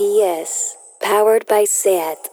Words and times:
PS. 0.00 0.78
Powered 1.02 1.46
by 1.46 1.64
SAT. 1.64 2.29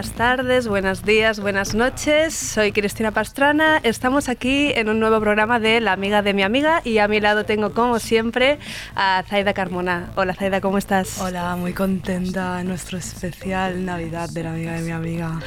Buenas 0.00 0.16
tardes, 0.16 0.66
buenos 0.66 1.04
días, 1.04 1.40
buenas 1.40 1.74
noches. 1.74 2.32
Soy 2.32 2.72
Cristina 2.72 3.10
Pastrana. 3.10 3.80
Estamos 3.82 4.30
aquí 4.30 4.72
en 4.74 4.88
un 4.88 4.98
nuevo 4.98 5.20
programa 5.20 5.60
de 5.60 5.78
La 5.82 5.92
amiga 5.92 6.22
de 6.22 6.32
mi 6.32 6.42
amiga 6.42 6.80
y 6.84 6.96
a 6.96 7.06
mi 7.06 7.20
lado 7.20 7.44
tengo 7.44 7.74
como 7.74 7.98
siempre 7.98 8.58
a 8.96 9.22
Zaida 9.28 9.52
Carmona. 9.52 10.08
Hola 10.16 10.32
Zaida, 10.32 10.62
¿cómo 10.62 10.78
estás? 10.78 11.20
Hola, 11.20 11.54
muy 11.56 11.74
contenta 11.74 12.62
en 12.62 12.68
nuestro 12.68 12.96
especial 12.96 13.84
Navidad 13.84 14.30
de 14.30 14.42
la 14.42 14.52
amiga 14.52 14.72
de 14.72 14.80
mi 14.80 14.90
amiga. 14.90 15.38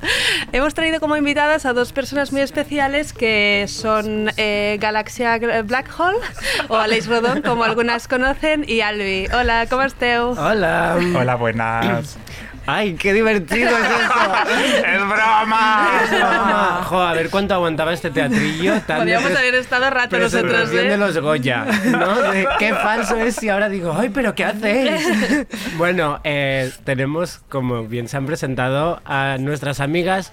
Hemos 0.52 0.74
traído 0.74 1.00
como 1.00 1.16
invitadas 1.16 1.64
a 1.64 1.72
dos 1.72 1.94
personas 1.94 2.32
muy 2.32 2.42
especiales 2.42 3.14
que 3.14 3.64
son 3.66 4.30
eh, 4.36 4.76
Galaxia 4.78 5.38
Black 5.64 5.88
Hole 5.98 6.18
o 6.68 6.76
Aleix 6.76 7.06
Rodón, 7.06 7.40
como 7.40 7.64
algunas 7.64 8.08
conocen, 8.08 8.66
y 8.68 8.82
Albi. 8.82 9.28
Hola, 9.32 9.66
¿cómo 9.70 9.84
estás? 9.84 10.36
Hola. 10.36 10.98
Hola, 11.16 11.34
buenas. 11.36 12.18
¡Ay, 12.66 12.94
qué 12.94 13.12
divertido 13.12 13.70
es 13.70 13.84
esto! 13.84 14.86
¡Es 14.86 15.00
broma! 15.00 15.90
¡Es 16.04 16.10
broma! 16.10 16.84
Jo, 16.84 17.00
a 17.00 17.12
ver 17.12 17.30
cuánto 17.30 17.54
aguantaba 17.54 17.92
este 17.92 18.10
teatrillo 18.10 18.80
tan 18.82 18.98
Podríamos 18.98 19.30
de 19.30 19.38
haber 19.38 19.54
estado 19.56 19.90
rato 19.90 20.18
nosotros, 20.18 20.70
¿eh? 20.70 20.82
de 20.84 20.96
los 20.96 21.18
Goya, 21.18 21.66
¿no? 21.86 22.22
De 22.22 22.46
qué 22.58 22.74
falso 22.74 23.16
es 23.16 23.42
y 23.42 23.48
ahora 23.48 23.68
digo, 23.68 23.94
¡ay, 23.98 24.10
pero 24.10 24.34
qué 24.34 24.44
hacéis! 24.44 25.46
bueno, 25.76 26.20
eh, 26.24 26.70
tenemos, 26.84 27.40
como 27.48 27.84
bien 27.84 28.08
se 28.08 28.16
han 28.16 28.26
presentado, 28.26 29.00
a 29.04 29.36
nuestras 29.38 29.80
amigas 29.80 30.32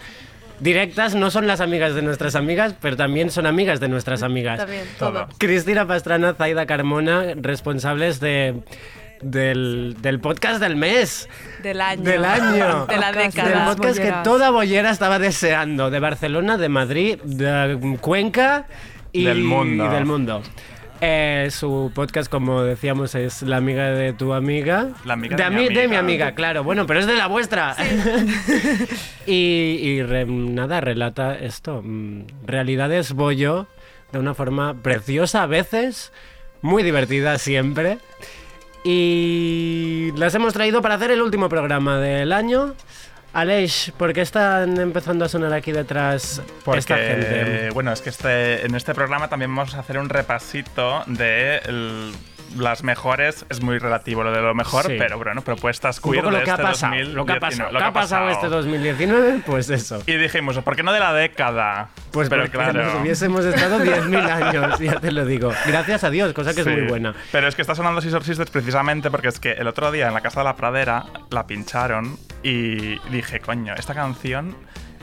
directas. 0.59 1.15
No 1.15 1.31
son 1.31 1.47
las 1.47 1.61
amigas 1.61 1.95
de 1.95 2.01
nuestras 2.01 2.35
amigas, 2.35 2.75
pero 2.79 2.97
también 2.97 3.31
son 3.31 3.45
amigas 3.45 3.79
de 3.79 3.87
nuestras 3.87 4.23
amigas. 4.23 4.59
También, 4.59 4.85
todo. 4.97 5.27
Cristina 5.37 5.87
Pastrana, 5.87 6.33
Zaida 6.33 6.65
Carmona, 6.65 7.33
responsables 7.35 8.19
de, 8.19 8.55
del, 9.21 9.97
del 10.01 10.19
podcast 10.19 10.59
del 10.61 10.75
mes. 10.75 11.27
Del 11.63 11.81
año. 11.81 12.03
Del 12.03 12.25
año. 12.25 12.85
De 12.87 12.97
la 12.97 13.11
década. 13.11 13.49
Del 13.65 13.75
podcast 13.75 13.99
que 13.99 14.13
toda 14.23 14.49
bollera 14.51 14.89
estaba 14.91 15.19
deseando. 15.19 15.89
De 15.89 15.99
Barcelona, 15.99 16.57
de 16.57 16.69
Madrid, 16.69 17.19
de 17.23 17.97
Cuenca 18.01 18.65
y 19.11 19.25
Del 19.25 19.43
mundo. 19.43 19.85
y 19.85 19.89
del 19.89 20.05
mundo. 20.05 20.41
Eh, 21.01 21.47
su 21.51 21.93
podcast, 21.95 22.29
como 22.29 22.61
decíamos, 22.63 23.15
es 23.15 23.41
La 23.43 23.55
amiga 23.57 23.91
de 23.91 24.11
tu 24.11 24.33
amiga. 24.33 24.89
La 25.05 25.13
amiga 25.13 25.37
de, 25.37 25.43
de 25.43 25.49
mi 25.49 25.55
ami- 25.55 25.67
de 25.67 25.73
mi 25.73 25.95
amiga. 25.95 25.99
amiga, 25.99 26.31
claro. 26.35 26.63
Bueno, 26.65 26.85
pero 26.85 26.99
es 26.99 27.07
de 27.07 27.15
la 27.15 27.27
vuestra. 27.27 27.73
y 29.25 29.33
y 29.81 30.03
re- 30.03 30.25
nada, 30.25 30.81
relata 30.81 31.35
esto. 31.37 31.81
mm, 31.83 32.23
Realidades 32.45 33.13
bollo 33.13 33.67
de 34.11 34.19
una 34.19 34.33
forma 34.33 34.73
preciosa 34.81 35.43
a 35.43 35.45
veces, 35.45 36.11
muy 36.61 36.83
divertida 36.83 37.37
siempre. 37.37 37.99
Y 38.83 40.11
las 40.15 40.33
hemos 40.35 40.53
traído 40.53 40.81
para 40.81 40.95
hacer 40.95 41.11
el 41.11 41.21
último 41.21 41.49
programa 41.49 41.99
del 41.99 42.31
año. 42.33 42.73
Aleix, 43.31 43.91
¿por 43.97 44.11
qué 44.13 44.21
están 44.21 44.79
empezando 44.79 45.23
a 45.25 45.29
sonar 45.29 45.53
aquí 45.53 45.71
detrás 45.71 46.41
esta 46.79 46.95
gente? 46.97 47.27
Porque, 47.27 47.69
bueno, 47.73 47.91
es 47.91 48.01
que 48.01 48.09
este, 48.09 48.65
en 48.65 48.73
este 48.73 48.95
programa 48.95 49.27
también 49.29 49.55
vamos 49.55 49.75
a 49.75 49.79
hacer 49.79 49.99
un 49.99 50.09
repasito 50.09 51.03
de 51.05 51.57
el- 51.57 52.11
las 52.57 52.83
mejores, 52.83 53.45
es 53.49 53.61
muy 53.61 53.77
relativo 53.77 54.23
lo 54.23 54.31
de 54.31 54.41
lo 54.41 54.53
mejor, 54.55 54.85
Sí. 54.85 54.95
pero 54.97 55.17
bueno, 55.17 55.41
propuestas 55.41 55.99
queer 55.99 56.23
lo 56.23 56.31
de 56.31 56.43
que 56.43 56.51
ha 56.51 56.53
este 56.55 56.63
pasado. 56.63 56.91
2019, 56.95 57.13
Lo 57.15 57.25
que 57.25 57.31
ha 57.33 57.39
pasado, 57.39 57.71
lo 57.71 57.79
¿Qué 57.79 57.85
ha 57.85 57.93
pasado 57.93 58.29
este 58.29 58.47
2019? 58.47 59.41
Pues 59.45 59.69
eso. 59.69 60.01
Y 60.07 60.13
dijimos, 60.17 60.57
¿por 60.59 60.75
qué 60.75 60.83
no 60.83 60.91
de 60.93 60.99
la 60.99 61.13
década? 61.13 61.89
Pues 62.11 62.29
pero 62.29 62.47
claro. 62.49 62.83
nos 62.83 63.01
hubiésemos 63.01 63.45
estado 63.45 63.79
10.000 63.79 64.29
años, 64.29 64.79
ya 64.79 64.99
te 64.99 65.11
lo 65.11 65.25
digo. 65.25 65.51
Gracias 65.67 66.03
a 66.03 66.09
Dios, 66.09 66.33
cosa 66.33 66.53
que 66.53 66.63
Sí. 66.63 66.69
es 66.69 66.75
muy 66.77 66.87
buena. 66.87 67.13
Pero 67.31 67.47
es 67.47 67.55
que 67.55 67.61
está 67.61 67.75
sonando 67.75 68.01
Scissor 68.01 68.23
Sisters 68.23 68.49
precisamente 68.49 69.11
porque 69.11 69.27
es 69.27 69.39
que 69.39 69.51
el 69.51 69.67
otro 69.67 69.91
día 69.91 70.07
en 70.07 70.13
la 70.13 70.21
Casa 70.21 70.39
de 70.41 70.45
la 70.45 70.55
Pradera 70.55 71.05
la 71.29 71.45
pincharon 71.45 72.17
y 72.43 72.97
dije, 73.09 73.39
coño, 73.39 73.73
esta 73.75 73.93
canción... 73.93 74.55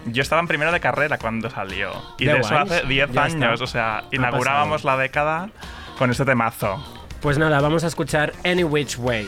Yo 0.08 0.22
estaba 0.22 0.40
en 0.40 0.46
primero 0.46 0.70
de 0.70 0.78
carrera 0.78 1.18
cuando 1.18 1.50
salió. 1.50 1.90
Y 2.18 2.26
de 2.26 2.38
eso 2.38 2.56
hace 2.56 2.82
10 2.86 3.10
Ya 3.10 3.24
años. 3.24 3.54
está. 3.54 3.64
O 3.64 3.66
sea, 3.66 3.98
Ha 3.98 4.04
inaugurábamos 4.12 4.84
la 4.84 4.96
década 4.96 5.48
con 5.98 6.12
este 6.12 6.24
temazo. 6.24 6.95
Pues 7.26 7.38
nada, 7.38 7.60
vamos 7.60 7.82
a 7.82 7.88
escuchar 7.88 8.32
Any 8.44 8.62
Which 8.62 8.98
Way. 8.98 9.26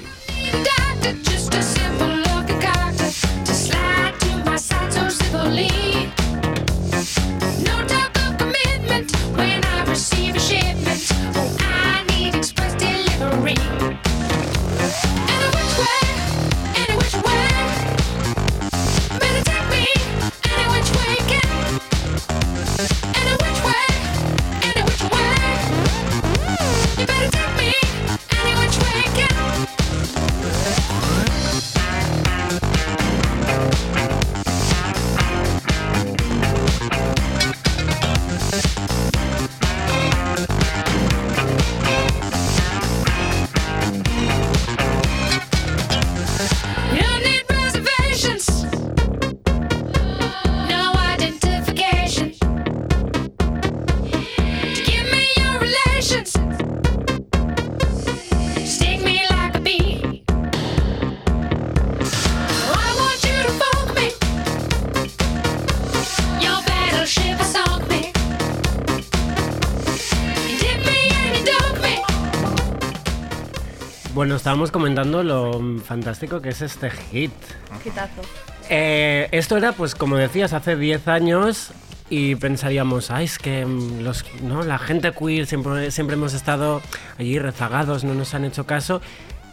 Bueno, 74.19 74.35
estábamos 74.35 74.73
comentando 74.73 75.23
lo 75.23 75.61
fantástico 75.85 76.43
que 76.43 76.49
es 76.49 76.61
este 76.61 76.91
hit. 76.91 77.31
Quitazo. 77.85 78.21
Eh, 78.69 79.29
esto 79.31 79.57
era, 79.57 79.71
pues 79.71 79.95
como 79.95 80.17
decías, 80.17 80.53
hace 80.53 80.75
10 80.75 81.07
años 81.07 81.71
y 82.11 82.35
pensaríamos, 82.35 83.13
ay, 83.13 83.27
es 83.27 83.39
que 83.39 83.65
mm, 83.65 84.01
los, 84.01 84.25
¿no? 84.43 84.65
la 84.65 84.79
gente 84.81 85.13
queer 85.13 85.47
siempre, 85.47 85.93
siempre 85.93 86.17
hemos 86.17 86.35
estado 86.35 86.83
allí 87.17 87.39
rezagados, 87.39 88.03
no 88.03 88.13
nos 88.15 88.35
han 88.35 88.45
hecho 88.45 88.67
caso. 88.67 89.01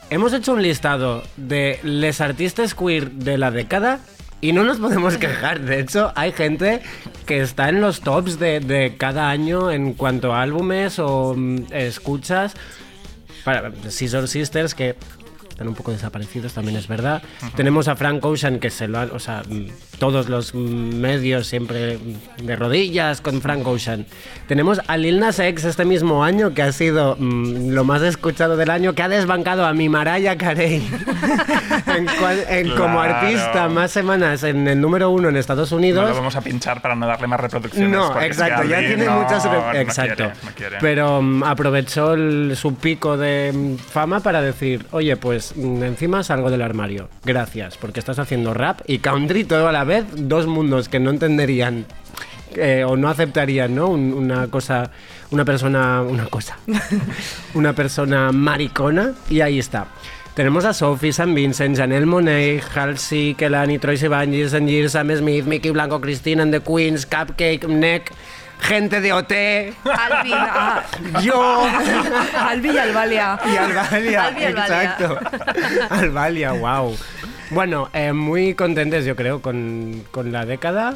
Hemos 0.09 0.33
hecho 0.33 0.53
un 0.53 0.63
listado 0.63 1.21
de 1.37 1.79
les 1.83 2.19
artistas 2.19 2.73
queer 2.73 3.11
de 3.11 3.37
la 3.37 3.51
década 3.51 3.99
y 4.41 4.51
no 4.51 4.63
nos 4.63 4.79
podemos 4.79 5.17
quejar. 5.19 5.59
De 5.59 5.79
hecho, 5.79 6.11
hay 6.15 6.31
gente 6.31 6.81
que 7.27 7.39
está 7.39 7.69
en 7.69 7.81
los 7.81 8.01
tops 8.01 8.39
de, 8.39 8.61
de 8.61 8.97
cada 8.97 9.29
año 9.29 9.69
en 9.69 9.93
cuanto 9.93 10.33
a 10.33 10.41
álbumes 10.41 10.97
o 10.97 11.35
mm, 11.37 11.65
escuchas. 11.69 12.55
Para 13.45 13.71
Scissor 13.89 14.27
Sisters, 14.27 14.73
que 14.73 14.95
están 15.55 15.69
un 15.69 15.73
poco 15.73 15.93
desaparecidos, 15.93 16.53
también 16.53 16.75
es 16.75 16.89
verdad. 16.89 17.23
Tenemos 17.55 17.87
a 17.87 17.95
Frank 17.95 18.25
Ocean, 18.25 18.59
que 18.59 18.69
se 18.69 18.89
lo 18.89 18.99
han, 18.99 19.11
o 19.11 19.19
sea, 19.19 19.41
todos 19.99 20.27
los 20.27 20.53
medios 20.53 21.47
siempre 21.47 21.97
de 22.43 22.55
rodillas 22.57 23.21
con 23.21 23.39
Frank 23.41 23.65
Ocean. 23.65 24.05
Tenemos 24.49 24.81
a 24.87 24.97
Lil 24.97 25.17
Nas 25.21 25.39
X 25.39 25.63
este 25.63 25.85
mismo 25.85 26.25
año, 26.25 26.53
que 26.53 26.61
ha 26.61 26.73
sido 26.73 27.15
mm, 27.17 27.69
lo 27.69 27.85
más 27.85 28.01
escuchado 28.01 28.57
del 28.57 28.69
año, 28.69 28.93
que 28.95 29.03
ha 29.03 29.07
desbancado 29.07 29.65
a 29.65 29.71
mi 29.73 29.87
Mariah 29.87 30.37
Carey 30.37 30.85
en 31.87 32.05
cual- 32.19 32.45
en 32.49 32.69
como 32.71 32.95
Claro. 33.01 33.15
artista 33.15 33.69
más 33.69 33.91
semanas 33.91 34.43
en 34.43 34.67
el 34.67 34.81
número 34.81 35.09
uno 35.09 35.29
en 35.29 35.37
Estados 35.37 35.71
No 35.71 35.77
Unidos. 35.77 36.09
lo 36.09 36.15
vamos 36.15 36.35
a 36.35 36.41
pinchar 36.41 36.81
para 36.81 36.95
no 36.95 37.07
darle 37.07 37.27
más 37.27 37.39
reproducciones. 37.39 37.89
No, 37.89 38.19
exacto, 38.21 38.63
ya 38.65 38.79
tiene 38.79 39.05
no- 39.05 39.21
muchas... 39.21 39.45
no 39.45 39.71
exacto. 39.73 40.15
quiere, 40.15 40.33
no 40.43 40.51
quiere. 40.55 40.77
Pero 40.81 41.21
mm, 41.21 41.43
aprovechó 41.45 42.13
el- 42.13 42.53
su 42.57 42.75
pico 42.75 43.15
de 43.15 43.51
mm, 43.53 43.75
fama 43.77 44.19
para 44.19 44.41
decir, 44.41 44.85
oye, 44.91 45.15
pues 45.15 45.44
mm, 45.55 45.83
encima 45.83 46.23
salgo 46.23 46.49
del 46.49 46.61
armario. 46.61 47.09
Gracias, 47.23 47.77
porque 47.77 47.99
estás 47.99 48.19
haciendo 48.19 48.53
rap 48.53 48.81
y 48.87 48.99
country 48.99 49.43
todo 49.43 49.67
a 49.67 49.71
la 49.71 49.83
vez, 49.83 50.05
dos 50.15 50.47
mundos 50.47 50.87
que 50.89 50.99
no 50.99 51.09
entenderían 51.09 51.85
eh, 52.55 52.83
o 52.87 52.95
no 52.95 53.09
aceptarían, 53.09 53.75
¿no? 53.75 53.89
Un- 53.89 54.13
una 54.13 54.47
cosa, 54.47 54.91
una 55.31 55.43
persona, 55.45 56.01
una 56.01 56.25
cosa, 56.27 56.57
una 57.53 57.73
persona 57.73 58.31
maricona 58.31 59.13
y 59.29 59.41
ahí 59.41 59.59
está. 59.59 59.87
Tenemos 60.35 60.65
a 60.65 60.73
Sophie, 60.73 61.13
San 61.13 61.33
Vincent, 61.33 61.77
Janelle 61.77 62.05
Monet, 62.05 62.61
Halsey, 62.75 63.35
Kelani, 63.35 63.79
Troy 63.79 63.95
Sivan, 63.97 64.33
Sanjir, 64.49 64.89
Sam 64.89 65.09
Smith, 65.15 65.45
Mickey 65.45 65.71
Blanco, 65.71 66.01
Christine 66.01 66.41
and 66.41 66.51
the 66.53 66.59
Queens, 66.59 67.05
Cupcake, 67.07 67.65
Neck, 67.69 68.11
gente 68.65 69.01
de 69.01 69.13
OT, 69.13 69.31
Albi. 69.85 70.31
Ah, 70.33 70.83
yo 71.21 71.63
Albi 72.37 72.69
y 72.71 72.77
Albalia. 72.77 73.39
y 73.45 73.55
Albalia. 73.57 74.23
Albi 74.25 74.41
y 74.41 74.45
Albalia. 74.45 74.83
Exacto. 74.83 75.19
Albalia, 75.89 76.51
wow. 76.53 76.95
Bueno, 77.51 77.89
eh, 77.93 78.11
muy 78.13 78.55
contentes 78.55 79.05
yo 79.05 79.15
creo 79.15 79.41
con, 79.41 80.03
con 80.11 80.31
la 80.31 80.45
década. 80.45 80.95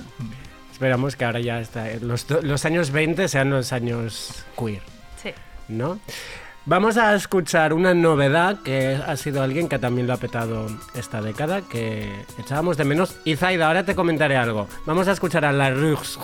Esperamos 0.72 1.16
que 1.16 1.26
ahora 1.26 1.40
ya 1.42 1.60
está, 1.60 1.86
los, 2.02 2.26
do- 2.28 2.42
los 2.42 2.66
años 2.66 2.92
20 2.92 3.28
sean 3.28 3.50
los 3.50 3.74
años 3.74 4.46
queer, 4.58 4.82
Sí. 5.22 5.34
¿no? 5.68 6.00
Vamos 6.66 6.98
a 6.98 7.16
escuchar 7.16 7.74
una 7.74 7.94
novedad 7.94 8.60
que 8.64 8.98
ha 9.06 9.16
sido 9.18 9.42
alguien 9.42 9.68
que 9.68 9.80
también 9.80 10.06
lo 10.08 10.14
ha 10.14 10.18
petado 10.18 10.68
esta 10.94 11.22
década, 11.22 11.62
que 11.62 12.10
echábamos 12.38 12.78
de 12.78 12.86
menos. 12.86 13.16
Y 13.26 13.36
Zaida, 13.38 13.68
ahora 13.68 13.84
te 13.86 13.96
comentaré 13.96 14.38
algo. 14.38 14.68
Vamos 14.86 15.08
a 15.08 15.14
escuchar 15.14 15.46
a 15.46 15.52
la 15.52 15.72
Rux. 15.72 16.18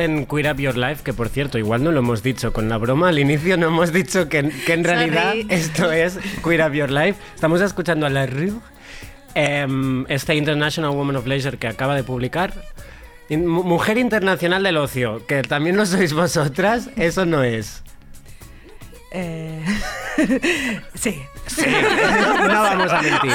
En 0.00 0.26
Queer 0.26 0.52
Up 0.52 0.60
Your 0.60 0.76
Life, 0.76 1.02
que 1.04 1.12
por 1.12 1.28
cierto, 1.28 1.58
igual 1.58 1.84
no 1.84 1.92
lo 1.92 2.00
hemos 2.00 2.22
dicho 2.22 2.52
con 2.52 2.68
la 2.68 2.76
broma 2.78 3.08
al 3.08 3.18
inicio, 3.18 3.56
no 3.56 3.68
hemos 3.68 3.92
dicho 3.92 4.28
que, 4.28 4.48
que 4.48 4.72
en 4.72 4.84
realidad 4.84 5.32
Sorry. 5.32 5.46
esto 5.50 5.92
es 5.92 6.18
Queer 6.42 6.66
Up 6.66 6.72
Your 6.72 6.90
Life. 6.90 7.20
Estamos 7.34 7.60
escuchando 7.60 8.06
a 8.06 8.10
la 8.10 8.26
Rue, 8.26 8.52
em, 9.34 10.04
esta 10.08 10.34
International 10.34 10.90
Woman 10.90 11.16
of 11.16 11.26
Leisure 11.26 11.58
que 11.58 11.68
acaba 11.68 11.94
de 11.94 12.02
publicar. 12.02 12.52
Mujer 13.28 13.98
Internacional 13.98 14.62
del 14.64 14.76
Ocio, 14.76 15.24
que 15.26 15.42
también 15.42 15.76
lo 15.76 15.86
sois 15.86 16.12
vosotras, 16.12 16.90
eso 16.96 17.26
no 17.26 17.44
es. 17.44 17.82
Eh, 19.12 19.64
sí. 20.94 21.20
Sí, 21.54 21.66
no 22.48 22.62
vamos 22.62 22.92
a 22.92 23.02
mentir. 23.02 23.32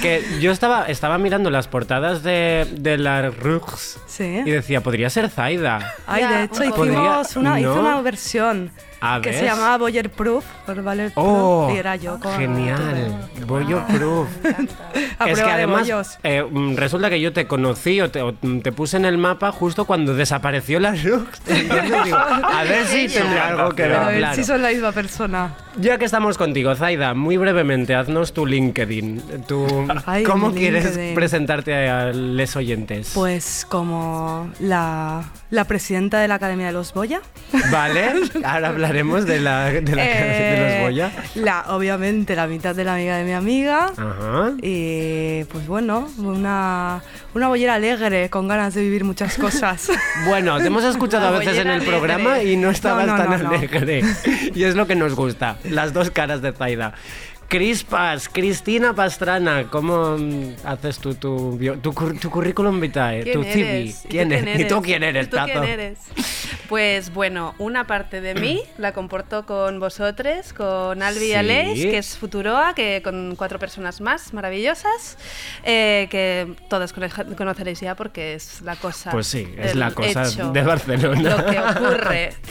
Que 0.00 0.24
yo 0.40 0.50
estaba, 0.52 0.86
estaba 0.86 1.18
mirando 1.18 1.50
las 1.50 1.68
portadas 1.68 2.22
de, 2.22 2.66
de 2.72 2.96
la 2.98 3.30
Rugs 3.30 3.98
Sí. 4.06 4.42
y 4.44 4.50
decía, 4.50 4.80
podría 4.82 5.10
ser 5.10 5.28
Zaida. 5.28 5.94
Ay, 6.06 6.22
Ya, 6.22 6.30
de 6.32 6.44
hecho, 6.44 6.64
hicimos 6.64 7.36
una, 7.36 7.60
hice 7.60 7.68
¿No? 7.68 7.80
una 7.80 8.00
versión 8.02 8.70
A 9.04 9.20
que 9.20 9.30
ver. 9.30 9.38
se 9.40 9.44
llamaba 9.46 9.78
Boyer 9.78 10.10
Proof, 10.10 10.44
por 10.64 10.80
Valer 10.80 11.10
Oh, 11.16 11.64
Proof, 11.66 11.74
y 11.74 11.78
era 11.80 11.96
yo 11.96 12.20
con 12.20 12.32
genial. 12.38 13.28
Bollo 13.46 13.84
proof. 13.88 14.28
a 15.18 15.28
es 15.28 15.40
que 15.42 15.50
además 15.50 16.18
eh, 16.22 16.44
mm, 16.48 16.76
resulta 16.76 17.10
que 17.10 17.20
yo 17.20 17.32
te 17.32 17.48
conocí 17.48 18.00
o 18.00 18.10
te, 18.12 18.22
o, 18.22 18.32
te 18.32 18.70
puse 18.70 18.96
en 18.96 19.04
el 19.04 19.18
mapa 19.18 19.50
justo 19.50 19.86
cuando 19.86 20.14
desapareció 20.14 20.78
la 20.78 20.92
digo, 20.92 21.24
a 22.16 22.62
ver 22.62 22.86
si 22.86 23.08
tendrá 23.08 23.48
algo 23.48 23.70
que 23.74 23.82
ver. 23.82 23.92
A 23.96 24.06
ver 24.06 24.18
claro. 24.18 24.36
si 24.36 24.44
son 24.44 24.62
la 24.62 24.68
misma 24.70 24.92
persona. 24.92 25.54
Ya 25.78 25.98
que 25.98 26.04
estamos 26.04 26.38
contigo, 26.38 26.74
Zaida, 26.76 27.14
muy 27.14 27.36
brevemente, 27.36 27.94
haznos 27.94 28.32
tu 28.32 28.46
LinkedIn. 28.46 29.44
Tu, 29.48 29.66
Ay, 30.06 30.22
¿Cómo 30.22 30.52
quieres 30.52 30.84
LinkedIn. 30.84 31.14
presentarte 31.14 31.88
a 31.88 32.12
los 32.12 32.56
oyentes? 32.56 33.12
Pues 33.14 33.66
como 33.68 34.50
la, 34.60 35.24
la 35.50 35.64
presidenta 35.64 36.20
de 36.20 36.28
la 36.28 36.34
Academia 36.34 36.66
de 36.66 36.72
los 36.72 36.92
Boya. 36.92 37.20
Vale, 37.70 38.12
ahora 38.44 38.72
hablaremos 38.92 39.26
de 39.26 39.40
la, 39.40 39.70
de 39.70 39.96
la 39.96 40.02
de 40.02 40.56
los 40.60 40.70
Eh, 40.72 40.80
Boya. 40.82 41.12
La, 41.36 41.64
obviamente 41.74 42.36
la 42.36 42.46
mitad 42.46 42.74
de 42.74 42.84
la 42.84 42.94
amiga 42.94 43.16
de 43.16 43.24
mi 43.24 43.32
amiga. 43.32 43.86
Ajá. 43.96 44.52
Y 44.60 45.44
pues 45.44 45.66
bueno, 45.66 46.08
una, 46.18 47.02
una 47.34 47.48
bollera 47.48 47.74
alegre, 47.74 48.28
con 48.28 48.48
ganas 48.48 48.74
de 48.74 48.82
vivir 48.82 49.04
muchas 49.04 49.36
cosas. 49.38 49.90
Bueno, 50.26 50.58
te 50.58 50.66
hemos 50.66 50.84
escuchado 50.84 51.26
a 51.28 51.30
veces 51.38 51.58
en 51.58 51.68
el 51.68 51.78
bollera 51.80 51.90
programa 51.98 52.34
alegre. 52.34 52.52
y 52.52 52.56
no 52.56 52.70
estabas 52.70 53.06
No, 53.06 53.16
no, 53.16 53.24
tan 53.24 53.42
no. 53.42 53.48
alegre. 53.50 54.02
Y 54.54 54.64
es 54.64 54.74
lo 54.74 54.86
que 54.86 54.94
nos 54.94 55.14
gusta, 55.14 55.56
las 55.64 55.92
dos 55.92 56.10
caras 56.10 56.42
de 56.42 56.52
Zaida. 56.52 56.92
Crispas, 57.56 58.30
Cristina 58.30 58.94
Pastrana, 58.94 59.64
¿cómo 59.68 60.16
haces 60.64 60.98
tú 60.98 61.14
tu, 61.16 61.58
tu, 61.82 61.92
tu 62.14 62.30
currículum 62.30 62.80
vitae, 62.80 63.24
¿Quién 63.24 63.34
tu 63.34 63.42
CV? 63.44 63.94
¿Quién 64.08 64.28
tú 64.30 64.34
eres? 64.36 64.60
¿Y 64.60 64.64
tú 64.64 64.80
quién 64.80 65.02
eres, 65.02 65.26
¿Y 65.26 65.28
tú 65.28 65.36
quién 65.36 65.48
Tato? 65.58 65.62
eres? 65.68 65.98
Pues 66.70 67.12
bueno, 67.12 67.54
una 67.58 67.86
parte 67.86 68.22
de 68.22 68.34
mí 68.34 68.62
la 68.78 68.92
comporto 68.94 69.44
con 69.44 69.78
vosotros, 69.80 70.54
con 70.54 71.02
Albi 71.02 71.20
Sí. 71.20 71.26
y 71.26 71.34
Aleix, 71.34 71.78
que 71.82 71.98
es 71.98 72.16
Futuroa, 72.16 72.72
que 72.74 73.02
con 73.04 73.36
cuatro 73.36 73.58
personas 73.58 74.00
más 74.00 74.32
maravillosas, 74.32 75.18
eh, 75.62 76.08
que 76.10 76.54
todas 76.70 76.94
cono- 76.94 77.10
conoceréis 77.36 77.80
ya 77.80 77.94
porque 77.96 78.32
es 78.32 78.62
la 78.62 78.76
cosa. 78.76 79.10
Pues 79.10 79.26
sí, 79.26 79.46
es 79.58 79.74
la 79.74 79.90
cosa 79.90 80.22
hecho, 80.26 80.52
de 80.52 80.62
Barcelona. 80.62 81.36
Lo 81.36 81.44
que 81.44 81.58
ocurre. 81.58 82.32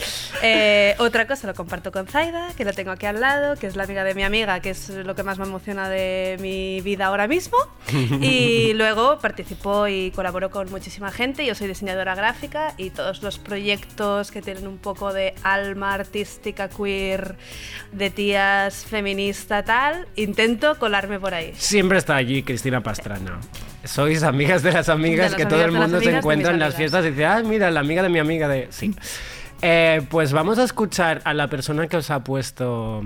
Eh, 0.44 0.96
otra 0.98 1.28
cosa 1.28 1.46
lo 1.46 1.54
comparto 1.54 1.92
con 1.92 2.08
Zaida, 2.08 2.48
que 2.56 2.64
la 2.64 2.72
tengo 2.72 2.90
aquí 2.90 3.06
al 3.06 3.20
lado, 3.20 3.54
que 3.54 3.68
es 3.68 3.76
la 3.76 3.84
amiga 3.84 4.02
de 4.02 4.12
mi 4.16 4.24
amiga, 4.24 4.58
que 4.58 4.70
es 4.70 4.91
lo 4.92 5.14
que 5.14 5.22
más 5.22 5.38
me 5.38 5.44
emociona 5.44 5.88
de 5.88 6.36
mi 6.40 6.80
vida 6.80 7.06
ahora 7.06 7.26
mismo. 7.26 7.56
Y 8.22 8.72
luego 8.74 9.18
participo 9.18 9.88
y 9.88 10.10
colaboro 10.12 10.50
con 10.50 10.70
muchísima 10.70 11.10
gente. 11.10 11.44
Yo 11.44 11.54
soy 11.54 11.68
diseñadora 11.68 12.14
gráfica 12.14 12.74
y 12.76 12.90
todos 12.90 13.22
los 13.22 13.38
proyectos 13.38 14.30
que 14.30 14.42
tienen 14.42 14.66
un 14.66 14.78
poco 14.78 15.12
de 15.12 15.34
alma 15.42 15.94
artística 15.94 16.68
queer, 16.68 17.36
de 17.92 18.10
tías 18.10 18.84
feminista 18.84 19.64
tal, 19.64 20.06
intento 20.16 20.78
colarme 20.78 21.18
por 21.18 21.34
ahí. 21.34 21.52
Siempre 21.56 21.98
está 21.98 22.16
allí 22.16 22.42
Cristina 22.42 22.82
Pastrana. 22.82 23.40
Sois 23.84 24.22
amigas 24.22 24.62
de 24.62 24.72
las 24.72 24.88
amigas 24.88 25.32
De 25.32 25.38
que 25.38 25.46
todo 25.46 25.64
el 25.64 25.72
mundo 25.72 26.00
se 26.00 26.16
encuentra 26.16 26.52
en 26.52 26.60
las 26.60 26.74
fiestas 26.74 27.04
y 27.04 27.10
dice, 27.10 27.26
ah, 27.26 27.42
mira, 27.44 27.70
la 27.70 27.80
amiga 27.80 28.02
de 28.02 28.08
mi 28.08 28.18
amiga 28.18 28.48
de... 28.48 28.68
Sí. 28.70 28.94
Eh, 29.60 30.02
pues 30.08 30.32
vamos 30.32 30.58
a 30.58 30.64
escuchar 30.64 31.20
a 31.24 31.34
la 31.34 31.48
persona 31.48 31.86
que 31.88 31.96
os 31.96 32.10
ha 32.10 32.22
puesto... 32.22 33.04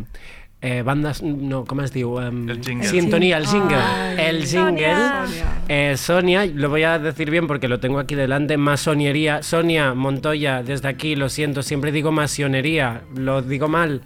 eh, 0.63 0.83
bandas, 0.83 1.23
no, 1.23 1.65
¿cómo 1.65 1.83
es 1.83 1.93
digo? 1.93 2.21
Em, 2.21 2.49
El 2.49 2.65
jingle. 2.65 2.89
Sintonía, 2.89 3.37
el 3.37 3.47
jingle. 3.47 3.77
Ay. 3.77 4.17
el 4.19 4.47
jingle. 4.47 4.95
Sonia. 4.95 5.63
Eh, 5.69 5.95
Sonia, 5.97 6.47
lo 6.47 6.71
voy 6.71 6.83
a 6.83 6.99
decir 6.99 7.31
bien 7.31 7.47
porque 7.47 7.69
lo 7.69 7.79
tengo 7.79 7.99
aquí 7.99 8.15
delante, 8.15 8.57
masonería. 8.57 9.43
Sonia 9.43 9.95
Montoya, 9.95 10.63
desde 10.63 10.89
aquí 10.89 11.15
lo 11.15 11.29
siento, 11.29 11.63
siempre 11.63 11.93
digo 11.93 12.11
masonería, 12.11 13.03
lo 13.15 13.43
digo 13.43 13.69
mal. 13.69 14.03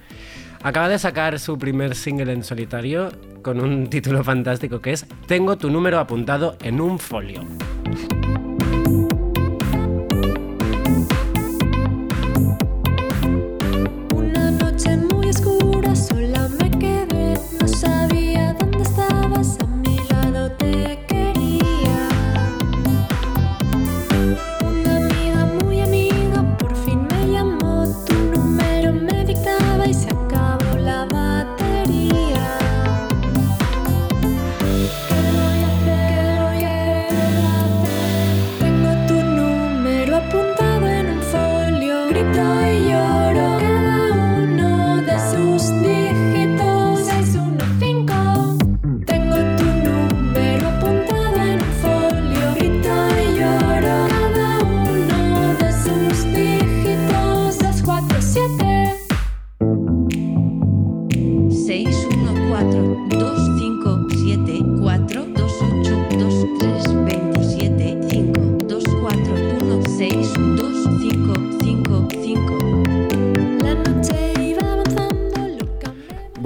acaba 0.62 0.88
de 0.88 0.98
sacar 0.98 1.38
su 1.38 1.56
primer 1.56 1.94
single 1.94 2.32
en 2.32 2.42
solitario 2.42 3.10
con 3.42 3.60
un 3.60 3.86
título 3.90 4.22
fantástico 4.24 4.80
que 4.80 4.92
es 4.92 5.06
Tengo 5.26 5.56
tu 5.56 5.70
número 5.70 5.98
apuntado 5.98 6.56
en 6.62 6.80
un 6.80 6.98
folio. 6.98 7.42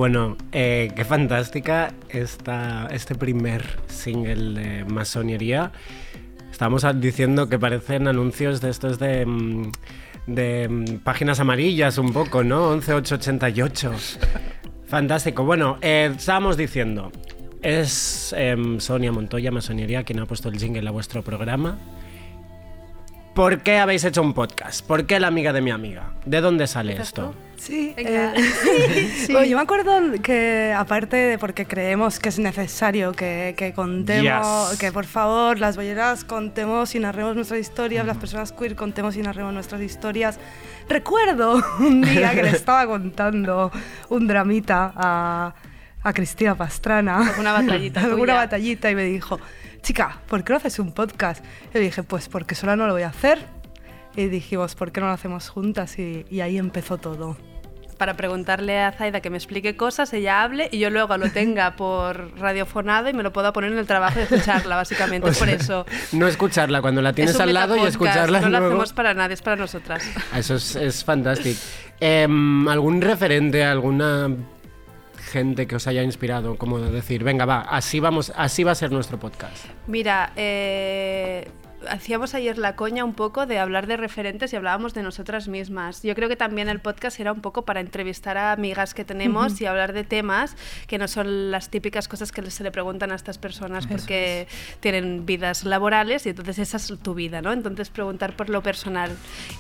Bueno, 0.05 0.37
eh, 0.53 0.93
qué 0.95 1.03
fantástica 1.03 1.95
esta, 2.11 2.89
este 2.91 3.15
primer 3.15 3.65
single 3.87 4.61
de 4.61 4.85
masonería. 4.85 5.73
Estamos 6.53 6.85
diciendo 7.01 7.49
que 7.49 7.59
parecen 7.59 8.07
anuncios 8.07 8.61
de 8.61 8.69
estos 8.69 8.99
de, 8.99 9.25
mm, 9.25 9.73
de 10.27 10.69
mm, 10.69 10.99
páginas 10.99 11.41
amarillas 11.41 11.97
un 11.97 12.13
poco, 12.13 12.45
¿no? 12.45 12.73
11888. 12.73 13.93
Fantástico. 14.87 15.43
Bueno, 15.43 15.79
eh, 15.81 16.13
estábamos 16.15 16.59
diciendo, 16.59 17.11
es 17.63 18.35
em, 18.37 18.81
Sonia 18.81 19.11
Montoya, 19.11 19.51
Masonería, 19.51 20.05
quien 20.05 20.21
ha 20.21 20.27
puesto 20.27 20.51
el 20.51 20.59
jingle 20.59 20.87
a 20.87 20.93
vuestro 20.93 21.23
programa. 21.23 21.79
¿Por 23.35 23.63
qué 23.63 23.79
habéis 23.79 24.05
hecho 24.05 24.21
un 24.21 24.35
podcast? 24.35 24.87
¿Por 24.87 25.07
qué 25.07 25.19
la 25.19 25.29
amiga 25.29 25.55
de 25.55 25.63
mi 25.63 25.71
amiga? 25.71 26.13
¿De 26.27 26.43
dónde 26.43 26.67
sale 26.67 26.93
esto? 26.93 27.35
Sí, 27.65 27.95
Venga. 27.97 28.35
eh, 28.37 29.27
bueno, 29.31 29.47
yo 29.47 29.57
me 29.57 29.63
acuerdo 29.63 30.21
que 30.23 30.75
aparte 30.77 31.17
de 31.17 31.39
porque 31.39 31.65
creemos 31.65 32.19
que 32.19 32.29
es 32.29 32.39
necesario 32.39 33.13
que, 33.13 33.55
que 33.57 33.73
contemos, 33.73 34.71
Yes. 34.71 34.79
que 34.79 34.93
por 34.93 35.07
favor 35.07 35.59
las 35.59 35.77
bolleras 35.77 36.25
contemos 36.25 36.95
y 36.95 36.99
narremos 36.99 37.35
nuestras 37.35 37.61
historias, 37.61 38.05
las 38.07 38.19
personas 38.19 38.53
queer 38.53 38.77
contemos 38.77 39.17
y 39.17 39.23
narremos 39.23 39.55
nuestras 39.55 39.81
historias. 39.81 40.39
Recuerdo 40.91 41.63
un 41.81 42.03
día 42.03 42.35
que 42.35 42.43
le 42.43 42.51
estaba 42.51 42.87
contando 42.87 43.73
un 44.11 44.27
dramita 44.27 44.93
a, 44.95 45.55
a 46.03 46.13
Cristina 46.13 46.55
Pastrana. 46.55 47.31
Alguna 47.31 47.53
batallita 47.53 48.01
Alguna 48.05 48.35
batallita 48.35 48.91
y 48.91 48.95
me 48.95 49.05
dijo, 49.05 49.41
chica, 49.81 50.19
¿por 50.29 50.45
qué 50.45 50.53
no 50.53 50.59
haces 50.59 50.79
un 50.81 50.93
podcast? 50.93 51.43
Yo 51.73 51.81
le 51.81 51.87
dije, 51.87 52.03
pues 52.03 52.29
porque 52.29 52.55
sola 52.55 52.77
no 52.77 52.87
lo 52.87 52.93
voy 52.93 53.05
a 53.05 53.09
hacer. 53.09 53.39
Y 54.17 54.27
dijimos, 54.27 54.75
¿por 54.75 54.93
qué 54.93 55.01
no 55.01 55.07
lo 55.07 55.13
hacemos 55.15 55.49
juntas? 55.49 55.99
Y, 55.99 56.27
y 56.31 56.41
ahí 56.43 56.59
empezó 56.59 56.99
todo. 56.99 57.37
Para 57.99 58.17
preguntarle 58.17 58.81
a 58.81 58.91
Zaida 58.93 59.21
que 59.21 59.31
me 59.31 59.37
explique 59.37 59.77
cosas, 59.77 60.13
ella 60.13 60.43
hable 60.43 60.69
y 60.73 60.79
yo 60.79 60.91
luego 60.91 61.17
lo 61.17 61.31
tenga 61.31 61.77
por 61.77 62.37
radiofonado 62.39 63.09
y 63.09 63.13
me 63.13 63.23
lo 63.23 63.33
pueda 63.33 63.53
poner 63.53 63.73
en 63.73 63.79
el 63.79 63.87
trabajo 63.87 64.19
y 64.19 64.23
escucharla, 64.23 64.77
básicamente. 64.77 65.31
O 65.31 65.33
por 65.33 65.49
eso. 65.49 65.87
No 66.13 66.27
escucharla 66.27 66.83
cuando 66.83 67.01
la 67.03 67.13
tienes 67.13 67.39
al 67.39 67.55
lado 67.55 67.77
y 67.77 67.83
escucharla 67.87 68.41
No 68.41 68.49
lo 68.49 68.59
luego. 68.59 68.67
hacemos 68.67 68.93
para 68.93 69.15
nadie, 69.15 69.35
es 69.35 69.43
para 69.43 69.57
nosotras. 69.57 70.03
Eso 70.35 70.57
es, 70.57 70.77
es 70.77 71.05
fantástico. 71.05 71.61
Em, 72.01 72.67
¿Algún 72.69 73.01
referente, 73.01 73.65
alguna 73.65 74.29
gente 75.31 75.67
que 75.67 75.77
os 75.77 75.87
haya 75.87 76.03
inspirado? 76.03 76.57
Como 76.57 76.79
decir, 76.81 77.23
venga, 77.25 77.45
va, 77.45 77.61
así, 77.61 78.01
vamos, 78.01 78.33
así 78.37 78.65
va 78.65 78.73
a 78.73 78.75
ser 78.75 78.91
nuestro 78.93 79.19
podcast. 79.19 79.65
Mira, 79.87 80.33
eh, 80.37 81.49
hacíamos 81.89 82.35
ayer 82.35 82.59
la 82.59 82.77
coña 82.77 83.05
un 83.05 83.15
poco 83.15 83.47
de 83.47 83.59
hablar 83.59 83.87
de 83.87 83.97
referentes 83.97 84.53
y 84.53 84.57
hablábamos 84.57 84.95
de 84.95 85.03
nosotras 85.03 85.49
mismas. 85.49 86.03
Yo 86.03 86.15
creo 86.15 86.29
que 86.29 86.37
también 86.37 86.69
el 86.69 86.81
podcast 86.81 87.19
era 87.21 87.33
un 87.33 87.41
poco 87.41 87.65
para 87.65 87.81
entrevistar 87.81 88.37
a 88.39 88.53
amigas 88.53 88.95
que 88.95 89.05
tenemos 89.05 89.61
y 89.61 89.67
hablar 89.67 89.93
de 89.93 90.05
temas 90.05 90.57
que 90.87 90.99
no 90.99 91.09
son 91.09 91.51
las 91.51 91.69
típicas 91.71 92.09
cosas 92.09 92.33
que 92.33 92.51
se 92.51 92.63
le 92.63 92.71
preguntan 92.71 93.13
a 93.13 93.15
estas 93.15 93.39
personas 93.39 93.87
porque 93.87 94.47
tienen 94.81 95.27
vidas 95.27 95.65
laborales 95.65 96.27
y 96.27 96.31
entonces 96.31 96.59
esa 96.59 96.77
es 96.77 96.93
tu 97.03 97.15
vida, 97.15 97.43
¿no? 97.43 97.53
Entonces 97.53 97.91
preguntar 97.91 98.37
por 98.37 98.49
lo 98.51 98.63
personal. 98.63 99.11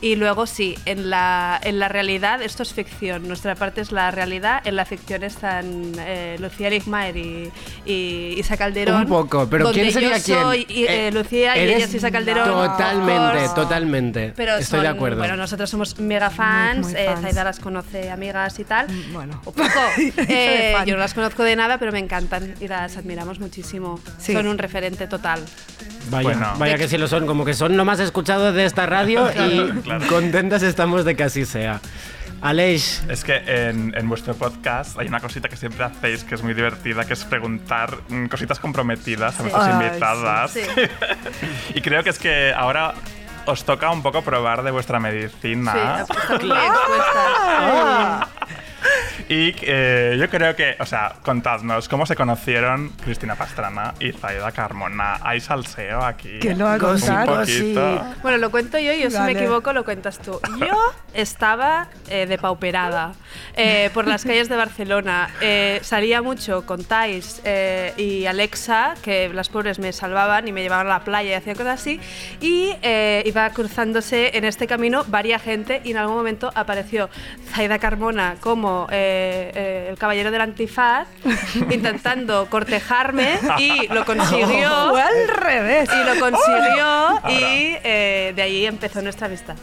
Y 0.00 0.16
luego 0.16 0.46
sí, 0.46 0.76
en 0.84 1.10
la, 1.10 1.60
en 1.62 1.78
la 1.78 1.88
realidad 1.88 2.42
esto 2.42 2.62
es 2.62 2.72
ficción, 2.72 3.26
nuestra 3.28 3.54
parte 3.54 3.80
es 3.80 3.92
la 3.92 4.10
realidad, 4.10 4.62
en 4.66 4.76
la 4.76 4.84
ficción 4.84 5.22
están 5.22 5.92
eh, 5.98 6.36
Lucía 6.40 6.70
Ligmaer 6.70 7.16
y, 7.16 7.50
y 7.84 8.34
Isa 8.38 8.56
Calderón. 8.56 9.02
Un 9.02 9.08
poco, 9.08 9.46
pero 9.48 9.70
¿quién 9.72 9.92
sería 9.92 10.18
yo 10.18 10.24
quién? 10.24 10.38
soy 10.40 10.66
eh, 10.68 11.08
Eh, 11.08 11.10
Lucía 11.12 11.56
y 11.56 11.60
ella 11.60 11.84
es 11.84 11.94
Isa 11.94 12.10
Calderón. 12.14 12.48
Totalmente, 12.48 13.38
Pues- 13.38 13.54
totalmente. 13.54 14.32
Pero 14.36 14.56
Estoy 14.56 14.80
de 14.80 14.86
son- 14.86 14.94
acuerdo. 14.96 15.18
Bueno, 15.18 15.36
nosotros 15.36 15.68
somos 15.68 15.98
mega 15.98 16.30
fans, 16.30 16.86
muy 16.86 16.94
eh, 16.96 17.06
fans. 17.06 17.20
Zaida 17.22 17.44
las 17.44 17.58
conoce 17.58 18.10
amigas 18.10 18.58
y 18.58 18.64
tal. 18.64 18.86
Mm, 18.88 19.12
bueno. 19.12 19.40
Un 19.44 19.52
poco. 19.52 19.68
Eh, 20.28 20.74
yo 20.86 20.94
no 20.94 21.00
las 21.00 21.14
conozco 21.14 21.42
de 21.42 21.56
nada, 21.56 21.78
pero 21.78 21.92
me 21.92 21.98
encantan 21.98 22.54
y 22.60 22.68
las 22.68 22.96
admiramos 22.96 23.38
muchísimo. 23.40 24.00
Sí. 24.18 24.32
Son 24.32 24.46
un 24.46 24.58
referente 24.58 25.06
total. 25.06 25.40
Vaya, 26.10 26.22
Bueno. 26.28 26.52
vaya 26.58 26.76
que 26.78 26.86
sí 26.88 26.98
lo 26.98 27.08
son, 27.08 27.26
como 27.26 27.44
que 27.44 27.54
son 27.54 27.76
lo 27.76 27.84
más 27.84 27.98
escuchado 28.00 28.52
de 28.52 28.64
esta 28.64 28.86
radio 28.86 29.28
y 29.48 29.70
Claro. 29.82 30.06
contentas 30.08 30.62
estamos 30.62 31.04
de 31.04 31.16
que 31.16 31.24
así 31.24 31.44
sea. 31.44 31.80
Aleix, 32.44 33.02
Es 33.08 33.24
que 33.24 33.36
en, 33.46 33.94
en 33.96 34.06
vuestro 34.06 34.34
podcast 34.34 34.98
hay 34.98 35.08
una 35.08 35.18
cosita 35.18 35.48
que 35.48 35.56
siempre 35.56 35.82
hacéis 35.82 36.24
que 36.24 36.34
es 36.34 36.42
muy 36.42 36.52
divertida, 36.52 37.06
que 37.06 37.14
es 37.14 37.24
preguntar 37.24 37.96
mm, 38.10 38.26
cositas 38.26 38.60
comprometidas 38.60 39.38
a 39.40 39.42
vuestras 39.42 39.68
Ay, 39.68 39.72
invitadas. 39.86 40.50
sí. 40.50 40.60
y 41.74 41.80
creo 41.80 42.02
que 42.04 42.10
es 42.10 42.18
que 42.18 42.52
ahora 42.54 42.92
os 43.46 43.64
toca 43.64 43.90
un 43.90 44.02
poco 44.02 44.20
probar 44.20 44.62
de 44.62 44.70
vuestra 44.70 45.00
medicina. 45.00 46.04
Sí, 46.06 46.12
estamos 46.12 46.42
muy 46.44 46.58
expuestas. 46.58 48.28
Y 49.28 49.54
eh, 49.62 50.16
yo 50.18 50.28
creo 50.28 50.54
que, 50.54 50.76
o 50.78 50.86
sea, 50.86 51.16
contadnos 51.22 51.88
cómo 51.88 52.06
se 52.06 52.16
conocieron 52.16 52.90
Cristina 53.02 53.34
Pastrana 53.36 53.94
y 54.00 54.12
Zaida 54.12 54.52
Carmona. 54.52 55.18
¿Hay 55.22 55.40
salseo 55.40 56.04
aquí? 56.04 56.38
¿Quién 56.40 56.58
lo 56.58 56.66
poquito. 56.78 58.04
Bueno, 58.22 58.38
lo 58.38 58.50
cuento 58.50 58.78
yo 58.78 58.92
y 58.92 59.02
yo 59.02 59.10
si 59.10 59.16
me 59.16 59.22
Vale. 59.22 59.32
equivoco 59.40 59.72
lo 59.72 59.84
cuentas 59.84 60.18
tú. 60.18 60.40
Yo 60.58 60.76
estaba 61.12 61.88
eh, 62.08 62.26
depauperada 62.26 63.12
eh, 63.56 63.90
por 63.94 64.06
las 64.06 64.24
calles 64.24 64.48
de 64.48 64.56
Barcelona. 64.56 65.30
Eh, 65.40 65.80
salía 65.82 66.22
mucho 66.22 66.66
con 66.66 66.84
Thais 66.84 67.40
eh, 67.44 67.92
y 67.96 68.26
Alexa, 68.26 68.94
que 69.02 69.28
las 69.30 69.48
pobres 69.48 69.78
me 69.78 69.92
salvaban 69.92 70.48
y 70.48 70.52
me 70.52 70.62
llevaban 70.62 70.86
a 70.86 70.90
la 70.90 71.04
playa 71.04 71.30
y 71.30 71.34
hacían 71.34 71.56
cosas 71.56 71.80
así. 71.80 72.00
Y 72.40 72.74
eh, 72.82 73.22
iba 73.26 73.48
cruzándose 73.50 74.36
en 74.36 74.44
este 74.44 74.66
camino 74.66 75.04
varia 75.08 75.38
gente 75.38 75.80
y 75.84 75.92
en 75.92 75.96
algún 75.98 76.16
momento 76.16 76.50
apareció 76.54 77.08
Zaida 77.52 77.78
Carmona 77.78 78.36
como 78.40 78.73
eh, 78.90 79.50
eh, 79.54 79.86
el 79.90 79.98
caballero 79.98 80.30
del 80.30 80.40
antifaz 80.40 81.06
intentando 81.70 82.46
cortejarme 82.50 83.38
y 83.58 83.88
lo 83.88 84.04
consiguió. 84.04 84.46
Fue 84.90 85.02
al 85.02 85.28
revés. 85.28 85.88
Y 85.92 86.04
lo 86.14 86.20
consiguió 86.20 87.20
y 87.28 87.76
eh, 87.84 88.32
de 88.34 88.42
ahí 88.42 88.66
empezó 88.66 89.02
nuestra 89.02 89.26
amistad. 89.26 89.56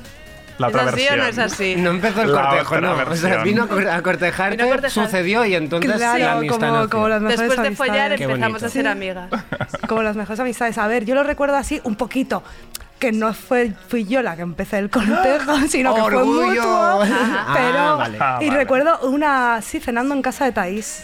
La 0.57 0.67
¿Es 0.67 0.75
así 0.75 1.07
o 1.11 1.15
no 1.17 1.23
es 1.25 1.37
así? 1.39 1.75
no 1.75 1.89
empezó 1.89 2.21
el 2.21 2.33
La 2.33 2.41
cortejo, 2.49 2.75
otra 2.75 2.81
no. 2.81 2.93
O 2.93 2.95
sea, 3.15 3.29
versión. 3.29 3.43
vino 3.43 3.63
a 3.63 3.67
cor- 3.67 3.87
a 3.89 4.01
cortejarte, 4.03 4.57
Vino 4.57 4.67
a 4.67 4.71
cortejar. 4.73 5.05
sucedió 5.05 5.43
y 5.45 5.55
entonces 5.55 5.89
la 5.89 6.15
Claro, 6.17 6.37
amistad 6.37 6.59
como, 6.59 6.71
nació. 6.73 6.89
como 6.91 7.07
las 7.09 7.21
mejores 7.21 7.39
Después 7.49 7.69
de 7.69 7.75
follar 7.75 8.11
amistades. 8.11 8.17
Qué 8.19 8.23
empezamos 8.25 8.61
bonito. 8.61 8.65
a 8.67 8.69
ser 8.69 8.87
amigas. 8.87 9.29
Como 9.87 10.03
las 10.03 10.15
mejores 10.15 10.39
amistades. 10.39 10.77
A 10.77 10.87
ver, 10.87 11.05
yo 11.05 11.15
lo 11.15 11.23
recuerdo 11.23 11.55
así 11.55 11.81
un 11.83 11.95
poquito. 11.95 12.43
Que 12.99 13.11
no 13.11 13.33
fue, 13.33 13.71
fui 13.87 14.05
yo 14.05 14.21
la 14.21 14.35
que 14.35 14.43
empecé 14.43 14.77
el 14.77 14.91
cortejo, 14.91 15.57
sino 15.67 15.95
que 15.95 16.01
fue 16.01 16.13
¡Orgullo! 16.17 16.45
mutuo. 16.61 16.80
Ajá. 17.01 17.53
Pero, 17.53 17.79
Ah, 17.79 17.95
vale. 17.95 18.17
Ah, 18.19 18.37
y 18.41 18.47
vale. 18.47 18.59
recuerdo 18.59 18.99
una, 19.09 19.61
sí, 19.61 19.79
cenando 19.79 20.13
en 20.15 20.21
casa 20.21 20.45
de 20.45 20.51
Thaís. 20.51 21.03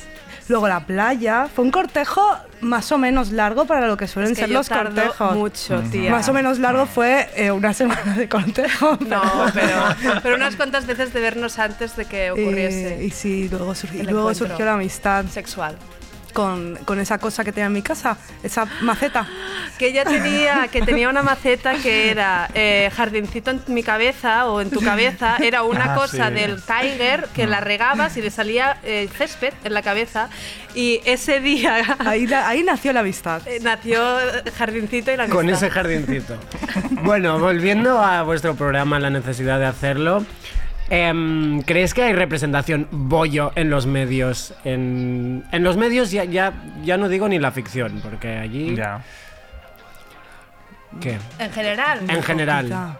luego 0.49 0.67
la 0.67 0.79
playa. 0.81 1.47
Fue 1.53 1.65
un 1.65 1.71
cortejo 1.71 2.21
más 2.61 2.91
o 2.93 2.97
menos 2.97 3.31
largo 3.31 3.65
para 3.65 3.85
lo 3.87 3.97
que 3.97 4.07
suelen 4.07 4.31
Es 4.31 4.37
que 4.37 4.43
ser 4.45 4.49
yo 4.49 4.57
los 4.59 4.67
tardo 4.69 4.95
cortejos. 4.95 5.35
mucho, 5.35 5.81
tía. 5.91 6.09
Más 6.11 6.27
o 6.29 6.33
menos 6.33 6.57
largo 6.59 6.85
fue 6.85 7.29
eh, 7.35 7.51
una 7.51 7.73
semana 7.73 8.13
de 8.15 8.29
cortejo. 8.29 8.97
No, 9.07 9.21
pero, 9.53 10.19
pero 10.23 10.35
unas 10.37 10.55
cuantas 10.55 10.85
veces 10.87 11.11
de 11.13 11.19
vernos 11.19 11.59
antes 11.59 11.95
de 11.97 12.05
que 12.05 12.31
ocurriese 12.31 12.99
Y, 13.01 13.05
y 13.07 13.11
sí, 13.11 13.49
luego, 13.49 13.75
surgió, 13.75 14.01
el 14.01 14.07
luego 14.07 14.33
surgió 14.33 14.63
la 14.65 14.73
amistad 14.75 15.25
sexual. 15.25 15.75
Con, 16.37 16.75
con 16.85 16.99
esa 16.99 17.17
cosa 17.17 17.43
que 17.43 17.51
tenía 17.51 17.65
en 17.65 17.73
mi 17.73 17.81
casa, 17.81 18.15
esa 18.43 18.65
maceta. 18.81 19.25
Que 19.79 19.87
ella 19.87 20.05
tenía, 20.05 20.67
que 20.71 20.83
tenía 20.83 21.09
una 21.09 21.23
maceta 21.23 21.73
que 21.81 22.11
era 22.11 22.47
eh, 22.53 22.91
jardincito 22.95 23.49
en 23.49 23.61
mi 23.69 23.81
cabeza 23.81 24.45
o 24.45 24.61
en 24.61 24.69
tu 24.69 24.79
cabeza, 24.81 25.37
era 25.41 25.63
una 25.63 25.93
Ah, 25.93 25.95
cosa 25.95 26.27
sí. 26.27 26.33
del 26.35 26.61
Tiger 26.61 27.27
que 27.33 27.47
la 27.47 27.59
regabas 27.59 28.15
y 28.17 28.21
le 28.21 28.29
salía 28.29 28.77
eh, 28.83 29.09
césped 29.17 29.53
en 29.63 29.73
la 29.73 29.81
cabeza 29.81 30.29
y 30.75 31.01
ese 31.05 31.39
día 31.39 31.95
Ahí, 32.05 32.31
ahí 32.31 32.61
nació 32.61 32.93
la 32.93 32.99
amistad. 32.99 33.41
eh, 33.47 33.57
nació 33.63 33.99
jardincito 34.59 35.11
y 35.11 35.17
la 35.17 35.23
amistad. 35.23 35.35
Con 35.39 35.49
ese 35.49 35.71
jardincito. 35.71 36.37
bueno, 37.03 37.39
volviendo 37.39 37.99
a 37.99 38.21
vuestro 38.21 38.53
programa, 38.53 38.99
la 38.99 39.09
necesidad 39.09 39.57
de 39.57 39.65
hacerlo. 39.65 40.23
Em, 40.89 41.61
¿Crees 41.61 41.93
que 41.93 42.03
hay 42.03 42.13
representación 42.13 42.87
bollo 42.91 43.51
en 43.55 43.69
los 43.69 43.85
medios? 43.85 44.53
En, 44.63 45.43
en 45.51 45.63
los 45.63 45.77
medios 45.77 46.11
ya, 46.11 46.23
ya, 46.23 46.53
ya 46.83 46.97
no 46.97 47.09
digo 47.09 47.27
ni 47.27 47.39
la 47.39 47.51
ficción, 47.51 47.99
porque 48.01 48.37
allí... 48.37 48.75
Ya. 48.75 49.03
¿Qué? 51.01 51.17
En 51.39 51.51
general. 51.51 51.99
En 52.09 52.23
general. 52.23 52.97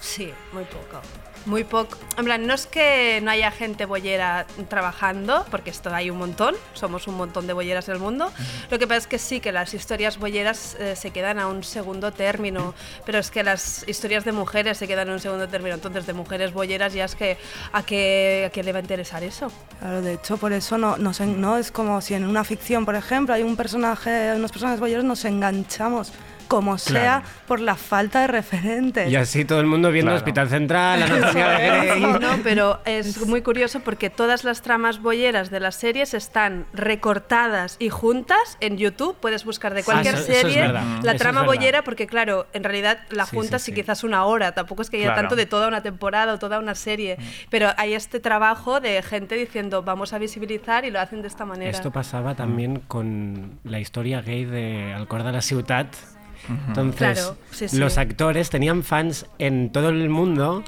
Sí, 0.00 0.32
muy 0.52 0.64
poco. 0.64 1.00
Muy 1.46 1.62
poco. 1.64 1.98
En 2.16 2.24
plan, 2.24 2.46
no 2.46 2.54
es 2.54 2.66
que 2.66 3.20
no 3.22 3.30
haya 3.30 3.50
gente 3.50 3.84
bollera 3.84 4.46
trabajando, 4.70 5.44
porque 5.50 5.68
esto 5.68 5.94
hay 5.94 6.08
un 6.08 6.16
montón, 6.16 6.54
somos 6.72 7.06
un 7.06 7.16
montón 7.16 7.46
de 7.46 7.52
bolleras 7.52 7.86
en 7.88 7.94
el 7.96 8.00
mundo. 8.00 8.32
Lo 8.70 8.78
que 8.78 8.86
pasa 8.86 8.98
es 8.98 9.06
que 9.06 9.18
sí, 9.18 9.40
que 9.40 9.52
las 9.52 9.74
historias 9.74 10.16
bolleras 10.18 10.74
eh, 10.80 10.96
se 10.96 11.10
quedan 11.10 11.38
a 11.38 11.46
un 11.48 11.62
segundo 11.62 12.12
término, 12.12 12.72
pero 13.04 13.18
es 13.18 13.30
que 13.30 13.42
las 13.42 13.86
historias 13.86 14.24
de 14.24 14.32
mujeres 14.32 14.78
se 14.78 14.88
quedan 14.88 15.10
a 15.10 15.12
un 15.12 15.20
segundo 15.20 15.46
término. 15.46 15.74
Entonces, 15.74 16.06
de 16.06 16.14
mujeres 16.14 16.52
bolleras 16.54 16.94
ya 16.94 17.04
es 17.04 17.14
que 17.14 17.36
a 17.72 17.82
qué, 17.82 18.44
a 18.46 18.50
qué 18.50 18.62
le 18.62 18.72
va 18.72 18.78
a 18.78 18.82
interesar 18.82 19.22
eso. 19.22 19.52
Claro, 19.80 20.00
de 20.00 20.14
hecho, 20.14 20.38
por 20.38 20.52
eso 20.54 20.78
no, 20.78 20.96
en- 20.96 21.40
no 21.42 21.58
es 21.58 21.70
como 21.70 22.00
si 22.00 22.14
en 22.14 22.24
una 22.24 22.44
ficción, 22.44 22.86
por 22.86 22.94
ejemplo, 22.94 23.34
hay 23.34 23.42
un 23.42 23.56
personaje, 23.56 24.32
unos 24.34 24.50
personajes 24.50 24.80
bolleros, 24.80 25.04
nos 25.04 25.24
enganchamos 25.26 26.10
como 26.54 26.78
sea 26.78 27.20
Claro. 27.20 27.24
por 27.48 27.58
la 27.60 27.74
falta 27.74 28.20
de 28.20 28.26
referentes. 28.28 29.10
Y 29.10 29.16
así 29.16 29.44
todo 29.44 29.58
el 29.60 29.66
mundo 29.66 29.90
viendo 29.90 30.10
Claro. 30.12 30.18
Hospital 30.18 30.48
Central, 30.48 31.02
Anatomía 31.02 31.48
de. 31.48 32.00
No, 32.20 32.38
pero 32.44 32.80
es 32.84 33.26
muy 33.26 33.42
curioso 33.42 33.80
porque 33.80 34.08
todas 34.08 34.44
las 34.44 34.62
tramas 34.62 35.00
bolleras 35.00 35.50
de 35.50 35.58
las 35.58 35.74
series 35.74 36.14
están 36.14 36.66
recortadas 36.72 37.76
y 37.80 37.88
juntas 37.88 38.56
en 38.60 38.76
YouTube. 38.78 39.16
Puedes 39.20 39.44
buscar 39.44 39.74
de 39.74 39.82
cualquier 39.82 40.14
Ah, 40.14 40.18
eso- 40.18 40.30
eso 40.30 40.32
es 40.32 40.42
serie 40.52 40.62
verdad. 40.62 40.84
la 41.02 41.10
Eso 41.12 41.18
trama 41.18 41.42
bollera 41.42 41.82
porque, 41.82 42.06
claro, 42.06 42.46
en 42.52 42.62
realidad 42.64 42.98
la 43.10 43.26
Sí, 43.26 43.36
juntas 43.36 43.62
sí, 43.62 43.72
y 43.72 43.74
sí. 43.74 43.80
quizás 43.80 44.04
una 44.04 44.24
hora. 44.24 44.52
Tampoco 44.52 44.82
es 44.82 44.90
que 44.90 44.96
haya 44.98 45.06
Claro. 45.06 45.22
tanto 45.22 45.36
de 45.36 45.46
toda 45.46 45.66
una 45.68 45.82
temporada 45.82 46.34
o 46.34 46.38
toda 46.38 46.58
una 46.60 46.74
serie. 46.76 47.18
Pero 47.50 47.70
hay 47.76 47.94
este 47.94 48.20
trabajo 48.20 48.80
de 48.80 49.02
gente 49.02 49.34
diciendo 49.34 49.82
vamos 49.82 50.12
a 50.12 50.18
visibilizar 50.18 50.84
y 50.84 50.90
lo 50.90 51.00
hacen 51.00 51.20
de 51.22 51.28
esta 51.28 51.44
manera. 51.44 51.70
Esto 51.70 51.90
pasaba 51.90 52.34
también 52.36 52.80
con 52.86 53.58
la 53.64 53.80
historia 53.80 54.22
gay 54.22 54.44
de 54.44 54.92
Alcor 54.94 55.24
de 55.24 55.32
la 55.32 55.40
Ciutat. 55.42 55.88
Entonces, 56.68 56.96
Claro, 57.18 57.36
sí, 57.50 57.68
sí. 57.68 57.76
los 57.78 57.96
actores 57.98 58.50
tenían 58.50 58.82
fans 58.82 59.26
en 59.38 59.70
todo 59.70 59.88
el 59.88 60.08
mundo 60.08 60.62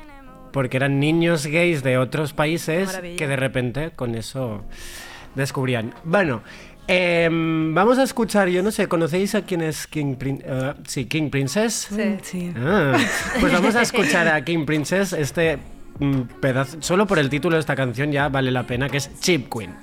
porque 0.52 0.76
eran 0.78 0.99
niños 1.00 1.47
gays 1.47 1.83
de 1.83 1.99
otros 1.99 2.33
países 2.33 2.87
Maravilla. 2.88 3.16
que 3.16 3.26
de 3.26 3.37
repente 3.37 3.90
con 3.95 4.14
eso 4.14 4.64
descubrían. 5.35 5.92
Bueno, 6.04 6.42
em, 6.88 7.75
vamos 7.75 7.99
a 7.99 8.04
escuchar, 8.04 8.49
yo 8.49 8.62
no 8.62 8.71
sé, 8.71 8.87
¿conocéis 8.88 9.35
a 9.35 9.42
quién 9.42 9.61
es 9.61 9.87
King, 9.87 10.14
Prin- 10.16 10.42
eh, 10.45 10.73
sí, 10.87 11.04
King 11.04 11.28
Princess? 11.30 11.88
Sí, 11.95 12.16
sí. 12.23 12.52
Ah, 12.56 12.97
pues 13.40 13.52
vamos 13.52 13.75
a 13.75 13.83
escuchar 13.83 14.28
a 14.28 14.42
King 14.45 14.64
Princess, 14.64 15.12
este 15.12 15.59
mm, 15.99 16.21
pedazo, 16.40 16.78
solo 16.80 17.06
por 17.06 17.18
el 17.18 17.28
título 17.28 17.56
de 17.56 17.61
esta 17.61 17.76
canción 17.76 18.11
ya 18.11 18.28
vale 18.30 18.50
la 18.50 18.66
pena, 18.66 18.88
que 18.88 18.97
es 18.97 19.11
Chip 19.21 19.52
Queen. 19.52 19.75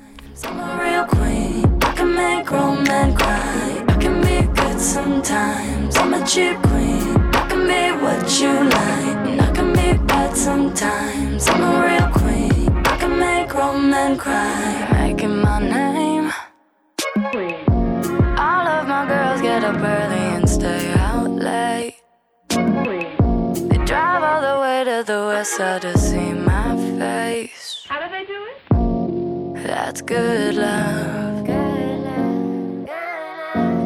Sometimes. 4.84 5.96
I'm 5.96 6.14
a 6.14 6.26
cheap 6.26 6.58
queen. 6.64 7.16
I 7.34 7.48
can 7.48 7.66
be 7.72 8.04
what 8.04 8.40
you 8.40 8.52
like. 8.52 9.28
And 9.28 9.42
I 9.42 9.52
can 9.52 9.72
be 9.72 9.98
bad 10.06 10.36
sometimes. 10.36 11.48
I'm 11.48 11.64
a 11.64 11.74
real 11.88 12.10
queen. 12.12 12.70
I 12.86 12.98
can 12.98 13.18
make 13.18 13.50
grown 13.50 13.90
men 13.90 14.18
cry. 14.18 14.90
Making 14.92 15.38
my 15.42 15.60
name. 15.60 16.32
All 18.38 18.68
of 18.68 18.88
my 18.88 19.06
girls 19.08 19.42
get 19.42 19.64
up 19.64 19.78
early 19.78 20.26
and 20.36 20.50
stay 20.50 20.92
out 20.98 21.32
late. 21.32 21.96
They 22.50 23.80
drive 23.86 24.24
all 24.30 24.42
the 24.42 24.62
way 24.62 24.84
to 24.84 25.04
the 25.06 25.26
west 25.30 25.56
side 25.56 25.82
to 25.84 25.98
see 25.98 26.34
my 26.34 26.76
face. 27.00 27.86
How 27.88 28.06
do 28.06 28.12
they 28.12 28.26
do 28.26 28.40
it? 28.52 29.66
That's 29.66 30.02
good 30.02 30.56
love. 30.56 31.53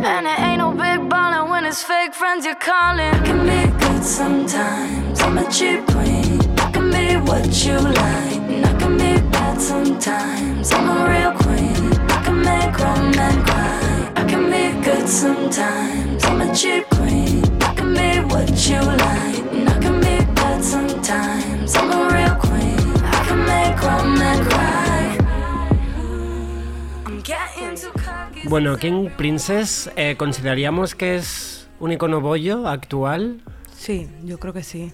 And 0.04 0.28
it 0.28 0.40
ain't 0.40 0.60
no 0.60 0.72
big 0.72 1.10
ballin' 1.10 1.50
when 1.50 1.66
it's 1.66 1.82
fake 1.82 2.14
friends 2.14 2.46
you're 2.46 2.56
calling. 2.56 3.14
I 3.14 3.20
can 3.26 3.42
be 3.46 3.78
good 3.80 4.04
sometimes. 4.04 5.20
I'm 5.22 5.38
a 5.38 5.52
cheap 5.52 5.86
queen. 5.88 6.40
I 6.60 6.72
can 6.72 6.92
be 6.92 7.16
what 7.30 7.46
you 7.66 7.80
like. 7.80 8.42
And 8.54 8.66
I 8.66 8.74
can 8.80 8.94
be 8.98 9.22
bad 9.32 9.60
sometimes. 9.60 10.72
I'm 10.72 10.88
a 10.88 11.10
real 11.10 11.34
queen. 11.44 11.94
I 12.10 12.24
can 12.24 12.42
make 12.42 12.74
grown 12.74 13.12
men 13.12 13.44
cry. 13.46 14.12
I 14.16 14.24
can 14.26 14.46
be 14.52 14.86
good 14.86 15.10
sometimes. 15.10 16.24
I'm 16.26 16.42
a 16.42 16.56
cheap 16.56 16.88
queen. 16.92 17.44
I 17.62 17.74
can 17.76 17.94
be 17.94 18.34
what 18.34 18.50
you 18.70 18.80
like. 18.80 19.54
And 19.54 19.70
I 19.70 19.80
can 19.80 20.00
be 20.00 20.26
bad 20.36 20.64
sometimes. 20.64 21.76
I'm 21.76 21.92
a 21.92 22.14
real 22.14 22.36
queen. 22.36 23.04
I 23.04 23.26
can 23.28 23.46
make 23.46 23.78
grown 23.78 24.18
men 24.18 24.46
cry. 24.46 24.87
Bueno, 28.44 28.78
King 28.78 29.10
Princess 29.18 29.90
eh, 29.96 30.16
consideraríamos 30.18 30.96
que 30.96 31.16
es 31.16 31.68
un 31.80 31.92
icono 31.92 32.22
bollo 32.22 32.68
actual. 32.68 33.42
Sí, 33.76 34.08
yo 34.24 34.40
creo 34.40 34.54
que 34.54 34.64
sí. 34.64 34.92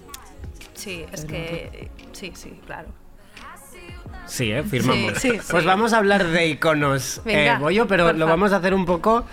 Sí, 0.74 1.04
es 1.12 1.24
que... 1.24 1.90
Sí, 2.12 2.32
sí, 2.34 2.58
claro. 2.66 2.88
Sí, 4.26 4.50
¿eh? 4.50 4.62
firmamos. 4.62 5.14
Sí, 5.18 5.30
sí, 5.32 5.40
pues 5.50 5.62
sí. 5.62 5.66
vamos 5.66 5.92
a 5.92 5.98
hablar 5.98 6.26
de 6.26 6.46
iconos 6.48 7.20
eh, 7.26 7.54
bollo, 7.60 7.86
pero 7.86 8.04
porfa. 8.04 8.18
lo 8.18 8.26
vamos 8.26 8.52
a 8.52 8.56
hacer 8.56 8.74
un 8.74 8.86
poco. 8.86 9.24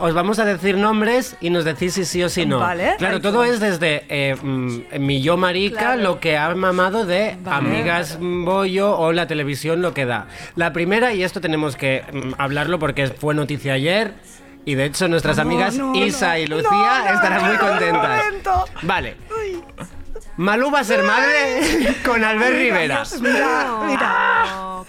Os 0.00 0.14
vamos 0.14 0.38
a 0.38 0.44
decir 0.44 0.76
nombres 0.76 1.36
y 1.40 1.50
nos 1.50 1.64
decís 1.64 1.94
si 1.94 2.04
sí 2.04 2.22
o 2.22 2.28
si 2.28 2.46
no. 2.46 2.58
Vale. 2.58 2.94
Claro, 2.98 3.20
todo 3.20 3.44
es 3.44 3.60
desde 3.60 4.04
eh, 4.08 4.34
mm, 4.40 4.80
mi 4.98 5.20
yo 5.22 5.36
marica, 5.36 5.78
Claro. 5.80 6.02
lo 6.02 6.20
que 6.20 6.36
ha 6.38 6.54
mamado 6.54 7.04
de 7.06 7.36
Vale. 7.42 7.56
amigas 7.68 8.18
bollo 8.20 8.96
o 8.98 9.12
la 9.12 9.26
televisión 9.26 9.82
lo 9.82 9.92
que 9.94 10.06
da. 10.06 10.26
La 10.56 10.72
primera, 10.72 11.12
y 11.12 11.22
esto 11.22 11.40
tenemos 11.40 11.76
que 11.76 12.02
mm, 12.12 12.34
hablarlo 12.38 12.78
porque 12.78 13.06
fue 13.08 13.34
noticia 13.34 13.74
ayer. 13.74 14.14
Y 14.64 14.74
de 14.74 14.84
hecho 14.84 15.08
nuestras 15.08 15.36
No, 15.36 15.42
amigas 15.42 15.74
no, 15.76 15.94
Isa 15.94 16.32
no. 16.32 16.38
y 16.38 16.46
Lucía 16.46 16.68
No, 16.70 17.04
no, 17.04 17.14
estarán 17.14 17.44
muy 17.44 17.56
no, 17.56 17.62
no, 17.62 17.68
contentas. 17.68 18.22
Vale. 18.82 19.16
Malú 20.36 20.70
va 20.70 20.80
a 20.80 20.84
ser 20.84 21.02
madre 21.02 21.96
con 22.04 22.22
Albert 22.24 22.56
Rivera. 22.56 23.02
Mira, 23.20 23.78
mira. 23.86 24.44
Oh, 24.58 24.84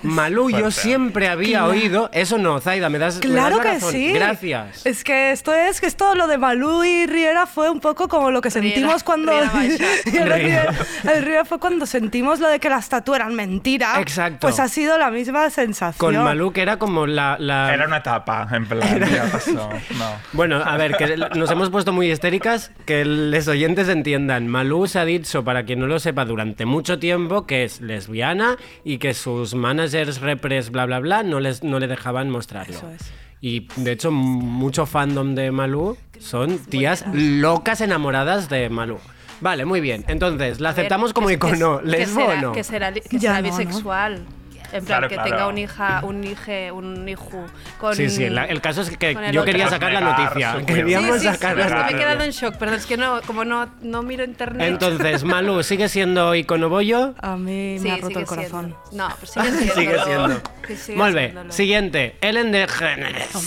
fuerte. 0.00 0.08
Malú, 0.08 0.50
yo 0.50 0.70
siempre 0.70 1.28
había 1.28 1.66
oído. 1.66 2.10
Eso 2.12 2.38
no, 2.38 2.60
Zaida, 2.60 2.88
me 2.88 2.98
das, 2.98 3.16
me 3.16 3.20
das 3.20 3.30
Claro 3.30 3.56
la 3.62 3.62
que 3.74 3.80
sí. 3.80 4.12
Gracias. 4.12 4.86
Es 4.86 5.04
que 5.04 5.30
esto 5.32 5.54
es 5.54 5.80
que 5.80 5.86
esto 5.86 6.14
lo 6.14 6.26
de 6.26 6.38
Malú 6.38 6.84
y 6.84 7.06
Riera 7.06 7.46
fue 7.46 7.70
un 7.70 7.80
poco 7.80 8.08
como 8.08 8.30
lo 8.30 8.40
que 8.40 8.50
sentimos 8.50 9.02
cuando 9.04 9.32
Riera 9.32 9.50
el 10.06 10.12
Riera. 10.12 10.36
Riera- 10.36 10.74
el 11.14 11.24
Riera 11.24 11.44
fue 11.44 11.58
cuando 11.58 11.86
sentimos 11.86 12.40
lo 12.40 12.48
de 12.48 12.58
que 12.60 12.68
las 12.68 12.88
tatu 12.88 13.14
eran 13.14 13.34
mentira. 13.34 14.00
Exacto. 14.00 14.38
Pues 14.40 14.58
ha 14.60 14.68
sido 14.68 14.98
la 14.98 15.10
misma 15.10 15.48
sensación. 15.50 16.14
Con 16.14 16.24
Malú, 16.24 16.52
que 16.52 16.62
era 16.62 16.78
como 16.78 17.06
la. 17.06 17.36
la- 17.38 17.72
Era 17.72 17.86
una 17.86 17.98
etapa, 17.98 18.46
en 18.52 18.66
plan, 18.66 19.00
ya 19.10 19.24
pasó. 19.30 19.68
No. 19.98 20.10
Bueno, 20.32 20.56
a 20.64 20.76
ver, 20.76 20.96
que 20.96 21.16
nos 21.36 21.50
hemos 21.50 21.70
puesto 21.70 21.92
muy 21.92 22.10
histéricas, 22.10 22.70
que 22.86 23.04
los 23.04 23.48
oyentes 23.48 23.88
entiendan. 23.88 24.46
Malú 24.48 24.86
se 24.86 24.98
ha 24.98 25.04
dicho, 25.04 25.44
para 25.44 25.64
quien 25.64 25.80
no 25.80 25.86
lo 25.86 25.98
sepa, 25.98 26.24
durante 26.24 26.64
mucho 26.66 26.98
tiempo 26.98 27.46
que 27.46 27.64
es 27.64 27.80
lesbiana 27.80 28.56
y 28.84 28.98
que 28.98 29.14
sus 29.14 29.54
managers, 29.90 30.20
repres, 30.20 30.70
bla, 30.70 30.86
bla, 30.86 31.00
bla, 31.00 31.22
no, 31.22 31.40
les, 31.40 31.62
no 31.62 31.78
le 31.78 31.86
dejaban 31.86 32.30
mostrarlo. 32.30 32.76
Eso 32.76 32.90
es. 32.90 33.12
Y 33.40 33.68
de 33.76 33.92
hecho, 33.92 34.10
mucho 34.10 34.84
fandom 34.84 35.34
de 35.34 35.50
Malú 35.50 35.96
son 36.18 36.58
tías 36.58 37.04
locas 37.12 37.80
enamoradas 37.80 38.48
de 38.50 38.68
Malú. 38.68 38.98
Vale, 39.40 39.64
muy 39.64 39.80
bien. 39.80 40.04
Entonces, 40.08 40.60
la 40.60 40.70
A 40.70 40.72
ver, 40.72 40.80
aceptamos 40.80 41.14
como 41.14 41.30
icono. 41.30 41.80
¿Lesbo 41.80 42.24
o 42.24 42.36
no? 42.36 42.52
Que 42.52 42.62
será, 42.62 42.92
que 42.92 43.18
Ya 43.18 43.36
será 43.36 43.40
no, 43.40 43.48
¿no? 43.48 44.39
En 44.72 44.84
plan, 44.84 44.98
Claro, 45.00 45.08
que 45.08 45.14
claro. 45.16 45.30
tenga 45.30 45.46
un 45.48 45.58
hija, 45.58 46.00
un 46.04 46.24
hije, 46.24 46.70
un 46.72 47.08
hijo 47.08 47.44
con... 47.78 47.94
Sí, 47.96 48.08
sí, 48.08 48.28
la- 48.28 48.44
el 48.44 48.60
caso 48.60 48.82
es 48.82 48.96
que 48.96 49.14
yo 49.14 49.20
otro. 49.40 49.44
quería 49.44 49.68
sacar 49.68 49.92
la 49.92 50.00
noticia. 50.00 50.56
Queríamos 50.66 51.14
sí, 51.16 51.20
sí, 51.20 51.26
sacar 51.26 51.54
sí, 51.54 51.58
la 51.58 51.64
es 51.66 51.68
que 51.68 51.74
me 51.74 51.80
he 51.80 51.82
noticia. 51.82 51.98
quedado 51.98 52.22
en 52.24 52.30
shock, 52.30 52.56
perdón, 52.56 52.74
es 52.76 52.86
que 52.86 52.96
no, 52.96 53.20
como 53.22 53.44
no, 53.44 53.68
no 53.82 54.02
miro 54.02 54.24
internet. 54.24 54.68
Entonces, 54.68 55.24
Malú, 55.30 55.62
¿sigue 55.62 55.88
siendo 55.88 56.34
icono 56.34 56.68
bollo? 56.68 57.14
A 57.20 57.36
mí 57.36 57.76
Sí, 57.78 57.84
me 57.84 57.92
ha 57.92 57.96
roto 57.98 58.18
el 58.20 58.26
corazón. 58.26 58.76
siendo. 58.90 59.08
No, 59.08 59.14
pues 59.16 59.30
sigue 59.32 59.50
siendo. 59.50 59.74
Sigue 59.74 60.76
siendo. 60.76 61.04
bé, 61.12 61.22
siéndolo. 61.26 61.52
siguiente. 61.52 62.16
Ellen 62.20 62.52
DeGeneres. 62.52 63.26
Por 63.28 63.42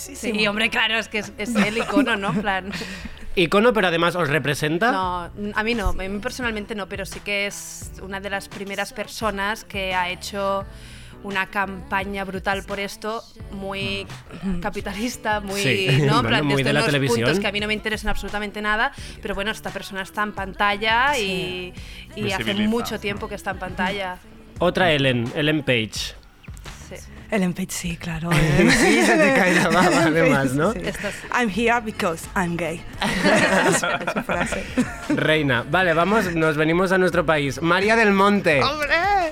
Sí, 0.00 0.46
hombre, 0.46 0.70
claro, 0.70 0.98
es 0.98 1.08
que 1.08 1.18
es, 1.18 1.32
es 1.38 1.54
el 1.54 1.78
icono, 1.78 2.16
¿no? 2.16 2.32
Plan, 2.32 2.70
Icono, 3.36 3.72
pero 3.72 3.86
además 3.88 4.16
os 4.16 4.28
representa. 4.28 4.90
no, 4.90 5.30
a 5.54 5.62
mí 5.62 5.74
no, 5.74 5.90
a 5.90 5.92
mí 5.92 6.18
personalmente 6.18 6.74
no, 6.74 6.88
pero 6.88 7.06
sí 7.06 7.20
que 7.20 7.46
es 7.46 7.92
una 8.02 8.18
de 8.20 8.28
las 8.30 8.48
primeras 8.48 8.92
personas 8.92 9.64
que 9.64 9.94
ha 9.94 10.10
hecho 10.10 10.64
una 11.22 11.46
campaña 11.46 12.24
brutal 12.24 12.64
por 12.64 12.80
esto, 12.80 13.22
muy 13.52 14.06
capitalista, 14.62 15.40
muy, 15.40 15.60
Sí, 15.60 15.86
¿no? 15.86 15.92
En 15.92 16.06
bueno, 16.08 16.28
plan, 16.28 16.46
muy 16.46 16.62
de 16.62 16.72
la 16.72 16.84
televisión. 16.84 17.20
puntos 17.26 17.40
que 17.40 17.46
a 17.46 17.52
mí 17.52 17.60
no 17.60 17.66
me 17.66 17.74
interesan 17.74 18.08
absolutamente 18.08 18.60
nada, 18.62 18.90
pero 19.20 19.34
bueno, 19.34 19.50
esta 19.50 19.70
persona 19.70 20.02
está 20.02 20.22
en 20.22 20.32
pantalla 20.32 21.16
y, 21.18 21.72
y 22.16 22.32
hace 22.32 22.54
mucho 22.54 22.98
tiempo 22.98 23.28
que 23.28 23.34
está 23.34 23.50
en 23.50 23.58
pantalla. 23.58 24.16
Otra 24.58 24.92
Ellen, 24.92 25.30
Ellen 25.36 25.62
Page. 25.62 26.14
Page, 27.30 27.70
sí, 27.70 27.96
claro. 27.96 28.30
Sí, 28.58 29.02
se 29.02 29.16
te 29.16 29.34
cae 29.34 29.54
la 29.54 29.68
baba, 29.68 30.02
además, 30.06 30.52
¿no? 30.54 30.72
Sí. 30.72 30.80
I'm 31.32 31.48
here 31.48 31.80
because 31.80 32.26
I'm 32.34 32.56
gay. 32.56 32.82
es 33.68 33.78
su 33.78 34.22
frase. 34.22 34.64
Reina. 35.08 35.64
Vale, 35.70 35.94
vamos, 35.94 36.34
nos 36.34 36.56
venimos 36.56 36.90
a 36.90 36.98
nuestro 36.98 37.24
país. 37.24 37.62
María 37.62 37.94
del 37.94 38.12
Monte. 38.12 38.60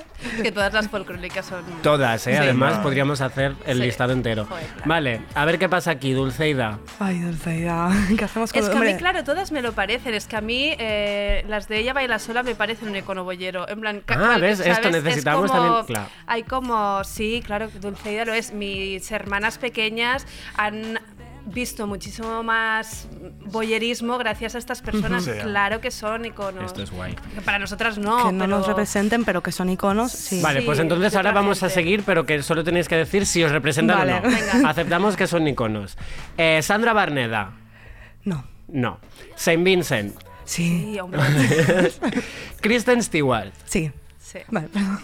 Que 0.43 0.51
todas 0.51 0.73
las 0.73 0.87
folclóricas 0.89 1.45
son... 1.45 1.63
Todas, 1.81 2.25
¿eh? 2.27 2.31
Sí. 2.33 2.37
Además, 2.37 2.79
podríamos 2.79 3.21
hacer 3.21 3.55
el 3.65 3.77
Sí. 3.77 3.83
listado 3.83 4.13
entero. 4.13 4.45
Joder, 4.45 4.65
claro. 4.67 4.83
Vale, 4.85 5.21
a 5.35 5.45
ver 5.45 5.59
qué 5.59 5.69
pasa 5.69 5.91
aquí, 5.91 6.13
Dulceida. 6.13 6.79
Ay, 6.99 7.19
Dulceida. 7.19 7.89
¿Qué 8.17 8.23
hacemos 8.25 8.51
con 8.53 8.63
Es 8.63 8.69
que 8.69 8.77
a 8.77 8.79
mí, 8.81 8.95
claro, 8.95 9.23
todas 9.23 9.51
me 9.51 9.61
lo 9.61 9.71
parecen. 9.73 10.13
Es 10.13 10.27
que 10.27 10.35
a 10.37 10.41
mí 10.41 10.75
eh, 10.77 11.45
las 11.47 11.67
de 11.67 11.79
ella 11.79 11.93
baila 11.93 12.19
sola 12.19 12.43
me 12.43 12.55
parecen 12.55 12.89
un 12.89 12.95
icono 12.95 13.23
bollero. 13.23 13.67
En 13.69 13.79
plan, 13.79 14.03
Ah, 14.07 14.37
¿ves? 14.39 14.59
Esto 14.59 14.89
Es 14.89 15.03
necesitamos 15.03 15.49
como- 15.51 15.63
también- 15.63 15.85
claro. 15.85 16.09
Hay 16.27 16.43
como, 16.43 17.03
sí, 17.03 17.41
claro, 17.45 17.69
Dulceida 17.81 18.25
lo 18.25 18.33
es. 18.33 18.53
Mis 18.53 19.11
hermanas 19.11 19.57
pequeñas 19.57 20.25
han 20.57 20.99
visto 21.45 21.87
muchísimo 21.87 22.43
más 22.43 23.07
boyerismo 23.45 24.17
gracias 24.17 24.55
a 24.55 24.57
estas 24.57 24.81
personas. 24.81 25.23
Sí. 25.29 25.31
Claro 25.41 25.81
que 25.81 25.91
son 25.91 26.25
iconos. 26.25 26.65
Esto 26.65 26.83
es 26.83 26.91
guay. 26.91 27.15
Que 27.35 27.41
Para 27.41 27.59
nosotras 27.59 27.97
no, 27.97 28.25
que 28.27 28.31
no 28.31 28.45
pero- 28.45 28.57
nos 28.57 28.67
representen, 28.67 29.25
pero 29.25 29.41
que 29.43 29.51
son 29.51 29.69
iconos, 29.69 30.11
sí. 30.11 30.41
Vale, 30.41 30.59
Sí, 30.61 30.65
pues 30.65 30.79
entonces 30.79 31.15
ahora 31.15 31.31
vamos 31.31 31.61
a 31.63 31.69
seguir, 31.69 32.03
pero 32.05 32.25
que 32.25 32.41
solo 32.43 32.63
tenéis 32.63 32.87
que 32.87 32.95
decir 32.95 33.25
si 33.25 33.43
os 33.43 33.51
representan 33.51 33.97
Vale. 33.99 34.13
o 34.13 34.21
no. 34.21 34.29
Venga. 34.29 34.69
Aceptamos 34.69 35.15
que 35.15 35.27
son 35.27 35.47
iconos. 35.47 35.97
Eh, 36.37 36.61
Sandra 36.61 36.93
Barneda. 36.93 37.51
No. 38.23 38.45
No. 38.67 38.99
Saint 39.35 39.63
Vincent. 39.63 40.15
Sí. 40.45 40.93
Sí, 40.93 40.99
hombre. 40.99 41.21
Kristen 42.61 43.03
Stewart. 43.03 43.51
Sí. 43.65 43.91
Sí. 44.31 44.37
Vale, 44.51 44.67
perdón. 44.67 44.99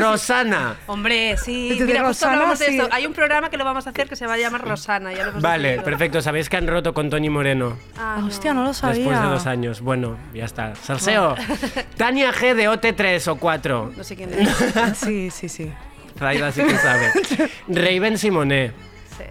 Rosana. 0.00 0.76
Hombre, 0.86 1.36
sí. 1.36 1.70
Desde 1.70 1.84
Mira, 1.84 1.98
justo 2.06 2.26
Rosana, 2.26 2.32
hablábamos 2.34 2.58
de 2.60 2.66
sí. 2.66 2.78
esto. 2.78 2.88
Hay 2.94 3.06
un 3.06 3.12
programa 3.12 3.50
que 3.50 3.56
lo 3.56 3.64
vamos 3.64 3.88
a 3.88 3.90
hacer 3.90 4.08
que 4.08 4.14
se 4.14 4.24
va 4.26 4.34
a 4.34 4.38
llamar 4.38 4.60
Rosana. 4.64 5.12
Ya 5.12 5.24
lo 5.24 5.30
hemos 5.30 5.42
Vale, 5.42 5.62
decidido. 5.70 5.84
perfecto. 5.84 6.22
¿Sabéis 6.22 6.48
que 6.48 6.58
han 6.58 6.68
roto 6.68 6.94
con 6.94 7.10
Tony 7.10 7.28
Moreno? 7.28 7.76
Ah, 7.98 8.22
Hostia, 8.24 8.54
no 8.54 8.62
lo 8.62 8.72
sabía. 8.72 8.98
Después 9.02 9.20
de 9.20 9.26
dos 9.26 9.46
años. 9.46 9.80
Bueno, 9.80 10.16
ya 10.32 10.44
está. 10.44 10.76
Salseo. 10.76 11.34
Tania 11.96 12.32
G 12.32 12.54
de 12.54 12.68
OT3 12.68 13.26
o 13.32 13.36
4. 13.36 13.92
No 13.96 14.04
sé 14.04 14.14
quién 14.14 14.32
es. 14.38 14.48
Sí, 14.96 15.30
sí, 15.30 15.48
sí. 15.48 15.72
Zaida 16.16 16.52
sí 16.52 16.62
que 16.62 16.76
sabe. 16.76 17.10
Raven 17.68 18.16
Simonet. 18.16 18.72
Sí. 19.16 19.24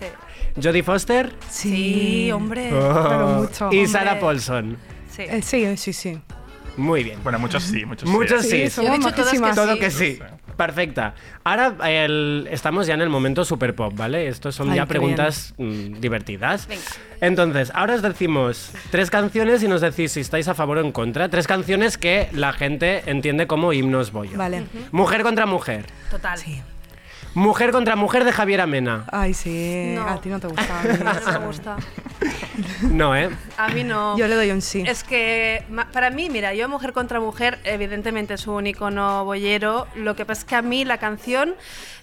Sí. 0.00 0.06
Jodie 0.62 0.82
Foster. 0.82 1.32
Sí, 1.48 2.30
hombre. 2.30 2.68
Pero 2.70 3.26
mucho. 3.28 3.64
Y 3.72 3.78
hombre. 3.78 3.86
Sarah 3.88 4.20
Paulson. 4.20 4.76
Sí. 5.16 5.22
Eh, 5.22 5.40
sí, 5.40 5.76
sí, 5.78 5.92
sí. 5.94 6.20
Muy 6.78 7.04
bien. 7.04 7.18
Bueno, 7.22 7.38
muchos 7.38 7.62
sí, 7.64 7.84
muchos 7.84 8.08
Muchos 8.08 8.42
sí. 8.42 8.48
sí. 8.50 8.62
Sí, 8.64 8.70
somos 8.70 8.88
Yo 8.90 8.94
he 8.94 8.98
dicho 8.98 9.10
todas 9.14 9.32
que 9.32 9.38
majísimas. 9.40 9.54
Todo 9.56 9.74
sí. 9.74 9.78
que 9.80 9.90
sí. 9.90 10.18
Perfecta. 10.56 11.14
Ahora 11.44 11.74
el- 11.88 12.48
estamos 12.50 12.86
ya 12.88 12.94
en 12.94 13.00
el 13.00 13.08
momento 13.10 13.44
super 13.44 13.74
pop, 13.76 13.92
¿vale? 13.96 14.26
Estos 14.26 14.56
son 14.56 14.70
Ay, 14.70 14.76
ya 14.78 14.86
preguntas 14.86 15.54
mm, 15.56 16.00
divertidas. 16.00 16.66
Venga. 16.66 16.82
Entonces, 17.20 17.70
ahora 17.74 17.94
os 17.94 18.02
decimos 18.02 18.72
tres 18.90 19.08
canciones 19.10 19.62
y 19.62 19.68
nos 19.68 19.80
decís 19.82 20.12
si 20.12 20.20
estáis 20.20 20.48
a 20.48 20.54
favor 20.54 20.78
o 20.78 20.80
en 20.80 20.90
contra. 20.90 21.28
Tres 21.28 21.46
canciones 21.46 21.96
que 21.98 22.28
la 22.32 22.52
gente 22.52 23.02
entiende 23.06 23.46
como 23.46 23.72
himnos 23.72 24.10
bollo. 24.10 24.36
Vale. 24.36 24.64
Mujer 24.90 25.22
contra 25.22 25.46
mujer. 25.46 25.86
Total. 26.10 26.38
Sí. 26.38 26.60
Mujer 27.34 27.70
contra 27.70 27.94
mujer 27.94 28.24
de 28.24 28.32
Javier 28.32 28.60
Amena. 28.60 29.04
Ay, 29.12 29.34
sí. 29.34 29.92
No. 29.94 30.08
A 30.08 30.20
ti 30.20 30.28
no 30.28 30.40
te 30.40 30.48
gusta. 30.48 30.80
a 30.80 30.82
mí 30.82 30.88
No 31.04 31.40
me 31.40 31.46
gusta. 31.46 31.76
No, 32.82 33.16
¿eh? 33.16 33.30
A 33.56 33.68
mí 33.68 33.84
no. 33.84 34.16
Yo 34.18 34.26
le 34.28 34.34
doy 34.34 34.50
un 34.50 34.62
sí. 34.62 34.82
Es 34.86 35.04
que 35.04 35.64
para 35.92 36.10
mí, 36.10 36.28
mira, 36.30 36.54
yo 36.54 36.68
Mujer 36.68 36.92
contra 36.92 37.20
Mujer, 37.20 37.58
evidentemente 37.64 38.34
es 38.34 38.46
un 38.46 38.66
icono 38.66 39.24
boyero. 39.24 39.86
Lo 39.94 40.16
que 40.16 40.24
pasa 40.24 40.40
es 40.40 40.44
que 40.44 40.54
a 40.56 40.62
mí 40.62 40.84
la 40.84 40.98
canción 40.98 41.54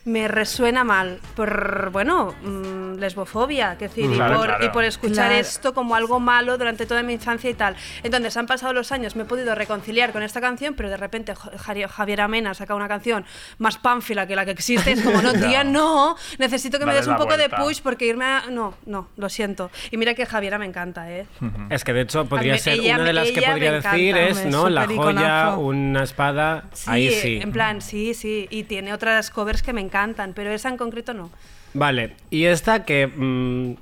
me 0.05 0.27
resuena 0.27 0.83
mal 0.83 1.19
por, 1.35 1.89
bueno, 1.89 2.35
mm, 2.43 2.99
lesbofobia, 2.99 3.75
que 3.77 3.87
decir, 3.87 4.11
Claro, 4.11 4.35
y, 4.35 4.37
por, 4.37 4.47
claro. 4.47 4.65
y 4.65 4.69
por 4.69 4.83
escuchar 4.83 5.29
Claro. 5.29 5.33
esto 5.41 5.73
como 5.73 5.95
algo 5.95 6.19
malo 6.19 6.59
durante 6.59 6.85
toda 6.85 7.01
mi 7.01 7.13
infancia 7.13 7.49
y 7.49 7.55
tal. 7.55 7.75
Entonces 8.03 8.37
han 8.37 8.45
pasado 8.45 8.71
los 8.71 8.91
años, 8.91 9.15
me 9.15 9.23
he 9.23 9.25
podido 9.25 9.55
reconciliar 9.55 10.11
con 10.11 10.21
esta 10.21 10.39
canción, 10.41 10.75
pero 10.75 10.89
de 10.91 10.97
repente 10.97 11.33
Javier 11.35 12.21
Amena 12.21 12.53
saca 12.53 12.75
una 12.75 12.87
canción 12.87 13.25
más 13.57 13.79
pánfila 13.79 14.27
que 14.27 14.35
la 14.35 14.45
que 14.45 14.51
existe. 14.51 14.91
Es 14.91 15.01
como, 15.01 15.23
no, 15.23 15.33
tía, 15.33 15.63
no, 15.63 16.15
necesito 16.37 16.77
que 16.77 16.85
me 16.85 16.91
Dale 16.93 16.99
des 16.99 17.07
un 17.07 17.17
poco 17.17 17.31
de 17.35 17.47
vuelta. 17.47 17.57
push 17.63 17.81
porque 17.81 18.05
irme 18.05 18.25
a... 18.25 18.43
No, 18.51 18.75
no, 18.85 19.07
lo 19.17 19.27
siento. 19.29 19.71
Y 19.89 19.97
mira 19.97 20.13
que 20.13 20.27
Javiera 20.45 20.59
me 20.59 20.65
encanta, 20.65 21.11
¿eh? 21.11 21.25
Es 21.71 21.83
que 21.83 21.91
de 21.93 22.01
hecho 22.01 22.25
podría 22.25 22.53
mí- 22.53 22.59
ser 22.59 22.73
ella 22.79 22.95
una 22.95 23.03
de 23.05 23.13
las 23.13 23.31
que 23.31 23.41
podría 23.41 23.71
decir 23.71 24.15
encanta, 24.15 24.41
es, 24.41 24.45
¿no? 24.51 24.69
La 24.69 24.85
joya, 24.85 24.93
iconazo. 24.95 25.59
una 25.59 26.03
espada. 26.03 26.63
Sí, 26.73 26.83
Ahí 26.89 27.09
sí. 27.09 27.39
en 27.41 27.51
plan, 27.51 27.81
sí, 27.81 28.13
sí. 28.13 28.47
Y 28.51 28.63
tiene 28.63 28.93
otras 28.93 29.31
covers 29.31 29.63
que 29.63 29.73
me 29.73 29.81
encantan, 29.81 30.33
pero 30.33 30.51
esa 30.51 30.69
en 30.69 30.77
concreto 30.77 31.13
no. 31.15 31.31
Vale, 31.73 32.15
y 32.29 32.45
esta 32.45 32.83
que 32.85 33.07
mm, 33.07 33.75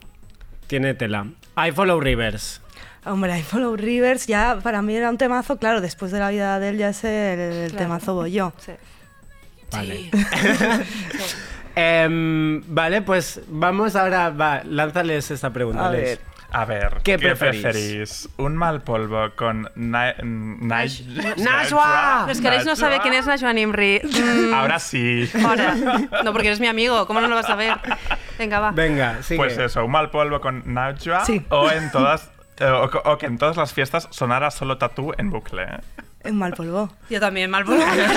tiene 0.67 0.93
tela. 0.93 1.27
I 1.57 1.71
Follow 1.71 1.99
Rivers. 1.99 2.61
Hombre, 3.05 3.37
I 3.37 3.41
Follow 3.43 3.75
Rivers 3.75 4.27
ya 4.27 4.59
para 4.63 4.81
mí 4.81 4.95
era 4.95 5.09
un 5.09 5.17
temazo, 5.17 5.57
claro, 5.57 5.81
después 5.81 6.11
de 6.13 6.19
la 6.19 6.29
vida 6.29 6.57
de 6.59 6.69
él 6.69 6.77
ya 6.77 6.89
es 6.89 7.03
el, 7.03 7.11
el 7.39 7.69
Claro. 7.71 7.83
temazo 7.83 8.13
Boyo. 8.15 8.53
Sí. 8.57 8.71
Vale. 9.71 10.09
Sí. 10.13 11.35
Em, 11.75 12.61
vale, 12.67 13.01
pues 13.01 13.41
vamos 13.47 13.95
ahora, 13.95 14.29
va, 14.29 14.61
lánzales 14.63 15.31
esta 15.31 15.49
pregunta. 15.51 15.87
A 15.87 15.91
Les. 15.91 16.01
ver. 16.01 16.19
A 16.55 16.65
ver, 16.65 16.97
¿Qué 17.03 17.13
¿qué, 17.13 17.17
preferís? 17.17 17.61
preferís? 17.63 18.29
¿Un 18.37 18.55
mal 18.55 18.81
polvo 18.83 19.31
con 19.35 19.69
na 19.75 20.15
Naj- 20.17 21.35
¡Najwa! 21.37 22.25
Los 22.27 22.39
queréis 22.41 22.63
no 22.65 22.75
sabe 22.75 22.99
quién 23.01 23.15
es 23.15 23.25
Najwa 23.25 23.53
Nimri. 23.53 23.99
Mm, 24.03 24.53
Ahora 24.53 24.77
sí. 24.79 25.27
ahora. 25.45 25.73
No, 26.23 26.31
porque 26.31 26.49
eres 26.49 26.59
mi 26.59 26.67
amigo, 26.67 27.07
¿cómo 27.07 27.21
no 27.21 27.27
lo 27.27 27.35
vas 27.35 27.49
a 27.49 27.55
ver? 27.55 27.73
Venga, 28.37 28.59
va. 28.59 28.71
Venga, 28.71 29.23
sigue. 29.23 29.37
Pues 29.37 29.57
eso, 29.57 29.83
un 29.83 29.91
mal 29.91 30.11
polvo 30.11 30.41
con 30.41 30.61
Najwa 30.73 31.25
Sí. 31.25 31.43
o 31.49 31.71
en 31.71 31.91
todas 31.91 32.29
eh, 32.59 32.65
o, 32.65 32.85
o 33.11 33.17
que 33.17 33.25
en 33.25 33.37
todas 33.37 33.57
las 33.57 33.73
fiestas 33.73 34.07
sonara 34.11 34.51
solo 34.51 34.77
tatú 34.77 35.11
en 35.17 35.29
bucle. 35.29 35.65
Un 36.25 36.37
mal 36.37 36.53
polvo. 36.53 36.89
Yo 37.09 37.19
también, 37.19 37.49
mal 37.51 37.65
polvo. 37.65 37.83
Lo 37.85 37.91
es 37.91 38.07
que 38.07 38.15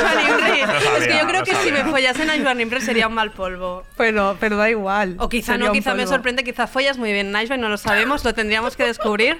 sabía, 0.78 1.22
yo 1.22 1.26
creo 1.28 1.42
que 1.42 1.50
si 1.56 1.70
sabía. 1.70 1.84
me 1.84 1.90
follasen 1.90 2.30
a 2.30 2.36
Najwa 2.36 2.54
Nimri 2.54 2.80
sería 2.80 3.08
un 3.08 3.14
mal 3.14 3.32
polvo. 3.32 3.82
Pero, 3.96 4.36
pero 4.38 4.56
da 4.56 4.70
igual. 4.70 5.16
O 5.18 5.28
quizá 5.28 5.54
Sería 5.54 5.66
no, 5.66 5.72
quizá 5.72 5.94
me 5.94 6.06
sorprende, 6.06 6.44
quizá 6.44 6.68
follas 6.68 6.98
muy 6.98 7.12
bien 7.12 7.32
Najwa 7.32 7.56
y 7.56 7.58
no 7.58 7.68
lo 7.68 7.76
sabemos, 7.76 8.24
lo 8.24 8.32
tendríamos 8.32 8.76
que 8.76 8.84
descubrir. 8.84 9.38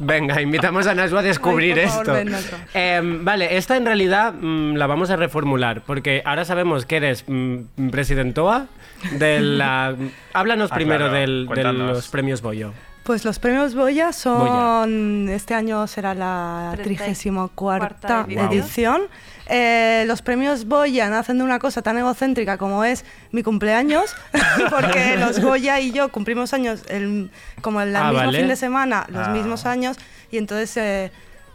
Venga, 0.00 0.40
invitamos 0.42 0.88
a 0.88 0.96
Najwa 0.96 1.20
a 1.20 1.22
descubrir 1.22 1.78
Ay, 1.78 1.86
favor, 1.86 2.00
esto. 2.02 2.12
ven, 2.14 2.30
Najwa. 2.32 2.58
Em, 2.74 3.24
vale, 3.24 3.56
esta 3.56 3.76
en 3.76 3.86
realidad 3.86 4.32
mm, 4.32 4.74
la 4.74 4.88
vamos 4.88 5.10
a 5.10 5.16
reformular, 5.16 5.82
porque 5.82 6.20
ahora 6.24 6.44
sabemos 6.44 6.86
que 6.86 6.96
eres 6.96 7.24
mm, 7.28 7.90
presidentoa 7.90 8.66
de 9.12 9.38
la... 9.38 9.94
Háblanos 10.32 10.72
Ah, 10.72 10.74
primero 10.74 11.04
claro, 11.08 11.12
del- 11.20 11.46
de 11.54 11.72
los 11.72 12.08
premios 12.08 12.42
Boyo. 12.42 12.72
Pues 13.08 13.24
los 13.24 13.38
premios 13.38 13.74
Boya 13.74 14.12
son. 14.12 15.30
Este 15.30 15.54
año 15.54 15.86
será 15.86 16.12
la 16.12 16.74
34ª 16.76 17.96
34 17.96 18.26
edición. 18.52 19.00
Eh, 19.48 20.04
los 20.06 20.20
premios 20.20 20.66
Goya 20.66 21.08
nacen 21.08 21.38
de 21.38 21.44
una 21.44 21.58
cosa 21.58 21.80
tan 21.80 21.96
egocéntrica 21.96 22.58
como 22.58 22.84
es 22.84 23.06
mi 23.32 23.42
cumpleaños, 23.42 24.14
porque 24.70 25.16
los 25.18 25.40
Goya 25.40 25.80
y 25.80 25.90
yo 25.92 26.10
cumplimos 26.10 26.52
años 26.52 26.82
el, 26.88 27.30
como 27.62 27.80
el 27.80 27.96
Ah, 27.96 28.10
mismo 28.10 28.26
vale. 28.26 28.38
fin 28.40 28.48
de 28.48 28.56
semana, 28.56 29.06
los 29.08 29.26
Ah. 29.26 29.30
mismos 29.30 29.64
años, 29.64 29.96
y 30.30 30.36
entonces, 30.36 30.76
eh, 30.76 31.10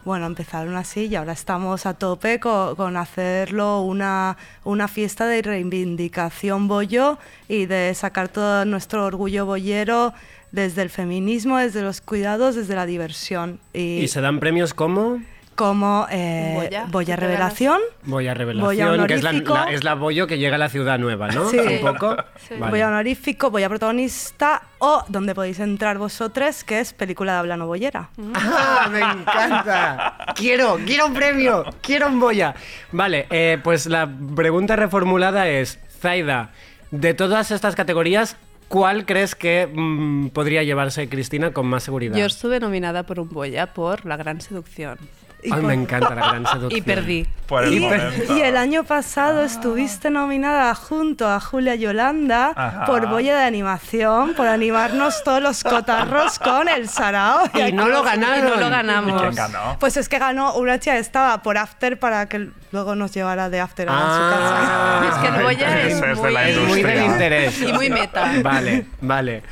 bueno, 0.06 0.26
empezaron 0.26 0.76
así 0.76 1.02
y 1.06 1.16
ahora 1.16 1.34
estamos 1.34 1.86
a 1.86 1.94
tope 1.94 2.40
co- 2.40 2.74
con, 2.76 2.98
hacerlo 2.98 3.82
una, 3.82 4.38
una 4.64 4.88
fiesta 4.88 5.28
de 5.28 5.44
reivindicación 5.44 6.68
boyo 6.68 7.20
y 7.48 7.68
de 7.68 7.94
sacar 7.94 8.28
todo 8.30 8.66
nuestro 8.66 9.06
orgullo 9.06 9.46
boyero 9.46 10.16
desde 10.54 10.82
el 10.84 10.90
feminismo, 10.90 11.58
desde 11.58 11.82
los 11.82 12.00
cuidados, 12.00 12.56
desde 12.56 12.76
la 12.76 12.86
diversión. 12.86 13.60
Y, 13.74 13.98
¿Y 13.98 14.08
se 14.08 14.22
dan 14.22 14.40
premios 14.40 14.74
como? 14.74 15.22
como 15.56 16.08
eh, 16.10 16.54
Boya, 16.56 16.86
Boya 16.90 17.14
¿te 17.16 17.22
Revelación, 17.22 17.80
Voy 18.06 18.28
a 18.28 18.34
Voy 18.34 18.82
a 18.82 18.88
revelación, 18.88 19.06
que 19.06 19.14
es 19.14 19.22
la, 19.22 19.34
la- 19.34 19.72
es 19.72 19.84
la 19.84 19.94
bollo 19.94 20.26
que 20.26 20.40
llega 20.40 20.56
a 20.56 20.58
la 20.58 20.68
ciudad 20.68 20.98
nueva, 20.98 21.28
¿no? 21.28 21.48
Sí. 21.48 21.60
Un 21.60 21.80
poco. 21.80 22.16
Sí. 22.48 22.56
Vale. 22.58 22.72
Boya 22.72 22.88
Honorífico, 22.88 23.52
Boya 23.52 23.70
Protagonista 23.70 24.64
o 24.80 25.04
donde 25.10 25.36
podéis 25.36 25.60
entrar 25.60 26.00
vosotros, 26.00 26.64
que 26.64 26.80
es 26.80 26.94
película 26.94 27.34
de 27.34 27.38
habla 27.40 27.56
no 27.56 27.68
boyera. 27.68 28.10
¡Ah, 28.34 28.90
me 28.92 29.02
encanta! 29.02 30.18
Quiero, 30.36 30.80
quiero 30.86 31.06
un 31.06 31.14
premio, 31.14 31.64
quiero 31.82 32.08
un 32.08 32.20
boya. 32.20 32.56
Vale, 32.92 33.28
eh, 33.30 33.60
pues 33.64 33.86
la 33.86 34.10
pregunta 34.36 34.76
reformulada 34.76 35.48
es, 35.48 35.80
Zaida, 36.02 36.50
de 36.90 37.14
todas 37.14 37.52
estas 37.52 37.76
categorías, 37.76 38.38
¿cuál 38.74 39.06
crees 39.06 39.36
que 39.36 39.70
mm, 39.72 40.30
podría 40.30 40.64
llevarse 40.64 41.08
Cristina 41.08 41.54
con 41.54 41.68
más 41.68 41.84
seguridad? 41.84 42.18
Yo 42.18 42.26
estuve 42.26 42.60
nominada 42.60 43.04
por 43.04 43.20
un 43.20 43.30
Boya 43.30 43.72
por 43.72 44.04
La 44.04 44.18
Gran 44.18 44.42
Seducción. 44.42 44.98
Y 45.44 45.52
Ay, 45.52 45.60
por- 45.60 45.64
me 45.64 45.74
encanta 45.74 46.16
la 46.16 46.28
gran 46.28 46.46
seducción. 46.52 46.72
Y 46.78 46.82
perdí. 46.82 47.28
Por 47.48 47.66
el 47.66 47.74
Y, 47.74 48.42
el 48.42 48.56
año 48.58 48.84
pasado 48.86 49.44
estuviste 49.44 50.10
nominada 50.10 50.74
junto 50.74 51.28
a 51.28 51.40
Julia 51.42 51.76
Yolanda 51.76 52.54
Ajá. 52.56 52.86
por 52.86 53.08
Boya 53.08 53.36
de 53.38 53.44
Animación, 53.44 54.34
por 54.34 54.48
animarnos 54.48 55.24
todos 55.24 55.42
los 55.42 55.62
cotarros 55.64 56.40
con 56.40 56.70
el 56.70 56.88
sarao. 56.90 57.42
Y 57.54 57.72
no 57.74 57.90
lo 57.90 58.02
Y 58.02 58.06
ganaron. 58.06 58.46
no 58.50 58.56
lo 58.56 58.68
¿Y 58.68 58.70
ganamos. 58.70 59.22
quién 59.22 59.36
ganó? 59.36 59.78
Pues 59.80 59.98
es 59.98 60.08
que 60.10 60.18
ganó 60.20 60.54
una 60.56 60.80
chica 60.80 60.94
que 60.94 61.00
estaba 61.02 61.42
por 61.44 61.58
After 61.58 62.00
para 62.00 62.28
que 62.28 62.50
luego 62.72 62.96
nos 62.96 63.14
llevara 63.14 63.50
de 63.50 63.60
After 63.60 63.90
a 63.90 63.92
su 63.92 63.98
Ah. 64.00 65.10
Es 65.10 65.16
que 65.18 65.38
el 65.38 65.44
Boya 65.44 65.82
es 65.82 65.94
Intereses 65.94 66.02
de 66.02 66.16
muy- 66.24 66.34
la 66.34 66.68
muy 66.68 66.84
del 66.84 67.04
interés. 67.06 67.62
Y 67.62 67.74
muy 67.74 67.90
meta. 67.90 68.32
Vale, 68.42 68.86
vale. 69.02 69.44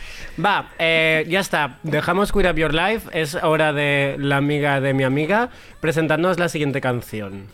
Va, 0.44 0.70
eh, 0.80 1.26
ya 1.28 1.40
está. 1.40 1.78
Dejamos 1.84 2.32
Queer 2.32 2.52
Up 2.52 2.58
Your 2.58 2.74
Life. 2.74 3.10
Es 3.20 3.36
hora 3.36 3.74
de 3.74 4.16
la 4.20 4.38
amiga 4.38 4.80
de 4.80 4.94
mi 4.94 5.04
amiga 5.04 5.50
presentándonos 5.80 6.40
la 6.40 6.50
siguiente 6.50 6.80
canción. 6.82 7.48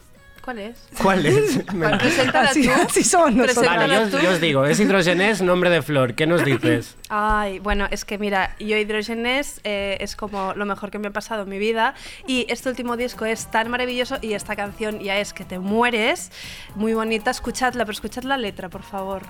¿Cuál 0.43 0.59
es? 0.59 0.87
¿Cuál 1.01 1.25
es? 1.25 1.73
Me 1.73 1.89
preséntala 1.97 2.51
Así, 2.51 2.63
tú. 2.65 2.71
así 2.87 3.03
somos 3.03 3.33
nosotros. 3.33 3.65
Vale, 3.65 3.93
yo, 3.93 4.01
os- 4.03 4.11
tú. 4.11 4.17
yo 4.19 4.29
os 4.31 4.39
digo, 4.39 4.65
es 4.65 4.79
hidrogenés, 4.79 5.41
nombre 5.41 5.69
de 5.69 5.81
flor. 5.81 6.13
¿Qué 6.13 6.25
nos 6.25 6.45
dices? 6.45 6.95
Ay, 7.09 7.59
bueno, 7.59 7.85
es 7.91 8.05
que 8.05 8.17
mira, 8.17 8.55
yo 8.57 8.77
Hidrogenes 8.77 9.59
eh, 9.65 9.97
es 9.99 10.15
como 10.15 10.53
lo 10.55 10.65
mejor 10.65 10.89
que 10.89 10.99
me 10.99 11.09
ha 11.09 11.11
pasado 11.11 11.43
en 11.43 11.49
mi 11.49 11.57
vida 11.59 11.95
y 12.27 12.45
este 12.47 12.69
último 12.69 12.95
disco 12.95 13.25
es 13.25 13.51
tan 13.51 13.69
maravilloso 13.69 14.19
y 14.21 14.31
esta 14.35 14.55
canción 14.55 15.01
ya 15.01 15.17
es 15.17 15.33
que 15.33 15.43
te 15.43 15.59
mueres, 15.59 16.31
muy 16.75 16.93
bonita, 16.93 17.29
escuchadla, 17.31 17.83
pero 17.83 17.91
escuchad 17.93 18.23
la 18.23 18.37
letra, 18.37 18.69
por 18.69 18.83
favor. 18.83 19.23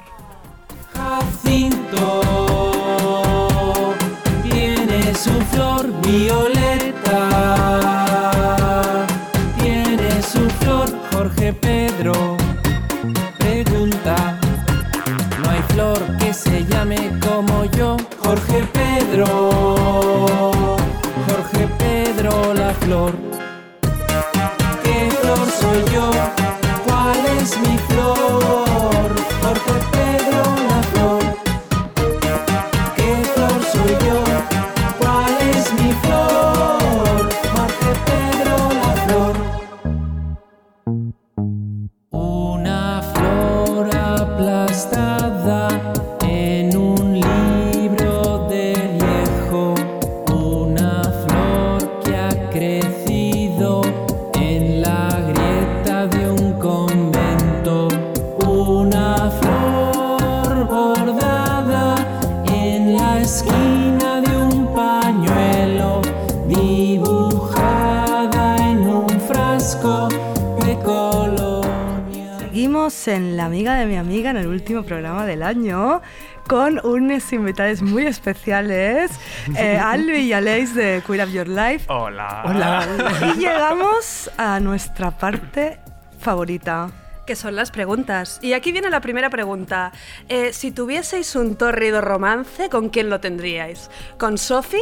Jacinto 0.94 2.22
tiene 4.98 5.16
su 5.16 5.30
flor 5.52 5.86
violeta, 6.02 7.30
tiene 9.60 10.22
su 10.24 10.50
flor 10.60 10.90
Jorge 11.12 11.54
Pedro. 11.54 12.36
Pregunta, 13.38 14.40
no 15.44 15.50
hay 15.52 15.62
flor 15.70 16.00
que 16.18 16.34
se 16.34 16.66
llame 16.66 17.12
como 17.22 17.66
yo, 17.66 17.98
Jorge 18.24 18.68
Pedro, 18.74 19.28
Jorge 21.28 21.68
Pedro 21.78 22.54
la 22.56 22.74
flor. 22.74 23.14
¿Qué 24.84 25.12
flor 25.22 25.48
soy 25.60 25.94
yo? 25.94 26.10
¿Cuál 26.86 27.20
es 27.40 27.58
mi 27.60 27.78
flor? 27.90 28.47
En 73.08 73.38
La 73.38 73.46
Amiga 73.46 73.76
de 73.76 73.86
mi 73.86 73.96
Amiga, 73.96 74.32
en 74.32 74.38
el 74.38 74.48
último 74.48 74.84
programa 74.84 75.26
del 75.26 75.42
año, 75.42 76.02
con 76.46 76.86
unos 76.86 77.32
invitados 77.32 77.82
muy 77.82 78.06
especiales, 78.06 79.12
eh, 79.56 79.78
Albi 79.82 80.18
y 80.18 80.34
Aleix 80.34 80.76
de 80.76 81.02
Queer 81.08 81.26
Up 81.26 81.34
Your 81.34 81.48
Life. 81.48 81.86
Hola. 81.88 82.44
Hola. 82.46 82.86
Y 83.34 83.40
llegamos 83.40 84.30
a 84.38 84.60
nuestra 84.60 85.12
parte 85.12 85.80
favorita. 86.20 86.92
Que 87.26 87.38
son 87.38 87.56
las 87.56 87.72
preguntas. 87.72 88.40
Y 88.42 88.52
aquí 88.52 88.74
viene 88.74 88.90
la 88.90 89.00
primera 89.00 89.30
pregunta. 89.30 89.94
Eh, 90.28 90.52
si 90.52 90.72
tuvieseis 90.72 91.34
un 91.38 91.56
tórrido 91.56 92.02
romance, 92.02 92.70
¿con 92.70 92.90
quién 92.90 93.10
lo 93.10 93.22
tendríais? 93.22 93.90
¿Con 94.18 94.38
Sofi? 94.38 94.82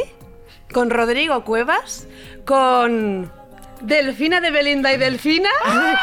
¿Con 0.72 0.90
Rodrigo 0.90 1.44
Cuevas? 1.44 2.08
¿Con 2.44 3.30
Delfina 3.80 4.40
de 4.40 4.50
Belinda 4.50 4.92
y 4.92 4.96
Delfina? 4.96 5.48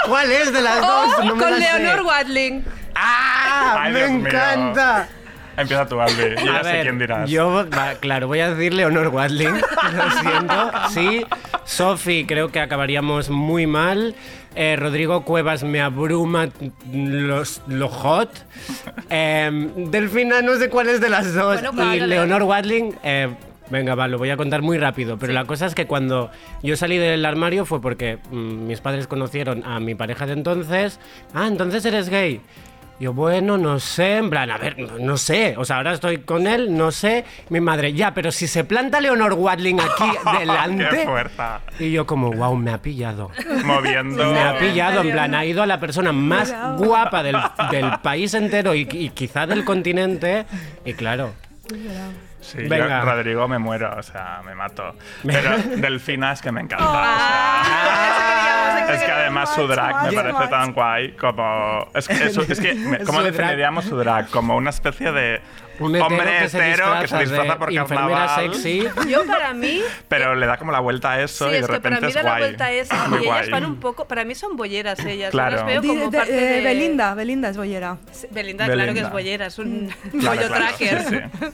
¿Cuál 0.07 0.31
es 0.31 0.51
de 0.53 0.61
las 0.61 0.77
¿O 0.77 0.85
dos? 0.87 1.25
No 1.25 1.35
me 1.35 1.43
con 1.43 1.51
la 1.51 1.57
sé. 1.67 1.79
Leonor 1.79 2.01
Watling? 2.05 2.63
¡Ah! 2.95 3.77
Ay, 3.81 3.93
¡Me 3.93 3.99
Dios 3.99 4.11
mío. 4.11 4.27
encanta! 4.27 5.07
Empieza 5.55 5.87
tú, 5.87 6.01
Albi. 6.01 6.35
Yo 6.39 6.45
ya 6.45 6.59
A 6.59 6.63
sé 6.63 6.71
ver, 6.71 6.81
quién 6.83 6.97
dirás. 6.99 7.29
Yo, 7.29 7.67
va, 7.75 7.93
claro, 7.99 8.27
voy 8.27 8.39
a 8.39 8.49
decir 8.55 8.73
Leonor 8.73 9.09
Watling. 9.09 9.53
Lo 9.95 10.11
siento. 10.19 10.71
Sí. 10.93 11.25
Sofi, 11.63 12.25
creo 12.25 12.51
que 12.51 12.59
acabaríamos 12.59 13.29
muy 13.29 13.67
mal. 13.67 14.15
Eh, 14.55 14.75
Rodrigo 14.77 15.23
Cuevas 15.25 15.63
me 15.63 15.81
abruma 15.81 16.49
los, 16.91 17.61
lo 17.67 17.87
hot. 17.89 18.29
Eh, 19.09 19.69
Delfina, 19.75 20.41
no 20.41 20.55
sé 20.57 20.69
cuál 20.69 20.89
es 20.89 21.01
de 21.01 21.09
las 21.09 21.33
dos. 21.33 21.61
Bueno, 21.73 21.95
y. 21.95 21.99
Leonor 21.99 22.43
Watling. 22.43 22.95
eh, 23.03 23.29
Venga, 23.69 23.95
va, 23.95 24.07
lo 24.07 24.17
voy 24.17 24.29
a 24.29 24.37
contar 24.37 24.61
muy 24.61 24.77
rápido, 24.77 25.17
pero 25.17 25.33
la 25.33 25.45
cosa 25.45 25.65
es 25.65 25.73
que 25.73 25.87
cuando 25.87 26.29
yo 26.61 26.75
salí 26.75 26.97
del 26.97 27.25
armario 27.25 27.65
fue 27.65 27.81
porque 27.81 28.19
mm, 28.29 28.67
mis 28.67 28.81
padres 28.81 29.07
conocieron 29.07 29.63
a 29.65 29.79
mi 29.79 29.95
pareja 29.95 30.25
de 30.25 30.33
entonces. 30.33 30.99
Ah, 31.33 31.47
entonces 31.47 31.83
eres 31.85 32.09
gay. 32.09 32.41
Yo, 32.99 33.11
bueno, 33.11 33.57
no 33.57 33.79
sé, 33.79 34.17
en 34.17 34.29
plan, 34.29 34.51
a 34.51 34.57
ver, 34.57 34.77
no, 34.77 34.99
no 34.99 35.17
sé. 35.17 35.55
O 35.57 35.65
sea, 35.65 35.77
ahora 35.77 35.93
estoy 35.93 36.19
con 36.19 36.45
él, 36.45 36.77
no 36.77 36.91
sé. 36.91 37.25
Mi 37.49 37.59
madre, 37.59 37.91
ya, 37.93 38.13
pero 38.13 38.31
si 38.31 38.47
se 38.47 38.63
planta 38.63 39.01
Leonor 39.01 39.33
Watling 39.33 39.79
aquí 39.79 40.03
¡Qué 40.31 40.39
delante. 40.39 41.03
fuerza! 41.05 41.61
Y 41.79 41.91
yo, 41.91 42.05
como, 42.05 42.31
wow, 42.31 42.55
me 42.55 42.71
ha 42.71 42.81
pillado. 42.81 43.31
Moviendo. 43.65 44.31
Me 44.31 44.39
ha 44.39 44.57
pillado, 44.59 45.01
en 45.01 45.11
plan, 45.11 45.33
ha 45.33 45.43
ido 45.43 45.63
a 45.63 45.65
la 45.65 45.79
persona 45.79 46.13
más 46.13 46.53
guapa 46.77 47.23
del, 47.23 47.35
del 47.71 47.91
país 48.03 48.33
entero 48.35 48.75
y, 48.75 48.87
y 48.91 49.09
quizá 49.09 49.47
del 49.47 49.65
continente. 49.65 50.45
Y 50.85 50.93
claro, 50.93 51.33
Sí, 52.43 52.57
Venga. 52.67 52.99
yo, 52.99 53.05
Rodrigo, 53.05 53.47
me 53.47 53.57
muero, 53.57 53.95
o 53.97 54.03
sea, 54.03 54.41
me 54.45 54.53
mato. 54.53 54.95
Pero 55.25 55.57
Delfina 55.77 56.33
es 56.33 56.41
que 56.41 56.51
me 56.51 56.61
encanta. 56.61 56.85
Ah, 56.87 58.79
o 58.83 58.85
sea, 58.87 58.95
es 58.95 59.03
que 59.03 59.11
además 59.11 59.53
su 59.55 59.65
drag 59.67 60.03
me 60.03 60.11
parece 60.13 60.47
tan 60.49 60.73
guay 60.73 61.11
como. 61.13 61.87
Es 61.93 62.07
que, 62.07 62.13
es, 62.25 62.37
es 62.37 62.59
que 62.59 62.73
me- 62.75 62.99
¿cómo 62.99 63.19
Su 63.19 63.23
drag. 63.25 63.31
definiríamos 63.33 63.85
su 63.85 63.95
drag? 63.97 64.29
Como 64.29 64.55
una 64.57 64.69
especie 64.71 65.11
de 65.11 65.41
un 65.79 65.95
hetero 65.95 66.05
hombre 66.07 66.25
que 66.37 66.45
hetero 66.45 66.99
que 67.01 67.07
se 67.07 67.17
disfraza 67.19 67.57
por 67.57 67.69
de 67.71 67.75
carnaval. 67.77 68.29
sexy. 68.53 68.87
Yo 69.09 69.25
para 69.25 69.53
mí... 69.53 69.81
Pero 70.07 70.35
le 70.35 70.45
da 70.45 70.57
como 70.57 70.71
la 70.71 70.79
vuelta 70.81 71.13
a 71.13 71.21
eso 71.21 71.45
Sí, 71.45 71.49
y 71.49 71.53
de 71.53 71.59
es 71.61 71.67
que 71.67 71.79
para 71.79 71.95
repente 71.97 72.01
mí 72.05 72.07
es 72.09 72.13
da 72.15 72.23
la 72.23 72.29
guay. 72.31 72.41
vuelta 72.43 72.65
a 72.65 72.71
eso 72.71 72.95
Muy 73.07 73.17
y 73.19 73.21
ellas 73.23 73.37
guay. 73.39 73.49
van 73.51 73.65
un 73.65 73.79
poco... 73.79 74.07
Para 74.07 74.23
mí 74.25 74.35
son 74.35 74.55
bolleras 74.55 74.99
ellas. 74.99 75.31
Claro. 75.31 75.57
Yo 75.57 75.57
las 75.57 75.65
veo 75.65 75.81
como 75.81 76.09
de- 76.11 76.17
parte 76.17 76.33
eh, 76.33 76.55
de... 76.57 76.61
Belinda, 76.61 77.13
Belinda 77.15 77.49
es 77.49 77.57
bollera. 77.57 77.97
Belinda, 78.31 78.65
claro 78.65 78.93
que 78.93 78.99
es 78.99 79.11
bollera, 79.11 79.45
es 79.47 79.57
un 79.59 79.91
Claro, 80.19 80.35
bollo 80.35 80.47
claro, 80.47 80.65
tracker. 80.65 81.01
sí, 81.01 81.19
sí. 81.39 81.47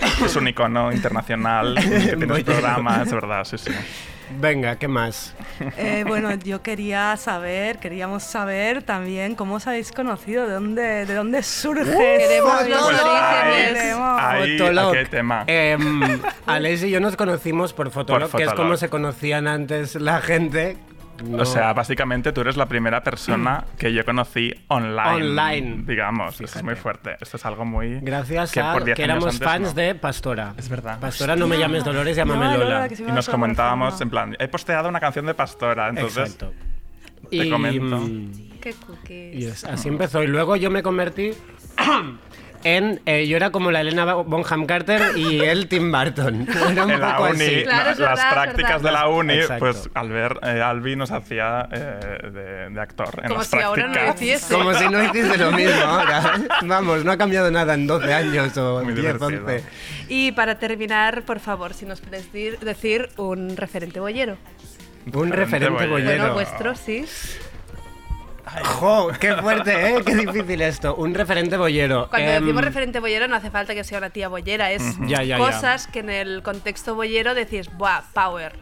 Es 0.24 0.36
un 0.36 0.48
icono 0.48 0.92
internacional 0.92 1.74
que 1.80 2.16
tiene 2.16 2.34
sus 2.34 2.44
programas, 2.44 3.06
es 3.06 3.12
verdad, 3.12 3.44
sí, 3.44 3.58
sí. 3.58 3.70
Venga, 4.40 4.76
¿qué 4.76 4.88
más? 4.88 5.34
Eh, 5.76 6.02
bueno, 6.06 6.34
yo 6.34 6.62
quería 6.62 7.16
saber, 7.18 7.78
queríamos 7.78 8.22
saber 8.22 8.82
también 8.82 9.34
cómo 9.34 9.56
os 9.56 9.66
habéis 9.66 9.92
conocido, 9.92 10.46
de 10.48 10.54
dónde, 10.54 11.06
de 11.06 11.14
dónde 11.14 11.42
surge. 11.42 11.84
Queremos 11.84 12.60
esta 12.62 12.68
los 12.68 12.90
historia. 12.92 13.12
orígenes. 13.44 13.72
Queremos. 13.82 14.20
Ahí, 14.20 14.58
Fotolog. 14.58 14.96
hay 14.96 15.04
tema. 15.06 15.44
Em, 15.46 16.20
Aleix 16.46 16.82
y 16.84 16.90
yo 16.90 17.00
nos 17.00 17.16
conocimos 17.16 17.74
por 17.74 17.90
Fotolog, 17.90 18.30
Por 18.30 18.38
que 18.38 18.44
es 18.44 18.50
Fotolog. 18.50 18.66
como 18.66 18.76
se 18.78 18.88
conocían 18.88 19.46
antes 19.46 19.94
la 19.96 20.20
gente. 20.22 20.78
No- 21.22 21.38
O 21.42 21.44
sea, 21.44 21.72
básicamente 21.72 22.32
tú 22.32 22.40
eres 22.40 22.56
la 22.56 22.66
primera 22.66 23.02
persona 23.02 23.64
que 23.78 23.92
yo 23.92 24.04
conocí 24.04 24.52
online. 24.68 25.08
Online. 25.14 25.82
Digamos, 25.86 26.32
esto 26.32 26.44
es 26.44 26.50
Fíjate. 26.50 26.64
muy 26.64 26.74
fuerte. 26.74 27.16
Esto 27.20 27.36
es 27.36 27.44
algo 27.46 27.64
muy... 27.64 28.00
Gracias 28.00 28.52
que 28.52 28.60
a 28.60 28.72
por 28.72 28.84
10 28.84 28.96
que 28.96 29.04
éramos 29.04 29.38
fans 29.38 29.68
no. 29.68 29.72
de 29.74 29.94
Pastora. 29.94 30.54
Es 30.56 30.68
verdad. 30.68 30.98
Pastora, 31.00 31.36
no 31.36 31.46
me 31.46 31.58
llames 31.58 31.84
Dolores, 31.84 32.16
llámame 32.16 32.44
No, 32.46 32.56
Lola. 32.58 32.88
Y 32.98 33.02
nos 33.12 33.28
comentábamos, 33.28 34.00
en 34.00 34.10
plan, 34.10 34.36
he 34.38 34.48
posteado 34.48 34.88
una 34.88 35.00
canción 35.00 35.26
de 35.26 35.34
Pastora, 35.34 35.88
entonces... 35.88 36.32
Exacto. 36.34 36.52
te 37.30 37.48
comento. 37.50 37.98
mm, 37.98 38.32
Qué 38.60 38.72
cookies. 38.74 39.34
y 39.34 39.46
es- 39.46 39.64
así 39.64 39.88
empezó. 39.88 40.22
Y 40.22 40.26
luego 40.26 40.56
yo 40.56 40.70
me 40.70 40.82
convertí 40.82 41.32
en. 42.64 43.00
eh, 43.06 43.26
yo 43.26 43.36
era 43.36 43.50
como 43.50 43.70
la 43.70 43.80
Elena 43.82 44.14
Bonham 44.14 44.66
Carter 44.66 45.16
y 45.16 45.40
él 45.40 45.68
Tim 45.68 45.92
Burton. 45.92 46.46
Era 46.72 46.84
un 46.84 46.90
en 46.90 47.00
la 47.00 47.16
poco 47.16 47.30
uni, 47.30 47.44
así. 47.44 47.62
Claro, 47.64 47.90
es 47.90 47.98
las 47.98 48.08
verdad, 48.10 48.26
es 48.28 48.32
prácticas 48.34 48.82
verdad. 48.82 48.84
de 48.84 48.92
la 48.92 49.08
uni, 49.08 49.34
Exacto. 49.34 49.58
pues 49.60 49.90
al 49.94 50.08
ver 50.10 50.38
eh, 50.42 50.60
Albi 50.62 50.96
nos 50.96 51.10
hacía 51.10 51.68
eh, 51.72 52.18
de, 52.32 52.70
de 52.70 52.80
actor 52.80 53.20
en 53.22 53.28
Como 53.28 53.38
las 53.40 53.46
si 53.48 53.58
ahora 53.58 53.86
no 53.88 54.10
hiciese. 54.14 54.54
Como 54.54 54.74
si 54.74 54.88
no 54.88 55.02
hiciese 55.04 55.36
lo 55.38 55.52
mismo 55.52 55.80
ahora. 55.84 56.34
Vamos, 56.62 57.04
no 57.04 57.12
ha 57.12 57.16
cambiado 57.18 57.50
nada 57.50 57.74
en 57.74 57.86
12 57.86 58.12
años 58.12 58.56
o 58.56 58.82
Muy 58.82 58.94
10, 58.94 58.96
divertido. 59.18 59.44
11. 59.46 59.64
Y 60.08 60.32
para 60.32 60.58
terminar, 60.58 61.22
por 61.22 61.40
favor, 61.40 61.74
si 61.74 61.86
nos 61.86 62.00
puedes 62.00 62.30
decir 62.60 63.08
un 63.16 63.56
referente 63.56 64.00
boyero. 64.00 64.36
Un 65.12 65.30
referente 65.32 65.70
boyero. 65.86 65.90
boyero. 65.92 66.18
Bueno, 66.18 66.34
vuestro, 66.34 66.74
sí. 66.74 67.04
¡Jo! 68.62 69.10
¡Qué 69.18 69.34
fuerte, 69.36 69.72
eh! 69.96 70.02
¡Qué 70.04 70.14
difícil 70.14 70.60
esto! 70.62 70.94
Un 70.96 71.14
referente 71.14 71.56
boyero. 71.56 72.08
Cuando 72.10 72.30
Em, 72.30 72.40
decimos 72.42 72.64
referente 72.64 73.00
boyero 73.00 73.26
no 73.28 73.36
hace 73.36 73.50
falta 73.50 73.74
que 73.74 73.82
sea 73.84 73.98
una 73.98 74.10
tía 74.10 74.28
boyera, 74.28 74.70
es 74.70 74.96
Ya, 75.00 75.22
ya, 75.22 75.24
ya. 75.24 75.38
cosas 75.38 75.86
que 75.88 76.00
en 76.00 76.10
el 76.10 76.42
contexto 76.42 76.94
boyero 76.94 77.34
decís, 77.34 77.68
¡buah, 77.76 78.02
power! 78.12 78.54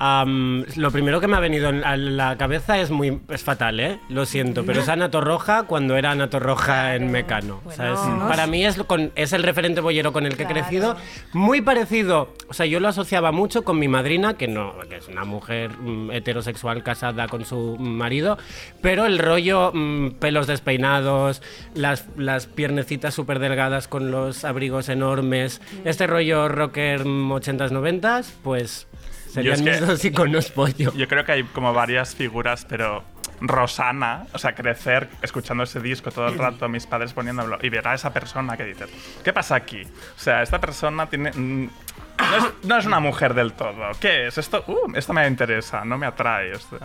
Lo 0.00 0.90
primero 0.90 1.20
que 1.20 1.26
me 1.26 1.36
ha 1.36 1.40
venido 1.40 1.68
en- 1.70 1.84
a 1.84 1.96
la 1.96 2.36
cabeza 2.36 2.78
es 2.78 2.90
muy 2.90 3.20
es 3.28 3.42
fatal, 3.42 3.80
¿eh? 3.80 3.98
Lo 4.08 4.26
siento, 4.26 4.64
pero 4.64 4.80
es 4.80 4.88
Ana 4.88 5.10
Torroja 5.10 5.64
cuando 5.64 5.96
era 5.96 6.12
Ana 6.12 6.30
Torroja 6.30 6.94
en 6.94 7.10
Mecano. 7.10 7.60
Bueno. 7.64 7.76
¿sabes? 7.76 7.98
Para 8.28 8.46
mí 8.46 8.64
es, 8.64 8.76
con- 8.84 9.10
es 9.16 9.32
el 9.32 9.42
referente 9.42 9.80
boyero 9.80 10.12
con 10.12 10.26
el 10.26 10.36
que 10.36 10.44
he 10.44 10.46
crecido. 10.46 10.96
Muy 11.32 11.60
parecido, 11.60 12.32
o 12.48 12.54
sea, 12.54 12.66
yo 12.66 12.80
lo 12.80 12.88
asociaba 12.88 13.32
mucho 13.32 13.62
con 13.64 13.78
mi 13.78 13.88
madrina, 13.88 14.34
que 14.34 14.48
no, 14.48 14.74
que 14.88 14.96
es 14.96 15.08
una 15.08 15.24
mujer 15.24 15.70
mm, 15.78 16.10
heterosexual 16.12 16.82
casada 16.82 17.26
con 17.28 17.44
su 17.44 17.76
marido, 17.78 18.38
pero 18.80 19.06
el 19.06 19.18
rollo 19.18 19.72
mm, 19.74 20.10
pelos 20.20 20.46
despeinados, 20.46 21.42
las, 21.74 22.06
las 22.16 22.46
piernecitas 22.46 23.14
súper 23.14 23.38
delgadas 23.38 23.88
con 23.88 24.10
los 24.10 24.44
abrigos 24.44 24.88
enormes, 24.88 25.60
este 25.84 26.06
rollo 26.06 26.48
rocker 26.48 27.04
mm, 27.04 27.32
80s, 27.32 27.70
90s, 27.70 28.32
pues 28.42 28.86
serían 29.30 29.62
mis 29.62 29.80
dos 29.80 30.04
iconos 30.04 30.50
pollo. 30.50 30.92
Yo 30.94 31.08
creo 31.08 31.24
que 31.24 31.32
hay 31.32 31.42
como 31.44 31.72
varias 31.72 32.14
figuras, 32.14 32.66
pero 32.68 33.04
Rosana, 33.40 34.26
o 34.32 34.38
sea, 34.38 34.54
crecer 34.54 35.08
escuchando 35.22 35.64
ese 35.64 35.80
disco 35.80 36.10
todo 36.10 36.28
el 36.28 36.38
rato, 36.38 36.68
mis 36.68 36.86
padres 36.86 37.12
poniéndolo, 37.12 37.58
y 37.62 37.68
ver 37.68 37.86
a 37.86 37.94
esa 37.94 38.12
persona 38.12 38.56
que 38.56 38.64
dices, 38.64 38.88
¿qué 39.22 39.32
pasa 39.32 39.54
aquí? 39.54 39.82
O 39.82 40.20
sea, 40.20 40.42
esta 40.42 40.60
persona 40.60 41.06
tiene... 41.08 41.70
No 42.18 42.36
es, 42.36 42.44
no 42.64 42.76
es 42.78 42.86
una 42.86 43.00
mujer 43.00 43.34
del 43.34 43.52
todo. 43.52 43.90
¿Qué 44.00 44.26
es? 44.26 44.38
Esto, 44.38 44.64
uh, 44.66 44.92
esto 44.94 45.12
me 45.12 45.26
interesa, 45.26 45.84
no 45.84 45.96
me 45.98 46.06
atrae. 46.06 46.52
esto. 46.52 46.78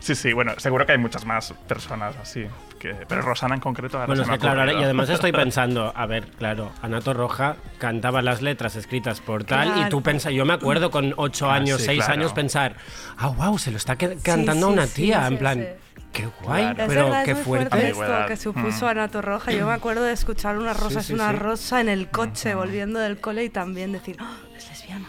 Sí, 0.00 0.14
sí, 0.16 0.32
bueno, 0.32 0.54
seguro 0.58 0.84
que 0.84 0.92
hay 0.92 0.98
muchas 0.98 1.24
más 1.24 1.54
personas 1.68 2.16
así. 2.20 2.44
Que, 2.80 2.94
pero 3.06 3.22
Rosana 3.22 3.54
en 3.54 3.60
concreto 3.60 3.96
ahora 3.98 4.08
Bueno, 4.08 4.24
se 4.24 4.30
me 4.32 4.38
claro, 4.40 4.60
ahora- 4.62 4.72
y 4.72 4.82
además 4.82 5.08
estoy 5.08 5.30
pensando, 5.44 5.92
a 5.94 6.06
ver, 6.06 6.26
claro, 6.32 6.72
Anato 6.82 7.14
Roja 7.14 7.54
cantaba 7.78 8.20
las 8.22 8.42
letras 8.42 8.74
escritas 8.74 9.20
por 9.20 9.44
tal, 9.44 9.78
y 9.80 9.88
tú 9.88 10.02
pensas, 10.02 10.32
yo 10.32 10.44
me 10.44 10.54
acuerdo 10.54 10.90
con 10.90 11.14
8 11.16 11.48
Ah, 11.48 11.54
años, 11.54 11.78
sí, 11.78 11.86
6 11.86 11.98
claro. 12.04 12.12
años 12.14 12.32
pensar, 12.32 12.74
ah, 13.18 13.28
wow, 13.28 13.56
se 13.58 13.70
lo 13.70 13.76
está 13.76 13.94
cantando 13.96 14.66
a 14.66 14.70
sí, 14.70 14.72
una 14.72 14.86
tía, 14.88 15.20
sí, 15.28 15.32
en 15.34 15.38
plan, 15.38 15.58
sí. 15.60 16.01
Qué 16.12 16.28
guay, 16.42 16.62
Claro. 16.74 16.84
Pero 16.88 17.04
verdad, 17.04 17.24
qué 17.24 17.30
es 17.32 17.36
muy 17.38 17.44
fuerte. 17.44 17.92
fuerte 17.94 18.12
esto 18.12 18.26
que 18.28 18.36
supuso 18.36 18.84
Mm. 18.86 18.88
Ana 18.88 19.08
Torroja. 19.08 19.52
Yo 19.52 19.66
me 19.66 19.72
acuerdo 19.72 20.02
de 20.04 20.12
escuchar 20.12 20.58
una 20.58 20.72
rosa, 20.74 21.02
sí, 21.02 21.12
es 21.12 21.18
una 21.18 21.30
sí. 21.30 21.36
rosa 21.38 21.80
en 21.80 21.88
el 21.88 22.08
coche 22.10 22.54
volviendo 22.54 22.98
del 23.00 23.18
cole 23.20 23.44
y 23.44 23.48
también 23.50 23.92
decir, 23.92 24.16
"Oh, 24.20 24.56
es 24.56 24.68
lesbiana. 24.68 25.06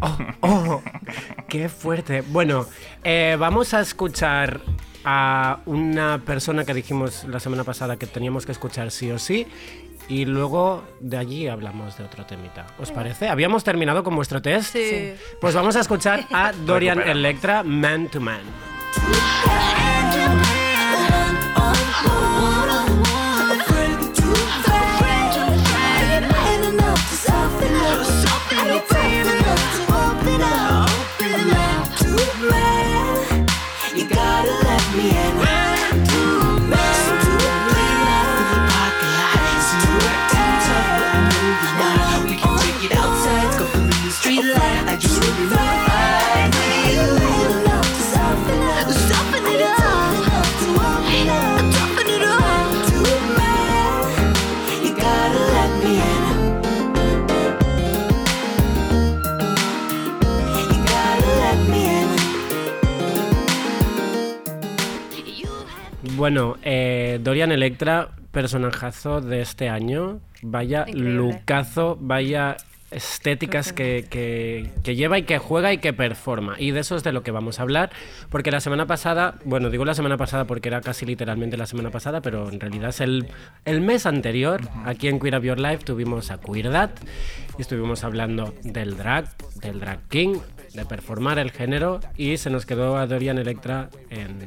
Oh, 0.00 0.18
oh, 0.40 0.82
qué 1.48 1.68
fuerte. 1.68 2.22
Bueno, 2.22 2.66
eh, 3.04 3.36
vamos 3.38 3.72
a 3.74 3.80
escuchar 3.80 4.60
a 5.04 5.60
una 5.66 6.18
persona 6.24 6.64
que 6.64 6.74
dijimos 6.74 7.24
la 7.24 7.38
semana 7.40 7.62
pasada 7.64 7.96
que 7.96 8.06
teníamos 8.06 8.44
que 8.46 8.52
escuchar 8.52 8.90
sí 8.90 9.10
o 9.10 9.18
sí. 9.18 9.46
Y 10.08 10.24
luego 10.24 10.82
de 11.00 11.16
allí 11.16 11.46
hablamos 11.46 11.96
de 11.96 12.04
otro 12.04 12.26
temita. 12.26 12.66
¿Os 12.80 12.90
parece? 12.90 13.28
¿Habíamos 13.28 13.62
terminado 13.62 14.02
con 14.02 14.16
vuestro 14.16 14.42
test? 14.42 14.72
Sí. 14.72 15.14
Pues 15.40 15.54
vamos 15.54 15.76
a 15.76 15.80
escuchar 15.80 16.26
a 16.32 16.50
Dorian. 16.66 17.00
Electra, 17.00 17.62
Man 17.62 18.08
to 18.08 18.20
Man. 18.20 18.40
You 18.94 20.61
Bueno, 66.22 66.56
eh, 66.62 67.18
Dorian 67.20 67.50
Electra, 67.50 68.10
personajazo 68.30 69.20
de 69.20 69.40
este 69.40 69.68
año. 69.68 70.20
Vaya 70.40 70.84
Increíble. 70.86 71.14
lucazo, 71.14 71.98
vaya 72.00 72.56
estéticas 72.92 73.72
que, 73.72 74.06
que- 74.08 74.70
que 74.84 74.94
lleva 74.94 75.18
y 75.18 75.24
que 75.24 75.38
juega 75.38 75.72
y 75.72 75.78
que 75.78 75.92
performa. 75.92 76.54
Y 76.60 76.70
de 76.70 76.78
eso 76.78 76.94
es 76.94 77.02
de 77.02 77.10
lo 77.10 77.24
que 77.24 77.32
vamos 77.32 77.58
a 77.58 77.62
hablar. 77.62 77.90
Porque 78.30 78.52
la 78.52 78.60
semana 78.60 78.86
pasada, 78.86 79.34
bueno, 79.44 79.68
digo 79.68 79.84
la 79.84 79.94
semana 79.94 80.16
pasada 80.16 80.44
porque 80.44 80.68
era 80.68 80.80
casi 80.80 81.06
literalmente 81.06 81.56
la 81.56 81.66
semana 81.66 81.90
pasada, 81.90 82.20
pero 82.20 82.48
en 82.50 82.60
realidad 82.60 82.90
es 82.90 83.00
el, 83.00 83.26
el 83.64 83.80
mes 83.80 84.06
anterior. 84.06 84.60
Aquí 84.84 85.08
en 85.08 85.18
Queer 85.18 85.38
Up 85.38 85.42
Your 85.42 85.58
Life 85.58 85.82
tuvimos 85.82 86.30
a 86.30 86.38
Queerdad 86.40 86.90
y 87.58 87.62
estuvimos 87.62 88.04
hablando 88.04 88.54
del 88.62 88.96
drag, 88.96 89.24
del 89.60 89.80
drag 89.80 89.98
king, 90.08 90.36
de 90.74 90.84
performar 90.84 91.38
el 91.38 91.50
género 91.50 92.00
y 92.16 92.36
se 92.36 92.50
nos 92.50 92.66
quedó 92.66 92.96
a 92.96 93.06
Dorian 93.06 93.38
Electra 93.38 93.90
en, 94.10 94.38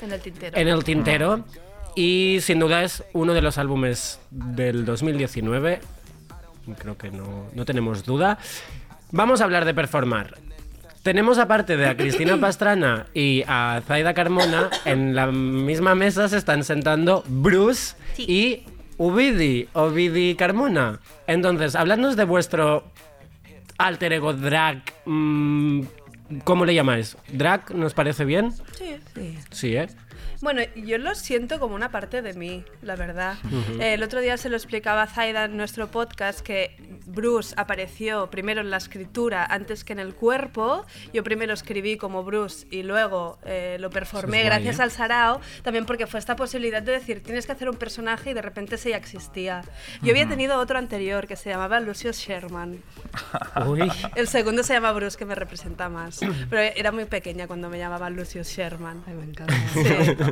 En 0.00 0.12
el 0.12 0.20
tintero. 0.20 0.56
en 0.58 0.68
el 0.68 0.84
tintero 0.84 1.44
y 1.94 2.38
sin 2.40 2.58
duda 2.58 2.82
es 2.82 3.04
uno 3.12 3.34
de 3.34 3.42
los 3.42 3.58
álbumes 3.58 4.20
del 4.30 4.84
2019. 4.84 5.80
Creo 6.78 6.96
que 6.96 7.10
no, 7.10 7.46
no 7.54 7.64
tenemos 7.64 8.04
duda. 8.04 8.38
Vamos 9.10 9.40
a 9.40 9.44
hablar 9.44 9.64
de 9.64 9.74
performar. 9.74 10.36
Tenemos 11.02 11.38
aparte 11.38 11.76
de 11.76 11.86
a 11.86 11.96
Cristina 11.96 12.36
Pastrana 12.40 13.06
y 13.12 13.42
a 13.48 13.82
Zaida 13.86 14.14
Carmona, 14.14 14.70
en 14.84 15.14
la 15.14 15.26
misma 15.26 15.94
mesa 15.94 16.28
se 16.28 16.36
están 16.36 16.62
sentando 16.62 17.24
Bruce 17.26 17.96
y 18.16 18.62
Ubidi, 18.98 19.68
Ovidi 19.72 20.36
Carmona. 20.36 21.00
Entonces, 21.26 21.74
habladnos 21.74 22.14
de 22.14 22.24
vuestro 22.24 22.84
alter 23.78 24.12
ego 24.12 24.32
drag. 24.32 24.82
mm, 25.06 25.82
¿Cómo 26.44 26.64
le 26.64 26.74
llamáis? 26.74 27.16
¿Drag 27.30 27.74
nos 27.74 27.92
parece 27.94 28.24
bien? 28.24 28.52
Sí. 28.78 28.96
Sí, 29.50 29.76
¿eh? 29.76 29.88
Bueno, 30.42 30.62
yo 30.74 30.98
lo 30.98 31.14
siento 31.14 31.60
como 31.60 31.76
una 31.76 31.92
parte 31.92 32.20
de 32.20 32.34
mí, 32.34 32.64
la 32.82 32.96
verdad. 32.96 33.36
Eh, 33.78 33.94
el 33.94 34.02
otro 34.02 34.20
día 34.20 34.36
se 34.36 34.48
lo 34.48 34.56
explicaba 34.56 35.02
a 35.02 35.06
Zaida 35.06 35.44
en 35.44 35.56
nuestro 35.56 35.88
podcast 35.92 36.40
que 36.40 36.76
Bruce 37.06 37.54
apareció 37.56 38.28
primero 38.28 38.60
en 38.60 38.68
la 38.68 38.78
escritura 38.78 39.44
antes 39.44 39.84
que 39.84 39.92
en 39.92 40.00
el 40.00 40.16
cuerpo. 40.16 40.84
Yo 41.14 41.22
primero 41.22 41.54
escribí 41.54 41.96
como 41.96 42.24
Bruce 42.24 42.66
y 42.72 42.82
luego 42.82 43.38
eh, 43.44 43.76
lo 43.78 43.90
performé 43.90 44.38
es 44.38 44.42
guay, 44.42 44.46
gracias 44.46 44.80
¿eh? 44.80 44.82
al 44.82 44.90
sarao, 44.90 45.40
también 45.62 45.86
porque 45.86 46.08
fue 46.08 46.18
esta 46.18 46.34
posibilidad 46.34 46.82
de 46.82 46.90
decir, 46.90 47.22
tienes 47.22 47.46
que 47.46 47.52
hacer 47.52 47.70
un 47.70 47.76
personaje 47.76 48.32
y 48.32 48.34
de 48.34 48.42
repente 48.42 48.74
ese 48.74 48.90
ya 48.90 48.96
existía. 48.96 49.62
Yo 50.02 50.10
había 50.10 50.28
tenido 50.28 50.58
otro 50.58 50.76
anterior 50.76 51.28
que 51.28 51.36
se 51.36 51.50
llamaba 51.50 51.78
Lucius 51.78 52.16
Sherman. 52.16 52.82
Uy. 53.68 53.88
El 54.16 54.26
segundo 54.26 54.64
se 54.64 54.74
llama 54.74 54.90
Bruce, 54.90 55.16
que 55.16 55.24
me 55.24 55.36
representa 55.36 55.88
más. 55.88 56.18
Pero 56.50 56.62
era 56.62 56.90
muy 56.90 57.04
pequeña 57.04 57.46
cuando 57.46 57.68
me 57.68 57.78
llamaba 57.78 58.10
Lucius 58.10 58.48
Sherman. 58.48 59.04
Ay, 59.06 59.14
me 59.14 59.24
encanta. 59.24 59.54
Sí. 59.72 60.31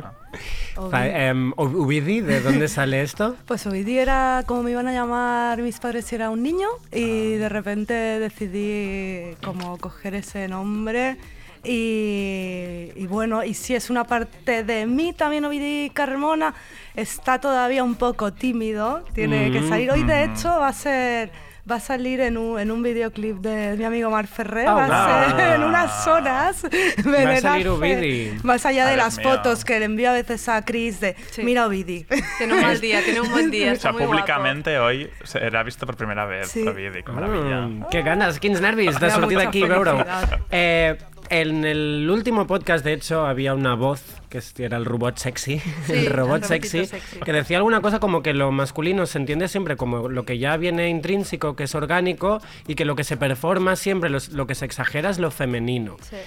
Fa- 0.89 1.07
em, 1.07 1.51
Ubidi, 1.57 2.21
¿de 2.21 2.39
dónde 2.41 2.67
sale 2.67 3.01
esto? 3.01 3.35
Pues 3.45 3.65
día 3.83 4.01
era 4.01 4.43
como 4.47 4.63
me 4.63 4.71
iban 4.71 4.87
a 4.87 4.93
llamar 4.93 5.61
mis 5.61 5.79
padres 5.79 6.05
si 6.05 6.15
era 6.15 6.29
un 6.29 6.41
niño 6.41 6.67
y 6.91 7.33
de 7.35 7.49
repente 7.49 7.93
decidí 7.93 9.35
como 9.43 9.77
coger 9.77 10.15
ese 10.15 10.47
nombre 10.47 11.17
Y, 11.63 12.91
y 12.95 13.05
bueno, 13.07 13.43
y 13.43 13.53
si 13.53 13.75
es 13.75 13.89
una 13.91 14.03
parte 14.05 14.63
de 14.63 14.87
mí 14.87 15.13
también 15.13 15.45
Ovidi 15.45 15.91
Carmona, 15.93 16.55
está 16.95 17.39
todavía 17.39 17.83
un 17.83 17.93
poco 17.95 18.33
tímido, 18.33 19.03
tiene 19.13 19.51
que 19.51 19.61
Mm. 19.61 19.69
salir. 19.69 19.91
Hoy 19.91 20.03
de 20.03 20.23
hecho 20.23 20.49
va 20.49 20.69
a 20.69 20.73
ser... 20.73 21.31
Va 21.71 21.75
a 21.75 21.79
salir 21.79 22.19
en 22.19 22.37
un, 22.37 22.59
en 22.59 22.69
un 22.69 22.83
videoclip 22.83 23.37
de 23.37 23.77
mi 23.77 23.85
amigo 23.85 24.09
Mar 24.09 24.27
Ferrer, 24.27 24.67
Ah, 24.67 24.73
va 24.73 24.85
a 25.25 25.29
ser 25.37 25.53
en 25.55 25.63
unas 25.63 26.05
horas. 26.07 26.65
Va 26.65 27.31
a 27.31 27.37
salir. 27.39 27.67
Ovidi. 27.69 28.37
Más 28.43 28.65
allá 28.65 28.85
de 28.87 28.97
las 28.97 29.17
mío. 29.17 29.29
fotos 29.29 29.63
que 29.63 29.79
le 29.79 29.85
envío 29.85 30.09
a 30.09 30.13
veces 30.13 30.49
a 30.49 30.65
Chris 30.65 30.99
de, 30.99 31.15
Sí. 31.31 31.43
mira 31.43 31.65
Ovidi. 31.65 32.05
Tiene 32.37 32.55
un 32.55 32.61
mal 32.61 32.81
día, 32.81 33.01
tiene 33.05 33.21
un 33.21 33.31
buen 33.31 33.49
día. 33.51 33.71
O 33.73 33.75
sea, 33.77 33.91
muy 33.93 33.99
guapo. 34.01 34.11
públicamente 34.13 34.77
hoy 34.79 35.09
será 35.23 35.63
visto 35.63 35.85
por 35.85 35.95
primera 35.95 36.25
vez. 36.25 36.49
Sí. 36.51 36.67
Ovidi, 36.67 37.03
qué 37.03 37.11
maravilla. 37.11 37.61
Mm, 37.67 37.85
que 37.89 38.01
ganas, 38.01 38.39
quins 38.39 38.59
nervis 38.59 38.99
de 38.99 39.09
sortir 39.09 39.37
d'aquí, 39.37 39.61
veure-ho. 39.63 39.97
felicidad. 39.97 40.39
Eh, 40.51 40.97
en 41.31 41.65
el 41.65 42.07
último 42.11 42.45
podcast, 42.45 42.83
de 42.85 42.93
hecho, 42.93 43.25
había 43.25 43.55
una 43.55 43.73
voz 43.75 44.03
que 44.29 44.41
era 44.59 44.77
el 44.77 44.85
robot 44.85 45.17
sexy, 45.17 45.59
Sí, 45.87 45.93
el 45.93 46.05
robot 46.07 46.43
el 46.43 46.47
sexy, 46.47 46.87
que 47.25 47.33
decía 47.33 47.57
alguna 47.57 47.81
cosa 47.81 47.99
como 47.99 48.21
que 48.21 48.33
lo 48.33 48.51
masculino 48.51 49.05
se 49.05 49.17
entiende 49.17 49.47
siempre 49.47 49.75
como 49.77 50.07
lo 50.09 50.23
que 50.25 50.37
ya 50.37 50.55
viene 50.57 50.89
intrínseco, 50.89 51.55
que 51.55 51.63
es 51.63 51.73
orgánico, 51.75 52.39
y 52.67 52.75
que 52.75 52.85
lo 52.85 52.95
que 52.95 53.03
se 53.03 53.17
performa 53.17 53.75
siempre, 53.75 54.09
lo 54.09 54.45
que 54.47 54.55
se 54.55 54.65
exagera 54.65 55.09
es 55.09 55.17
lo 55.19 55.31
femenino. 55.31 55.97
Sí. 56.01 56.17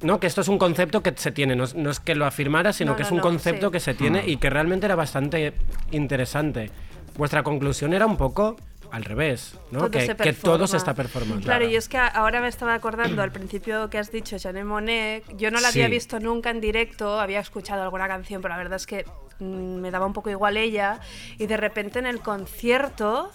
¿no? 0.00 0.20
Que 0.20 0.28
esto 0.28 0.40
es 0.42 0.48
un 0.48 0.58
concepto 0.58 1.02
que 1.02 1.12
se 1.16 1.32
tiene, 1.32 1.56
no, 1.56 1.64
es- 1.64 1.74
no 1.74 1.90
es 1.90 1.98
que 1.98 2.14
lo 2.14 2.24
afirmara, 2.24 2.72
sino 2.72 2.92
No, 2.92 2.96
que 2.96 3.02
es 3.02 3.10
un 3.10 3.16
no, 3.16 3.22
concepto 3.24 3.66
sí. 3.66 3.72
que 3.72 3.80
se 3.80 3.94
tiene 3.94 4.22
y 4.26 4.36
que 4.36 4.48
realmente 4.48 4.86
era 4.86 4.94
bastante 4.94 5.52
interesante. 5.90 6.70
Vuestra 7.16 7.42
conclusión 7.42 7.92
era 7.92 8.06
un 8.06 8.16
poco 8.16 8.56
al 8.90 9.04
revés, 9.04 9.54
¿no? 9.70 9.80
Todo 9.80 9.90
que, 9.90 10.16
que 10.16 10.32
todo 10.32 10.66
se 10.66 10.76
está 10.76 10.94
performando. 10.94 11.44
Claro, 11.44 11.66
y 11.66 11.76
es 11.76 11.88
que 11.88 11.98
ahora 11.98 12.40
me 12.40 12.48
estaba 12.48 12.74
acordando 12.74 13.22
al 13.22 13.32
principio 13.32 13.90
que 13.90 13.98
has 13.98 14.10
dicho 14.10 14.36
Janet 14.40 14.64
Monet, 14.64 15.24
yo 15.36 15.50
no 15.50 15.60
la 15.60 15.68
había 15.68 15.86
Sí. 15.86 15.90
visto 15.90 16.20
nunca 16.20 16.50
en 16.50 16.60
directo, 16.60 17.20
había 17.20 17.40
escuchado 17.40 17.82
alguna 17.82 18.08
canción, 18.08 18.40
pero 18.42 18.54
la 18.54 18.58
verdad 18.58 18.76
es 18.76 18.86
que 18.86 19.04
mm, 19.40 19.44
me 19.80 19.90
daba 19.90 20.06
un 20.06 20.12
poco 20.12 20.30
igual 20.30 20.56
ella, 20.56 21.00
y 21.38 21.46
de 21.46 21.56
repente 21.56 21.98
en 21.98 22.06
el 22.06 22.20
concierto... 22.20 23.30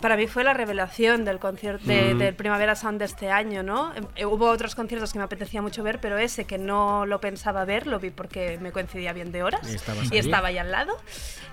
Para 0.00 0.16
mí 0.16 0.26
fue 0.26 0.44
la 0.44 0.54
revelación 0.54 1.24
del 1.24 1.38
concierto 1.38 1.84
de- 1.86 2.14
Mm. 2.14 2.18
del 2.18 2.34
Primavera 2.34 2.74
Sound 2.74 2.98
de 2.98 3.04
este 3.04 3.30
año, 3.30 3.62
¿no? 3.62 3.94
Em, 3.94 4.06
eh, 4.16 4.24
hubo 4.24 4.48
otros 4.48 4.74
conciertos 4.74 5.12
que 5.12 5.18
me 5.18 5.24
apetecía 5.26 5.60
mucho 5.60 5.82
ver, 5.82 6.00
pero 6.00 6.16
ese 6.18 6.44
que 6.46 6.56
no 6.58 7.04
lo 7.06 7.20
pensaba 7.20 7.64
ver, 7.66 7.86
lo 7.86 7.98
vi 8.00 8.10
porque 8.10 8.58
me 8.60 8.72
coincidía 8.72 9.12
bien 9.12 9.30
de 9.32 9.42
horas 9.42 9.60
Y 9.64 9.72
y 10.06 10.12
ahí. 10.14 10.18
estaba 10.18 10.48
ahí 10.48 10.58
al 10.58 10.70
lado. 10.72 10.96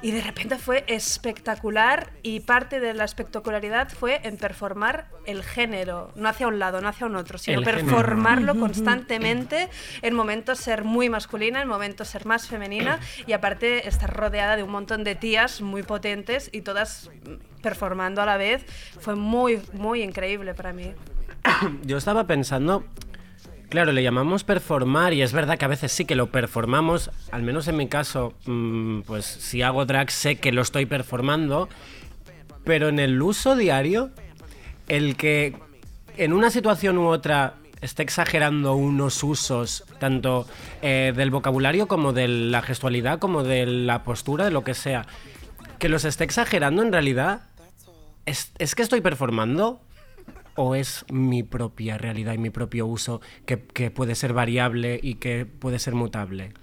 Y 0.02 0.12
de 0.12 0.22
repente 0.22 0.58
fue 0.58 0.86
espectacular 0.88 2.12
y 2.24 2.40
parte 2.42 2.80
de 2.80 2.94
la 2.94 3.04
espectacularidad 3.04 3.90
fue 3.90 4.22
en 4.24 4.38
performar 4.38 5.08
el 5.26 5.44
género, 5.44 6.12
no 6.16 6.30
hacia 6.30 6.48
un 6.48 6.58
lado, 6.60 6.80
no 6.82 6.88
hacia 6.88 7.06
un 7.08 7.16
otro, 7.16 7.38
sino 7.38 7.60
El 7.60 7.66
género. 7.66 7.86
performarlo 7.86 8.58
constantemente, 8.58 9.68
en 10.02 10.14
momentos 10.14 10.60
ser 10.60 10.84
muy 10.84 11.10
masculina, 11.10 11.62
en 11.62 11.68
momentos 11.68 12.08
ser 12.08 12.26
más 12.26 12.48
femenina 12.48 13.00
y 13.26 13.34
aparte 13.34 13.88
estar 13.88 14.14
rodeada 14.16 14.56
de 14.56 14.64
un 14.64 14.72
montón 14.72 15.04
de 15.04 15.16
tías 15.16 15.62
muy 15.62 15.84
potentes 15.84 16.50
y 16.54 16.62
todas 16.62 17.10
performando 17.68 18.22
a 18.22 18.26
la 18.26 18.38
vez. 18.38 18.66
Fue 19.00 19.16
muy, 19.16 19.62
muy 19.74 20.02
increíble 20.02 20.54
para 20.54 20.72
mí. 20.72 20.94
Yo 21.84 21.98
estaba 21.98 22.26
pensando, 22.26 22.86
claro, 23.70 23.92
le 23.92 24.04
llamamos 24.04 24.46
performar 24.46 25.14
y 25.14 25.22
es 25.22 25.34
verdad 25.34 25.58
que 25.58 25.66
a 25.66 25.68
veces 25.68 25.92
sí 25.92 26.06
que 26.06 26.16
lo 26.16 26.28
performamos, 26.28 27.12
al 27.32 27.44
menos 27.44 27.68
en 27.68 27.76
mi 27.76 27.88
caso, 27.88 28.34
mm, 28.46 29.02
pues 29.02 29.26
si 29.26 29.62
hago 29.62 29.86
drag 29.86 30.12
sé 30.12 30.38
que 30.38 30.54
lo 30.54 30.62
estoy 30.62 30.86
performando, 30.86 31.68
pero 32.64 32.88
en 32.88 33.00
el 33.00 33.22
uso 33.22 33.56
diario, 33.56 34.12
el 34.88 35.18
que 35.18 35.58
en 36.16 36.32
una 36.32 36.50
situación 36.50 36.98
u 36.98 37.08
otra 37.08 37.56
esté 37.82 38.04
exagerando 38.04 38.76
unos 38.76 39.24
usos, 39.24 39.84
tanto 40.00 40.48
eh, 40.82 41.14
del 41.16 41.32
vocabulario 41.32 41.88
como 41.88 42.14
de 42.14 42.28
la 42.28 42.62
gestualidad, 42.62 43.20
como 43.20 43.44
de 43.44 43.66
la 43.66 44.04
postura, 44.04 44.46
de 44.46 44.52
lo 44.52 44.64
que 44.64 44.74
sea, 44.74 45.06
que 45.80 45.90
los 45.90 46.06
esté 46.06 46.24
exagerando 46.24 46.82
en 46.82 46.92
realidad, 46.92 47.42
¿es, 48.28 48.52
es 48.60 48.76
que 48.76 48.84
estoy 48.84 49.02
performando? 49.02 49.82
¿O 50.56 50.76
es 50.76 51.06
mi 51.10 51.44
propia 51.44 51.98
realidad 51.98 52.34
y 52.34 52.38
mi 52.38 52.50
propio 52.52 52.86
uso 52.86 53.22
que, 53.46 53.64
que 53.64 53.90
puede 53.90 54.14
ser 54.16 54.34
variable 54.34 55.00
y 55.02 55.16
que 55.16 55.46
puede 55.46 55.80
ser 55.80 55.96
mutable? 55.96 56.54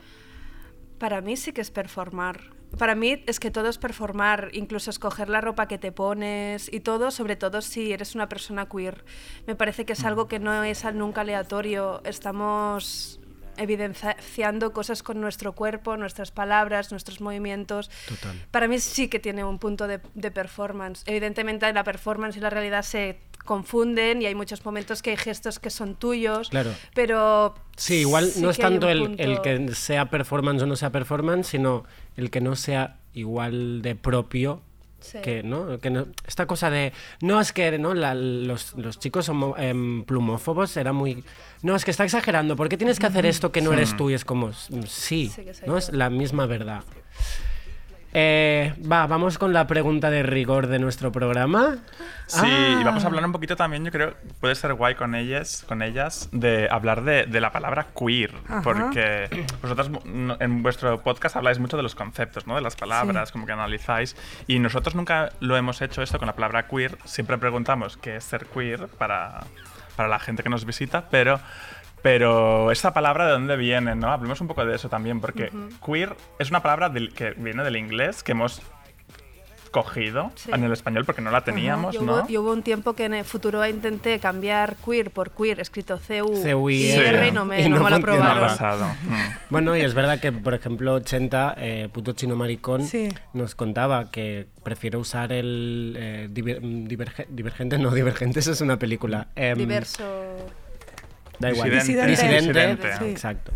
Para 0.99 1.21
mí 1.21 1.37
sí 1.37 1.53
que 1.53 1.61
es 1.61 1.71
performar. 1.71 2.55
Para 2.79 2.95
mí 2.95 3.23
es 3.27 3.39
que 3.39 3.53
todo 3.53 3.69
es 3.69 3.79
performar, 3.79 4.51
incluso 4.53 4.91
escoger 4.91 5.29
la 5.29 5.41
ropa 5.41 5.69
que 5.69 5.79
te 5.79 5.93
pones 5.93 6.73
y 6.73 6.81
todo, 6.81 7.13
sobre 7.13 7.37
todo 7.37 7.61
si 7.61 7.93
eres 7.93 8.17
una 8.17 8.29
persona 8.29 8.69
queer. 8.69 9.05
Me 9.47 9.55
parece 9.55 9.85
que 9.85 9.93
es 9.93 10.05
algo 10.05 10.27
que 10.27 10.41
no 10.41 10.65
es 10.65 10.85
nunca 10.93 11.21
aleatorio. 11.21 12.03
Estamos 12.05 13.21
evidenciando 13.57 14.73
cosas 14.73 15.03
con 15.03 15.21
nuestro 15.21 15.53
cuerpo, 15.53 15.97
nuestras 15.97 16.31
palabras, 16.31 16.91
nuestros 16.91 17.21
movimientos. 17.21 17.91
Total. 18.09 18.37
Para 18.51 18.69
mí 18.69 18.79
sí 18.79 19.09
que 19.09 19.19
tiene 19.19 19.45
un 19.45 19.59
punto 19.59 19.87
de, 19.87 20.01
de 20.15 20.31
performance. 20.31 21.03
Evidentemente 21.07 21.73
la 21.73 21.85
performance 21.85 22.37
y 22.37 22.41
la 22.41 22.51
realidad 22.51 22.83
se 22.83 23.19
confunden 23.45 24.23
y 24.23 24.27
hay 24.27 24.35
muchos 24.35 24.65
momentos 24.65 25.03
que 25.03 25.11
hay 25.11 25.17
gestos 25.19 25.59
que 25.59 25.69
son 25.69 25.97
tuyos, 25.97 26.49
Claro. 26.49 26.71
pero 26.95 27.55
Sí, 27.77 27.97
igual 27.97 28.29
sí 28.31 28.41
no 28.41 28.49
es 28.51 28.57
tanto 28.59 28.89
el, 28.89 29.01
punto- 29.01 29.23
el 29.23 29.41
que 29.43 29.75
sea 29.75 30.09
performance 30.09 30.63
o 30.63 30.67
no 30.67 30.77
sea 30.77 30.91
performance, 30.91 31.49
sino 31.49 31.85
el 32.17 32.31
que 32.31 32.41
no 32.41 32.57
sea 32.57 32.97
igual 33.13 33.83
de 33.83 33.97
propio. 33.97 34.63
Sí. 35.05 35.19
Que, 35.23 35.43
¿no? 35.43 35.79
que 35.81 35.91
no- 35.91 36.07
esta 36.27 36.47
cosa 36.47 36.71
de 36.71 36.93
no 37.21 37.39
es 37.39 37.53
que 37.53 37.79
¿no? 37.79 37.93
La- 37.93 38.15
los, 38.15 38.73
los 38.75 38.99
chicos 38.99 39.29
homo- 39.29 39.55
em, 39.59 40.03
plumófobos 40.05 40.77
era 40.79 40.93
muy 40.95 41.23
no 41.63 41.77
es 41.77 41.85
que 41.85 41.91
está 41.91 42.05
exagerando 42.05 42.57
¿por 42.57 42.71
qué 42.71 42.79
tienes 42.79 42.99
que 42.99 43.07
hacer 43.07 43.27
esto 43.27 43.53
que 43.53 43.61
no 43.61 43.73
eres 43.75 43.95
tú? 43.97 44.09
y 44.09 44.15
es 44.15 44.25
como 44.25 44.49
"Mm, 44.49 44.83
sí, 44.87 45.31
Sí 45.35 45.45
no 45.67 45.75
yo". 45.75 45.77
es 45.79 45.93
la 45.93 46.09
misma 46.09 46.47
verdad 46.47 46.83
Eh, 48.17 48.73
va 48.91 49.09
vamos 49.09 49.39
con 49.39 49.53
la 49.53 49.67
pregunta 49.67 50.09
de 50.09 50.23
rigor 50.23 50.69
de 50.69 50.79
nuestro 50.79 51.11
programa 51.11 51.79
Sí, 52.29 52.41
Ah. 52.47 52.79
y 52.81 52.85
vamos 52.85 53.03
a 53.05 53.09
hablar 53.09 53.25
un 53.27 53.33
poquito 53.33 53.57
también, 53.57 53.85
yo 53.85 53.91
creo, 53.91 54.15
puede 54.41 54.55
ser 54.55 54.73
guay 54.75 54.95
con 54.95 55.15
ellas, 55.17 55.65
con 55.69 55.83
ellas 55.83 56.29
de 56.33 56.69
hablar 56.71 57.03
de, 57.03 57.27
de 57.27 57.41
la 57.41 57.51
palabra 57.53 57.89
queer, 57.99 58.33
Ajá. 58.49 58.63
porque 58.63 59.45
vosotros 59.61 59.91
no- 60.07 60.37
en 60.41 60.63
vuestro 60.63 61.03
podcast 61.03 61.35
habláis 61.37 61.59
mucho 61.59 61.77
de 61.77 61.83
los 61.83 61.95
conceptos, 61.95 62.47
¿no? 62.47 62.55
De 62.55 62.61
las 62.63 62.77
palabras, 62.77 63.31
como 63.33 63.45
que 63.47 63.53
analizáis, 63.53 64.17
y 64.47 64.59
nosotros 64.61 64.95
nunca 64.95 65.33
lo 65.41 65.57
hemos 65.57 65.83
hecho 65.83 66.01
esto 66.01 66.19
con 66.19 66.27
la 66.27 66.35
palabra 66.35 66.67
queer, 66.69 66.97
siempre 67.05 67.37
preguntamos 67.37 67.97
qué 67.99 68.17
es 68.17 68.25
ser 68.25 68.47
queer 68.47 68.87
para, 68.89 69.41
para 69.97 70.09
la 70.09 70.19
gente 70.21 70.43
que 70.43 70.49
nos 70.51 70.65
visita, 70.65 71.09
pero... 71.11 71.41
Pero 72.05 72.71
esta 72.71 72.93
palabra 72.93 73.25
de 73.25 73.33
dónde 73.33 73.57
viene, 73.57 73.95
¿no? 73.95 74.13
Hablemos 74.13 74.39
un 74.43 74.47
poco 74.47 74.63
de 74.67 74.77
eso 74.77 74.91
también, 74.91 75.23
porque 75.23 75.51
queer 75.85 76.15
es 76.39 76.51
una 76.51 76.61
palabra 76.63 76.91
del- 76.91 77.15
que 77.15 77.31
viene 77.31 77.65
del 77.65 77.77
inglés, 77.77 78.23
que 78.23 78.33
hemos 78.33 78.61
cogido 79.71 80.31
Sí. 80.35 80.51
en 80.53 80.63
el 80.65 80.73
español 80.73 81.05
porque 81.07 81.23
no 81.23 81.31
la 81.31 81.41
teníamos, 81.41 81.95
Yo 81.95 82.03
¿no? 82.03 82.13
hubo, 82.21 82.27
y 82.29 82.37
hubo 82.37 82.53
un 82.53 82.63
tiempo 82.63 82.93
que 82.93 83.07
en 83.07 83.15
el 83.15 83.25
Futuroa 83.25 83.71
intenté 83.71 84.19
cambiar 84.21 84.77
queer 84.85 85.11
por 85.11 85.31
queer, 85.31 85.59
escrito 85.61 85.97
C-U 85.99 86.69
y. 86.71 86.91
R, 86.93 87.27
y 87.29 87.33
no 87.33 87.45
me, 87.47 87.61
y 87.63 87.69
no 87.71 87.79
no 87.79 87.85
me 87.85 87.91
lo 87.91 87.97
aprobaron. 87.97 88.39
pasado. 88.49 88.85
Mm. 88.87 89.15
Bueno, 89.49 89.75
y 89.75 89.81
es 89.81 89.95
verdad 89.95 90.21
que, 90.21 90.31
por 90.31 90.53
ejemplo, 90.53 90.93
80, 90.95 91.55
eh, 91.57 91.89
puto 91.91 92.13
chino 92.13 92.37
maricón, 92.37 92.85
Sí. 92.87 93.09
nos 93.33 93.55
contaba 93.55 94.11
que 94.13 94.47
prefiere 94.63 94.99
usar 94.99 95.33
el 95.33 95.97
eh, 95.99 96.29
diver- 96.31 96.61
diverge- 96.87 97.27
divergente, 97.31 97.79
no, 97.79 97.91
divergente, 97.95 98.41
eso 98.41 98.53
es 98.53 98.61
una 98.61 98.79
película. 98.79 99.29
Em, 99.35 99.57
Diverso. 99.57 100.05
Da 101.39 101.51
igual. 101.51 101.71
Disidente. 101.71 102.11
Disidente, 102.11 102.53
Disidente. 102.53 102.97
Sí. 102.99 103.05
exacto. 103.05 103.53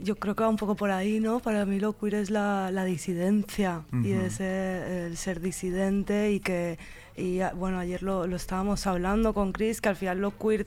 Yo 0.00 0.16
creo 0.16 0.34
que 0.34 0.42
va 0.42 0.48
un 0.48 0.56
poco 0.56 0.74
por 0.74 0.90
ahí, 0.90 1.20
¿no? 1.20 1.40
Para 1.40 1.64
mí 1.64 1.78
lo 1.78 1.96
queer 1.96 2.14
es 2.16 2.30
la, 2.30 2.70
la 2.72 2.84
disidencia 2.84 3.82
y 4.02 4.12
es 4.12 4.40
eh, 4.40 5.06
el 5.06 5.16
ser 5.16 5.40
disidente 5.40 6.32
y 6.32 6.40
que, 6.40 6.78
y 7.16 7.38
bueno, 7.54 7.78
ayer 7.78 8.02
lo, 8.02 8.26
lo 8.26 8.36
estábamos 8.36 8.86
hablando 8.88 9.32
con 9.34 9.52
Chris, 9.52 9.80
que 9.80 9.88
al 9.88 9.96
final 9.96 10.20
lo 10.20 10.36
queer 10.36 10.66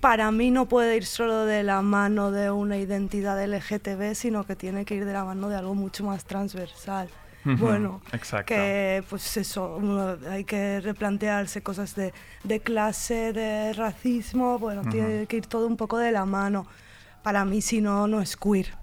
para 0.00 0.32
mí 0.32 0.50
no 0.50 0.66
puede 0.66 0.96
ir 0.96 1.04
solo 1.04 1.44
de 1.44 1.62
la 1.62 1.82
mano 1.82 2.30
de 2.30 2.50
una 2.50 2.78
identidad 2.78 3.42
LGTB, 3.42 4.14
sino 4.14 4.44
que 4.44 4.56
tiene 4.56 4.84
que 4.84 4.94
ir 4.94 5.04
de 5.04 5.12
la 5.12 5.24
mano 5.24 5.48
de 5.48 5.56
algo 5.56 5.74
mucho 5.74 6.04
más 6.04 6.24
transversal. 6.24 7.08
Bueno, 7.44 8.02
exacto. 8.12 8.46
que 8.46 9.02
pues 9.08 9.36
eso, 9.36 9.76
uno- 9.76 10.16
hay 10.28 10.44
que 10.44 10.80
replantearse 10.80 11.62
cosas 11.62 11.94
de, 11.94 12.12
de 12.44 12.60
clase, 12.60 13.32
de 13.32 13.72
racismo, 13.72 14.58
bueno, 14.58 14.82
tiene 14.90 15.26
que 15.26 15.38
ir 15.38 15.46
todo 15.46 15.66
un 15.66 15.76
poco 15.76 15.96
de 15.98 16.12
la 16.12 16.24
mano. 16.26 16.66
Para 17.22 17.44
mí, 17.44 17.60
si 17.62 17.80
no, 17.80 18.06
no 18.06 18.20
es 18.20 18.36
queer. 18.36 18.74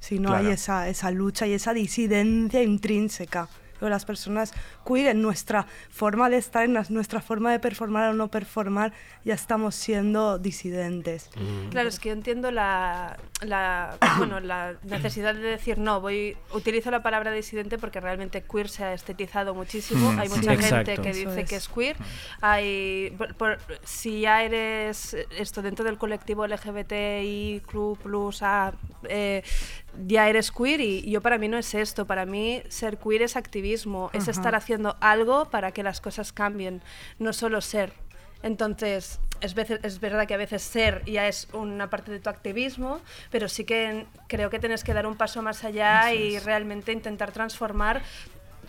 Si 0.00 0.18
no 0.18 0.30
Claro. 0.30 0.46
hay 0.46 0.52
esa, 0.54 0.88
esa 0.88 1.10
lucha 1.10 1.46
y 1.46 1.52
esa 1.52 1.72
disidencia 1.74 2.62
intrínseca 2.62 3.48
pero 3.80 3.90
las 3.90 4.04
personas 4.04 4.52
queer 4.86 5.08
en 5.08 5.22
nuestra 5.22 5.66
forma 5.90 6.28
de 6.30 6.36
estar, 6.36 6.64
en 6.64 6.74
las- 6.74 6.90
nuestra 6.90 7.20
forma 7.20 7.50
de 7.50 7.58
performar 7.58 8.10
o 8.10 8.12
no 8.12 8.28
performar, 8.28 8.92
ya 9.24 9.34
estamos 9.34 9.74
siendo 9.74 10.38
disidentes. 10.38 11.30
Claro, 11.70 11.88
es 11.88 11.98
que 11.98 12.10
yo 12.10 12.12
entiendo 12.14 12.50
la, 12.50 13.16
la, 13.40 13.96
bueno, 14.18 14.38
la 14.40 14.74
necesidad 14.84 15.34
de 15.34 15.40
decir 15.40 15.78
no, 15.78 16.00
voy 16.00 16.36
utilizo 16.52 16.90
la 16.90 17.02
palabra 17.02 17.32
disidente 17.32 17.78
porque 17.78 18.00
realmente 18.00 18.42
queer 18.42 18.68
se 18.68 18.84
ha 18.84 18.92
estetizado 18.92 19.54
muchísimo. 19.54 20.10
Hay 20.18 20.28
Sí. 20.28 20.36
mucha 20.36 20.50
gente 20.56 20.66
Exacto. 20.92 21.02
que 21.02 21.12
dice 21.12 21.44
que 21.46 21.56
es. 21.56 21.68
queer. 21.68 21.96
Hay, 22.42 23.14
por- 23.16 23.34
por- 23.34 23.58
si 23.84 24.20
ya 24.20 24.42
eres 24.44 25.14
esto 25.38 25.62
dentro 25.62 25.84
del 25.84 25.96
colectivo 25.98 26.44
LGBTI, 26.46 27.62
plus 28.02 28.42
A, 28.42 28.72
eh, 29.08 29.42
ya 30.06 30.28
eres 30.28 30.50
queer 30.52 30.80
y 30.80 31.10
yo 31.10 31.20
para 31.20 31.38
mí 31.38 31.48
no 31.48 31.58
es 31.58 31.74
esto. 31.74 32.06
Para 32.06 32.26
mí 32.26 32.62
ser 32.68 32.98
queer 32.98 33.22
es 33.22 33.36
activismo, 33.36 34.10
es 34.12 34.28
estar 34.28 34.54
haciendo 34.54 34.96
algo 35.00 35.46
para 35.50 35.72
que 35.72 35.82
las 35.82 36.00
cosas 36.00 36.32
cambien, 36.32 36.82
no 37.18 37.32
solo 37.32 37.60
ser. 37.60 37.92
Entonces, 38.42 39.20
es, 39.40 39.54
veces- 39.54 39.80
es 39.82 40.00
verdad 40.00 40.26
que 40.26 40.34
a 40.34 40.38
veces 40.38 40.62
ser 40.62 41.04
ya 41.04 41.28
es 41.28 41.48
una 41.52 41.90
parte 41.90 42.10
de 42.10 42.20
tu 42.20 42.30
activismo, 42.30 43.00
pero 43.30 43.48
sí 43.48 43.64
que 43.64 44.06
creo 44.28 44.48
que 44.50 44.58
tienes 44.58 44.82
que 44.84 44.94
dar 44.94 45.06
un 45.06 45.16
paso 45.16 45.42
más 45.42 45.62
allá 45.64 46.12
y 46.14 46.38
realmente 46.38 46.92
intentar 46.92 47.32
transformar 47.32 48.02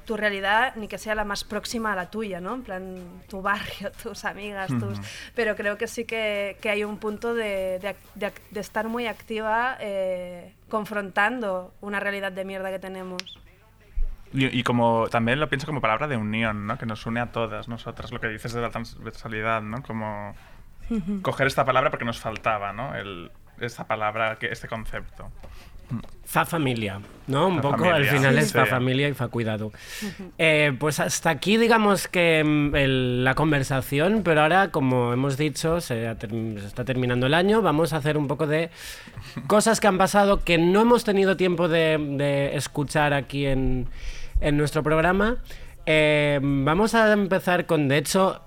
tu 0.05 0.17
realidad, 0.17 0.75
ni 0.77 0.87
que 0.87 0.97
sea 0.97 1.13
la 1.15 1.23
más 1.23 1.43
próxima 1.43 1.93
a 1.93 1.95
la 1.95 2.09
tuya, 2.09 2.41
¿no? 2.41 2.55
En 2.55 2.63
plan, 2.63 3.21
tu 3.29 3.41
barrio, 3.41 3.91
tus 4.03 4.25
amigas, 4.25 4.69
tus... 4.79 4.97
Pero 5.35 5.55
creo 5.55 5.77
que 5.77 5.87
sí 5.87 6.05
que, 6.05 6.57
que 6.59 6.69
hay 6.69 6.83
un 6.83 6.97
punto 6.97 7.33
de, 7.33 7.79
de 7.79 7.95
de 8.15 8.31
de 8.49 8.59
estar 8.59 8.87
muy 8.89 9.05
activa 9.07 9.77
eh, 9.79 10.53
confrontando 10.71 11.75
una 11.81 11.99
realidad 11.99 12.31
de 12.31 12.43
mierda 12.45 12.71
que 12.71 12.79
tenemos. 12.79 13.21
Y, 14.33 14.47
y 14.57 14.63
como 14.63 15.07
también 15.09 15.39
lo 15.39 15.49
pienso 15.49 15.67
como 15.67 15.81
palabra 15.81 16.07
de 16.07 16.17
unión, 16.17 16.65
¿no? 16.65 16.77
Que 16.79 16.87
nos 16.87 17.05
une 17.05 17.19
a 17.19 17.31
todas 17.31 17.67
nosotras, 17.67 18.11
lo 18.11 18.19
que 18.19 18.29
dices 18.29 18.53
de 18.53 18.61
la 18.61 18.69
transversalidad, 18.71 19.61
¿no? 19.61 19.83
Como 19.83 20.33
coger 21.21 21.47
esta 21.47 21.65
palabra 21.65 21.89
porque 21.89 22.05
nos 22.05 22.19
faltaba, 22.19 22.73
¿no? 22.73 22.95
El, 22.95 23.31
esta 23.59 23.85
palabra, 23.85 24.37
que, 24.37 24.47
este 24.47 24.67
concepto. 24.67 25.29
Fa 26.23 26.45
familia, 26.45 27.01
¿no? 27.27 27.47
Un 27.47 27.55
Fa 27.57 27.61
poco 27.61 27.77
familia, 27.79 27.95
al 27.97 28.05
final 28.17 28.33
sí. 28.35 28.39
es 28.39 28.53
fa 28.53 28.65
familia 28.65 29.09
y 29.09 29.13
fa 29.13 29.27
cuidado. 29.27 29.71
Eh, 30.37 30.71
pues 30.79 30.99
hasta 31.01 31.29
aquí 31.29 31.57
digamos 31.57 32.07
que 32.07 32.41
mm, 32.43 32.75
el- 32.75 33.23
la 33.25 33.35
conversación, 33.35 34.21
pero 34.23 34.41
ahora 34.41 34.69
como 34.71 35.11
hemos 35.11 35.35
dicho, 35.37 35.81
se, 35.81 36.09
está 36.09 36.85
terminando 36.85 37.25
el 37.27 37.33
año, 37.33 37.61
vamos 37.61 37.91
a 37.91 37.97
hacer 37.97 38.17
un 38.17 38.27
poco 38.29 38.47
de 38.47 38.69
cosas 39.47 39.81
que 39.81 39.87
han 39.87 39.97
pasado 39.97 40.43
que 40.45 40.57
no 40.57 40.81
hemos 40.81 41.03
tenido 41.03 41.35
tiempo 41.35 41.67
de, 41.67 41.97
de 42.17 42.55
escuchar 42.55 43.13
aquí 43.13 43.45
en, 43.45 43.87
en 44.39 44.55
nuestro 44.57 44.83
programa. 44.83 45.35
Eh, 45.85 46.39
vamos 46.41 46.95
a 46.95 47.11
empezar 47.11 47.65
con, 47.65 47.89
de 47.89 47.97
hecho, 47.97 48.39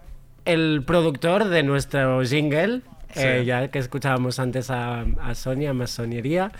el 0.46 0.84
productor 0.86 1.44
de 1.48 1.62
nuestro 1.62 2.22
jingle, 2.24 2.80
eh, 3.14 3.42
ya 3.46 3.68
que 3.68 3.78
escuchábamos 3.78 4.38
antes 4.38 4.70
a, 4.70 5.04
a 5.20 5.34
Sonia, 5.34 5.74
masonería. 5.74 6.50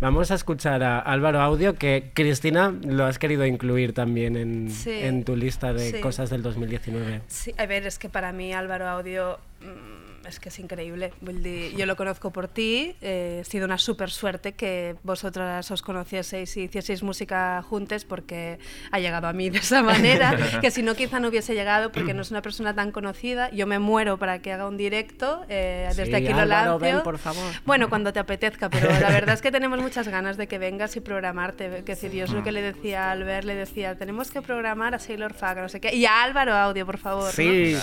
Vamos 0.00 0.30
a 0.30 0.34
escuchar 0.34 0.82
a 0.82 0.98
Álvaro 0.98 1.40
Audio, 1.42 1.74
que 1.74 2.10
Cristina 2.14 2.74
lo 2.86 3.04
has 3.04 3.18
querido 3.18 3.44
incluir 3.44 3.92
también 3.92 4.34
en, 4.36 4.70
Sí. 4.70 4.90
en 4.92 5.24
tu 5.24 5.36
lista 5.36 5.74
de 5.74 5.90
Sí. 5.90 6.00
cosas 6.00 6.30
del 6.30 6.42
2019. 6.42 7.20
Sí, 7.26 7.52
a 7.58 7.66
ver, 7.66 7.86
es 7.86 7.98
que 7.98 8.08
para 8.08 8.32
mí 8.32 8.54
Álvaro 8.54 8.88
Audio 8.88 9.38
mm, 9.60 9.99
es 10.30 10.40
que 10.40 10.48
es 10.48 10.58
increíble. 10.58 11.12
Vull 11.20 11.42
Yo 11.76 11.86
lo 11.86 11.96
conozco 11.96 12.30
por 12.32 12.48
ti, 12.48 12.96
eh, 13.00 13.38
ha 13.42 13.44
sido 13.44 13.66
una 13.66 13.78
súper 13.78 14.10
suerte 14.10 14.52
que 14.52 14.96
vosotras 15.02 15.70
os 15.70 15.82
conocieseis 15.82 16.56
y 16.56 16.62
hicieseis 16.62 17.02
música 17.02 17.62
juntos 17.62 18.04
porque 18.04 18.58
ha 18.90 18.98
llegado 18.98 19.26
a 19.28 19.32
mí 19.32 19.50
de 19.50 19.58
esa 19.58 19.82
manera, 19.82 20.36
que 20.60 20.70
si 20.70 20.82
no 20.82 20.94
quizá 20.94 21.20
no 21.20 21.28
hubiese 21.28 21.54
llegado 21.54 21.92
porque 21.92 22.14
no 22.14 22.22
es 22.22 22.30
una 22.30 22.42
persona 22.42 22.74
tan 22.74 22.92
conocida. 22.92 23.50
Yo 23.50 23.66
me 23.66 23.78
muero 23.78 24.18
para 24.18 24.40
que 24.40 24.52
haga 24.52 24.66
un 24.66 24.76
directo, 24.76 25.44
eh, 25.48 25.86
desde 25.88 26.06
Sí, 26.06 26.14
aquí 26.14 26.28
lo 26.28 26.38
Álvaro, 26.40 26.70
lanzo. 26.70 26.78
ven, 26.78 27.02
por 27.02 27.18
favor. 27.18 27.52
Bueno, 27.66 27.88
cuando 27.88 28.12
te 28.12 28.18
apetezca, 28.18 28.70
pero 28.70 28.88
la 28.88 29.10
verdad 29.10 29.34
es 29.34 29.42
que 29.42 29.50
tenemos 29.52 29.80
muchas 29.80 30.08
ganas 30.08 30.36
de 30.36 30.46
que 30.48 30.58
vengas 30.58 30.96
y 30.96 31.00
programarte. 31.00 31.82
Que 31.84 31.92
decir, 31.94 32.12
yo 32.12 32.24
es 32.24 32.30
lo 32.32 32.42
que 32.42 32.52
le 32.52 32.62
decía 32.62 33.08
a 33.08 33.12
Albert, 33.12 33.44
le 33.44 33.54
decía, 33.54 33.96
tenemos 33.96 34.30
que 34.30 34.42
programar 34.42 34.94
a 34.94 34.98
Sailor 34.98 35.34
Fag, 35.34 35.58
no 35.58 35.68
sé 35.68 35.80
qué. 35.80 35.94
Y 35.94 36.06
a 36.06 36.22
Álvaro 36.22 36.54
Audio, 36.54 36.86
por 36.86 36.98
favor. 36.98 37.24
¿no? 37.26 37.30
Sí, 37.32 37.76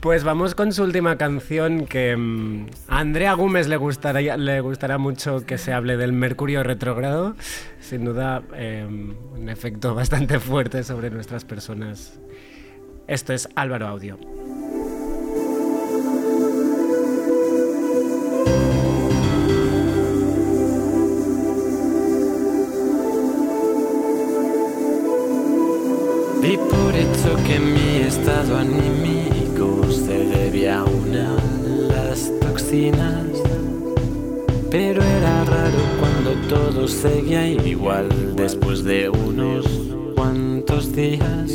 pues 0.00 0.24
vamos 0.24 0.54
con 0.54 0.72
su 0.72 0.82
última 0.82 1.16
canción 1.16 1.79
que 1.86 2.16
mm, 2.16 2.66
a 2.88 2.98
Andrea 3.00 3.34
Gómez 3.34 3.68
le 3.68 3.76
gustará, 3.76 4.20
le 4.20 4.60
gustará 4.60 4.98
mucho 4.98 5.44
que 5.44 5.58
se 5.58 5.72
hable 5.72 5.96
del 5.96 6.12
Mercurio 6.12 6.62
retrógrado. 6.62 7.36
Sin 7.80 8.04
duda, 8.04 8.42
eh, 8.54 8.86
un 8.86 9.48
efecto 9.48 9.94
bastante 9.96 10.38
fuerte 10.38 10.84
sobre 10.84 11.10
nuestras 11.10 11.44
personas. 11.44 12.18
Esto 13.06 13.32
es 13.32 13.48
Álvaro 13.54 13.88
Audio. 13.88 14.18
Y 26.42 26.56
por 26.56 26.94
eso 26.94 27.36
que 27.46 27.60
mi 27.60 27.98
estado 28.06 28.56
anímico 28.58 29.84
se 29.92 30.30
a 30.68 30.84
una 30.84 31.39
las 32.10 32.32
toxinas. 32.40 33.24
Pero 34.68 35.00
era 35.02 35.44
raro 35.44 35.82
cuando 36.00 36.30
todo 36.48 36.88
seguía 36.88 37.46
igual 37.46 38.08
después 38.34 38.82
de 38.82 39.08
unos 39.08 39.64
cuantos 40.16 40.92
días. 40.92 41.50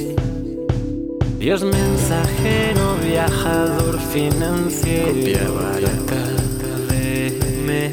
Dios 1.40 1.62
mensajero, 1.64 2.96
viajador 3.06 4.00
financiero, 4.00 5.56
barata 5.56 6.24
de 6.90 7.38
mes. 7.68 7.92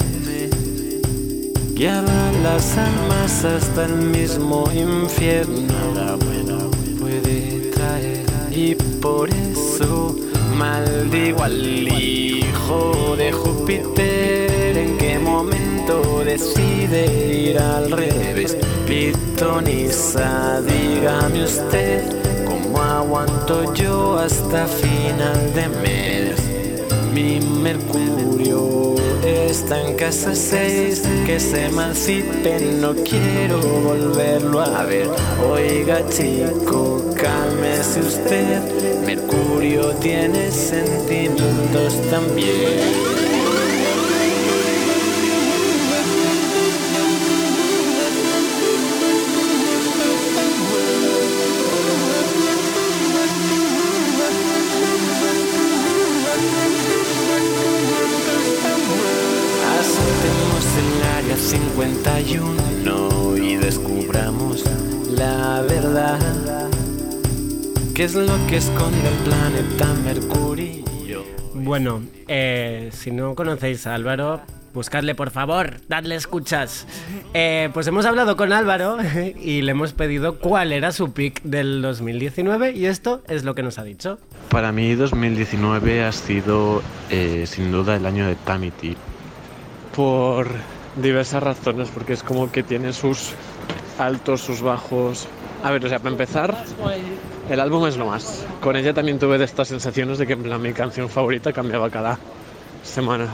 Guiaba 1.74 2.22
las 2.44 2.78
almas 2.78 3.44
hasta 3.44 3.86
el 3.86 3.96
mismo 4.16 4.64
infierno. 4.72 5.74
Nada 5.94 6.16
bueno 6.16 6.70
puede 7.00 7.70
traer. 7.72 8.24
Y 8.52 8.76
por 9.00 9.28
eso 9.30 10.14
maldigo 10.62 11.42
al 11.42 11.88
hijo 11.88 13.16
de 13.16 13.32
Júpiter. 13.32 14.76
¿En 14.78 14.96
qué 14.96 15.18
momento 15.18 16.22
decide 16.24 17.00
ir 17.48 17.58
al 17.58 17.90
revés? 17.90 18.56
Pitonisa, 18.86 20.60
dígame 20.62 21.42
usted. 21.42 22.04
¿Cómo 22.44 22.80
aguanto 22.80 23.74
yo 23.74 24.16
hasta 24.18 24.66
final 24.68 25.52
de 25.52 25.68
mes? 25.82 26.51
Mi 27.12 27.40
Mercurio 27.40 28.94
está 29.22 29.86
en 29.86 29.96
casa 29.96 30.34
6, 30.34 31.02
que 31.26 31.38
se 31.38 31.66
emancipe, 31.66 32.58
no 32.80 32.94
quiero 32.94 33.60
volverlo 33.60 34.60
a 34.60 34.84
ver. 34.84 35.08
Oiga 35.50 36.08
chico, 36.08 37.04
cálmese 37.14 38.00
usted, 38.00 39.04
Mercurio 39.04 39.90
tiene 39.96 40.50
sentimientos 40.50 42.00
también. 42.10 43.11
Es 68.12 68.28
lo 68.28 68.46
que 68.46 68.56
esconde 68.56 69.08
el 69.08 69.14
planeta 69.24 69.94
Mercurio? 70.04 71.24
Bueno, 71.54 72.02
eh, 72.28 72.90
si 72.92 73.10
no 73.10 73.34
conocéis 73.34 73.86
a 73.86 73.94
Álvaro, 73.94 74.42
buscadle 74.74 75.14
por 75.14 75.30
favor, 75.30 75.76
dadle 75.88 76.16
escuchas. 76.16 76.86
Eh, 77.32 77.70
pues 77.72 77.86
hemos 77.86 78.04
hablado 78.04 78.36
con 78.36 78.52
Álvaro 78.52 78.98
y 79.40 79.62
le 79.62 79.70
hemos 79.70 79.94
pedido 79.94 80.38
cuál 80.38 80.72
era 80.72 80.92
su 80.92 81.12
pick 81.12 81.42
del 81.42 81.80
2019 81.80 82.72
y 82.72 82.84
esto 82.84 83.22
es 83.28 83.44
lo 83.44 83.54
que 83.54 83.62
nos 83.62 83.78
ha 83.78 83.84
dicho. 83.84 84.18
Para 84.50 84.72
mí 84.72 84.94
2019 84.94 86.04
ha 86.04 86.12
sido 86.12 86.82
eh, 87.08 87.44
sin 87.46 87.72
duda 87.72 87.96
el 87.96 88.04
año 88.04 88.26
de 88.26 88.34
Tamity. 88.34 88.94
por 89.96 90.48
diversas 90.96 91.42
razones, 91.42 91.88
porque 91.88 92.12
es 92.12 92.22
como 92.22 92.52
que 92.52 92.62
tiene 92.62 92.92
sus 92.92 93.32
altos, 93.98 94.42
sus 94.42 94.60
bajos. 94.60 95.28
A 95.62 95.70
ver, 95.70 95.84
o 95.86 95.88
sea, 95.88 95.98
para 95.98 96.10
empezar, 96.10 96.64
el 97.50 97.60
álbum 97.60 97.86
es 97.86 97.96
lo 97.96 98.06
más. 98.06 98.44
Con 98.60 98.76
ella 98.76 98.94
también 98.94 99.18
tuve 99.18 99.38
de 99.38 99.44
estas 99.44 99.68
sensaciones 99.68 100.18
de 100.18 100.26
que 100.26 100.34
en 100.34 100.42
plan, 100.42 100.60
mi 100.62 100.72
canción 100.72 101.08
favorita 101.08 101.52
cambiaba 101.52 101.90
cada 101.90 102.18
semana, 102.82 103.28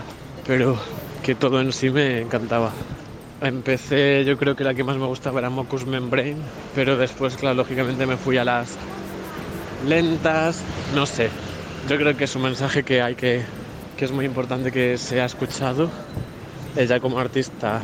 pero 0.46 0.78
que 1.22 1.34
todo 1.34 1.60
en 1.60 1.72
sí 1.72 1.90
me 1.90 2.20
encantaba. 2.20 2.72
empecé, 3.40 4.24
yo 4.24 4.36
creo 4.36 4.56
que 4.56 4.64
la 4.64 4.74
que 4.74 4.82
más 4.82 4.96
me 4.96 5.06
gustaba 5.06 5.38
era 5.38 5.50
Mocus 5.50 5.86
Membrane, 5.86 6.38
pero 6.74 6.96
después, 6.96 7.36
claro, 7.36 7.56
lógicamente 7.56 8.06
me 8.06 8.16
fui 8.16 8.36
a 8.36 8.44
las 8.44 8.76
lentas, 9.86 10.62
no 10.94 11.06
sé. 11.06 11.30
Yo 11.88 11.96
creo 11.96 12.16
que 12.16 12.24
es 12.24 12.34
un 12.34 12.42
mensaje 12.42 12.82
que 12.82 13.00
hay 13.00 13.14
que, 13.14 13.42
que 13.96 14.04
es 14.04 14.12
muy 14.12 14.24
importante 14.24 14.72
que 14.72 14.98
sea 14.98 15.26
escuchado. 15.26 15.90
Ella 16.76 17.00
como 17.00 17.18
artista, 17.18 17.82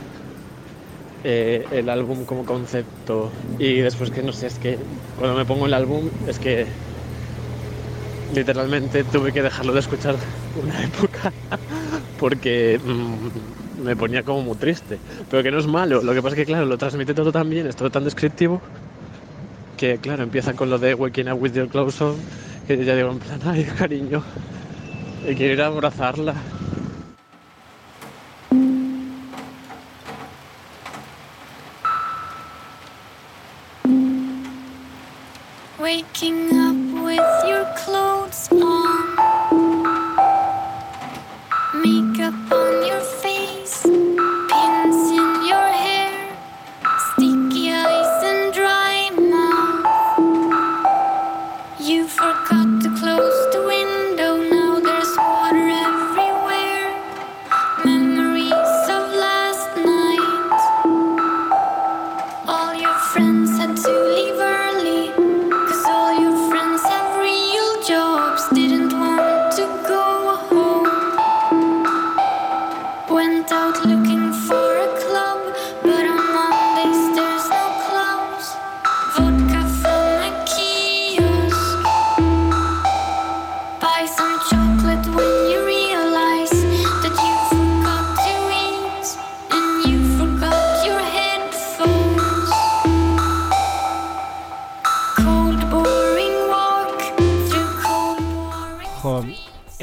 eh, 1.24 1.66
el 1.72 1.88
álbum 1.88 2.24
como 2.24 2.44
concepto 2.44 3.30
y 3.58 3.78
después 3.78 4.10
que 4.10 4.22
no 4.22 4.32
sé, 4.32 4.46
es 4.48 4.58
que 4.58 4.78
cuando 5.18 5.36
me 5.36 5.44
pongo 5.44 5.66
el 5.66 5.74
álbum 5.74 6.08
es 6.28 6.38
que 6.38 6.66
literalmente 8.34 9.04
tuve 9.04 9.32
que 9.32 9.42
dejarlo 9.42 9.72
de 9.72 9.80
escuchar 9.80 10.16
una 10.62 10.84
época 10.84 11.32
porque 12.18 12.78
mm, 12.84 13.84
me 13.84 13.96
ponía 13.96 14.22
como 14.22 14.42
muy 14.42 14.56
triste. 14.56 14.98
Pero 15.30 15.42
que 15.42 15.50
no 15.50 15.58
es 15.58 15.66
malo, 15.66 16.02
lo 16.02 16.14
que 16.14 16.22
pasa 16.22 16.34
es 16.34 16.40
que 16.40 16.46
claro, 16.46 16.66
lo 16.66 16.78
transmite 16.78 17.14
todo 17.14 17.32
tan 17.32 17.48
bien, 17.48 17.66
es 17.66 17.76
todo 17.76 17.90
tan 17.90 18.04
descriptivo 18.04 18.60
que 19.76 19.98
claro, 19.98 20.22
empieza 20.22 20.54
con 20.54 20.70
lo 20.70 20.78
de 20.78 20.94
Waking 20.94 21.32
Up 21.32 21.42
With 21.42 21.52
Your 21.52 21.68
Clothes 21.68 22.00
On, 22.00 22.16
que 22.66 22.82
ya 22.84 22.94
digo 22.94 23.10
en 23.10 23.18
plan, 23.18 23.40
ay 23.44 23.64
cariño, 23.64 24.22
y 25.28 25.34
quiero 25.34 25.54
ir 25.54 25.62
a 25.62 25.66
abrazarla. 25.66 26.34
Waking 35.84 36.48
up 36.56 37.04
with 37.04 37.44
your 37.46 37.66
clothes 37.76 38.48
on, 38.50 38.73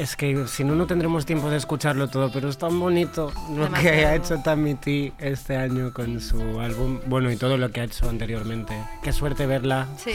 es 0.02 0.16
que 0.16 0.46
si 0.46 0.64
no, 0.64 0.74
no 0.74 0.86
tendremos 0.86 1.24
tiempo 1.26 1.48
de 1.50 1.56
escucharlo 1.56 2.08
todo, 2.08 2.30
pero 2.32 2.48
es 2.48 2.58
tan 2.58 2.78
bonito 2.78 3.32
lo 3.56 3.70
que 3.72 3.88
ha 4.06 4.14
hecho 4.16 4.38
Tamiti 4.38 5.12
este 5.18 5.56
año 5.56 5.92
con 5.92 6.20
su 6.20 6.60
álbum, 6.60 7.00
bueno, 7.06 7.30
y 7.30 7.36
todo 7.36 7.56
lo 7.56 7.70
que 7.70 7.80
ha 7.80 7.84
hecho 7.84 8.08
anteriormente. 8.08 8.74
Qué 9.02 9.12
suerte 9.12 9.46
verla 9.46 9.86
Sí, 9.96 10.12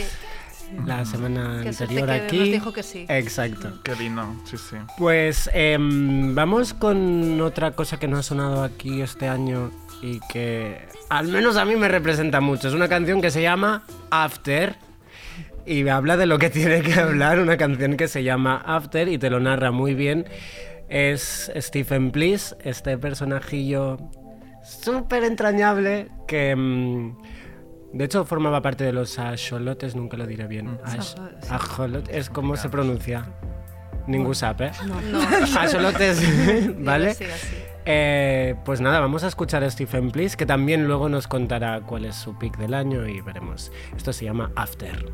la 0.84 1.04
semana 1.04 1.60
Qué 1.62 1.68
anterior 1.70 2.06
que 2.06 2.12
aquí. 2.12 2.38
nos 2.38 2.48
dijo 2.50 2.72
que 2.72 2.82
sí. 2.82 3.06
Exacto. 3.08 3.82
Que 3.82 3.94
vino, 3.94 4.40
sí, 4.44 4.56
sí. 4.58 4.76
Pues 4.98 5.48
em, 5.54 6.34
vamos 6.34 6.74
con 6.74 7.40
otra 7.40 7.70
cosa 7.72 7.98
que 7.98 8.06
no 8.08 8.18
ha 8.18 8.22
sonado 8.22 8.62
aquí 8.62 9.00
este 9.00 9.28
año 9.28 9.70
y 10.02 10.20
que 10.30 10.86
al 11.08 11.28
menos 11.28 11.56
a 11.56 11.64
mí 11.64 11.74
me 11.76 11.88
representa 11.88 12.40
mucho. 12.40 12.68
Es 12.68 12.74
una 12.74 12.88
canción 12.88 13.20
que 13.22 13.30
se 13.30 13.40
llama 13.42 13.82
After 14.10 14.76
y 15.68 15.88
habla 15.88 16.16
de 16.16 16.26
lo 16.26 16.38
que 16.38 16.50
tiene 16.58 16.80
que 16.82 16.94
hablar, 16.94 17.38
una 17.38 17.56
canción 17.56 17.96
que 17.96 18.08
se 18.08 18.22
llama 18.24 18.56
After 18.64 19.08
y 19.08 19.18
te 19.18 19.30
lo 19.30 19.40
narra 19.40 19.70
muy 19.70 19.94
bien. 19.94 20.26
Es 20.88 21.52
Stephen 21.56 22.10
Please, 22.10 22.56
este 22.64 22.96
personajillo 22.96 23.98
súper 24.62 25.24
entrañable 25.24 26.08
que... 26.26 26.50
em, 26.50 27.14
de 27.92 28.04
hecho, 28.04 28.24
formaba 28.26 28.60
parte 28.60 28.84
de 28.84 28.92
los 28.92 29.18
axolotes, 29.18 29.96
nunca 29.96 30.16
lo 30.18 30.26
diré 30.26 30.46
bien. 30.46 30.78
Axolot, 31.48 32.08
es 32.10 32.28
como 32.28 32.56
se 32.56 32.68
pronuncia. 32.68 33.24
Ningún 34.08 34.34
sabe, 34.34 34.68
¿eh? 34.68 34.72
No, 34.86 35.20
Axolotes, 35.60 36.22
¿vale? 36.84 37.14
Sí, 37.14 37.24
así. 37.24 37.56
Eh, 37.84 38.54
pues 38.64 38.80
nada, 38.80 39.00
vamos 39.00 39.22
a 39.22 39.28
escuchar 39.28 39.62
a 39.64 39.70
Stephen 39.70 40.10
Please, 40.10 40.36
que 40.36 40.46
también 40.46 40.86
luego 40.86 41.08
nos 41.08 41.28
contará 41.28 41.80
cuál 41.82 42.06
es 42.06 42.16
su 42.16 42.36
pick 42.38 42.56
del 42.56 42.74
año 42.74 43.06
y 43.06 43.20
veremos. 43.20 43.70
Esto 43.96 44.12
se 44.12 44.24
llama 44.24 44.50
After. 44.56 45.06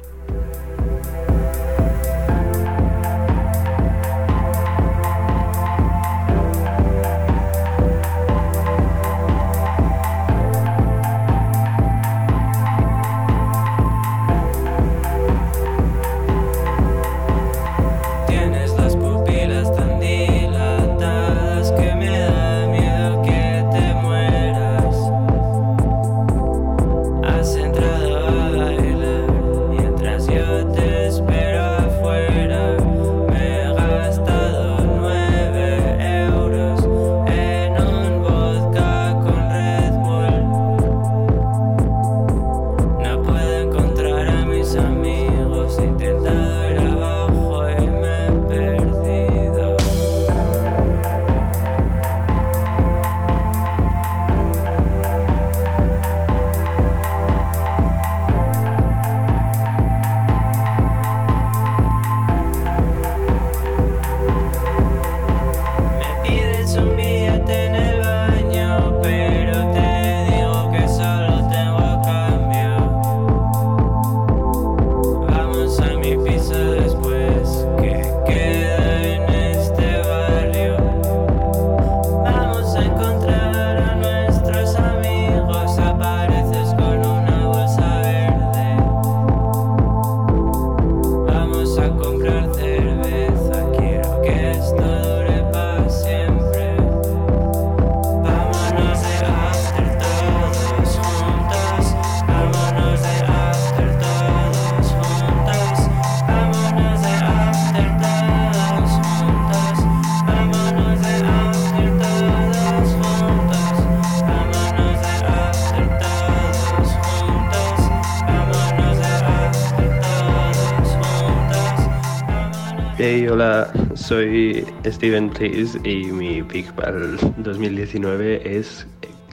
Soy 124.07 124.67
Steven 124.85 125.31
Please 125.31 125.79
y 125.83 126.05
mi 126.13 126.43
pick 126.43 126.71
para 126.75 126.91
el 126.91 127.17
2019 127.39 128.59
es 128.59 128.87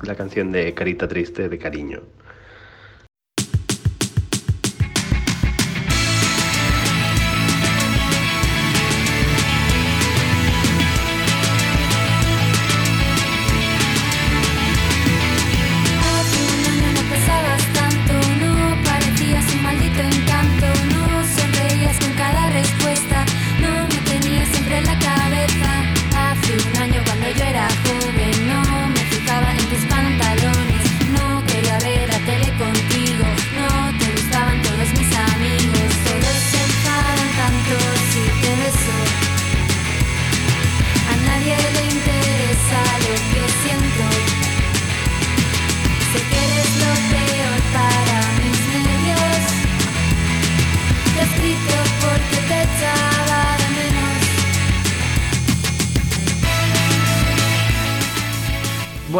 la 0.03 0.15
canción 0.15 0.53
de 0.53 0.73
Carita 0.73 1.09
Triste 1.09 1.49
de 1.49 1.57
Cariño. 1.57 1.99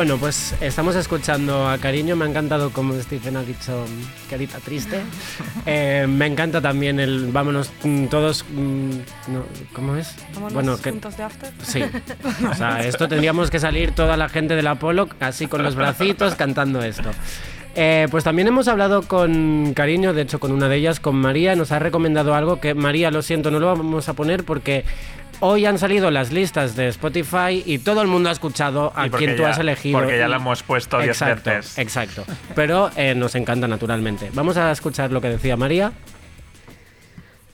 Bueno, 0.01 0.17
pues 0.17 0.55
estamos 0.61 0.95
escuchando 0.95 1.69
a 1.69 1.77
Cariño. 1.77 2.15
Me 2.15 2.25
ha 2.25 2.27
encantado 2.27 2.71
como 2.71 2.99
Stephen 2.99 3.37
ha 3.37 3.43
dicho 3.43 3.85
carita 4.27 4.57
triste. 4.57 4.99
Eh, 5.67 6.07
me 6.09 6.25
encanta 6.25 6.59
también 6.59 6.99
el 6.99 7.27
vámonos 7.31 7.71
todos. 8.09 8.43
mm, 8.49 8.89
no, 9.31 9.45
¿Cómo 9.73 9.95
es? 9.95 10.15
Vámonos 10.33 10.53
bueno, 10.53 10.77
que, 10.81 10.89
juntos 10.89 11.17
de 11.17 11.23
after. 11.23 11.51
Sí. 11.61 11.83
O 12.51 12.55
sea, 12.55 12.83
esto 12.83 13.07
tendríamos 13.07 13.51
que 13.51 13.59
salir 13.59 13.91
toda 13.91 14.17
la 14.17 14.27
gente 14.27 14.55
del 14.55 14.65
Apolo 14.65 15.07
así 15.19 15.45
con 15.45 15.61
los 15.61 15.75
bracitos 15.75 16.33
cantando 16.33 16.81
esto. 16.81 17.11
Eh, 17.75 18.07
pues 18.09 18.23
también 18.23 18.47
hemos 18.47 18.67
hablado 18.67 19.03
con 19.03 19.73
Cariño, 19.73 20.13
de 20.13 20.23
hecho 20.23 20.39
con 20.39 20.51
una 20.51 20.67
de 20.67 20.77
ellas, 20.77 20.99
con 20.99 21.15
María, 21.15 21.55
nos 21.55 21.71
ha 21.71 21.79
recomendado 21.79 22.33
algo 22.33 22.59
que 22.59 22.73
María, 22.73 23.11
lo 23.11 23.21
siento, 23.21 23.51
no 23.51 23.59
lo 23.59 23.67
vamos 23.67 24.09
a 24.09 24.13
poner 24.13 24.43
porque 24.43 24.83
hoy 25.41 25.65
han 25.65 25.77
salido 25.77 26.09
las 26.09 26.31
listas 26.31 26.75
de 26.75 26.87
Spotify 26.87 27.61
y 27.65 27.79
todo 27.79 28.01
el 28.01 28.07
mundo 28.07 28.29
ha 28.29 28.31
escuchado 28.31 28.93
a 28.95 29.09
quien 29.09 29.35
tú 29.35 29.41
ya- 29.43 29.49
has 29.49 29.59
elegido. 29.59 29.99
porque 29.99 30.17
ya 30.17 30.27
y- 30.27 30.29
la 30.29 30.37
hemos 30.37 30.63
puesto 30.63 30.97
10 30.97 31.09
exacto, 31.09 31.49
veces. 31.49 31.77
Exacto. 31.77 32.23
Pero 32.55 32.89
eh, 32.95 33.13
nos 33.15 33.35
encanta 33.35 33.67
naturalmente. 33.67 34.29
Vamos 34.33 34.55
a 34.57 34.71
escuchar 34.71 35.11
lo 35.11 35.19
que 35.21 35.27
decía 35.29 35.57
María. 35.57 35.91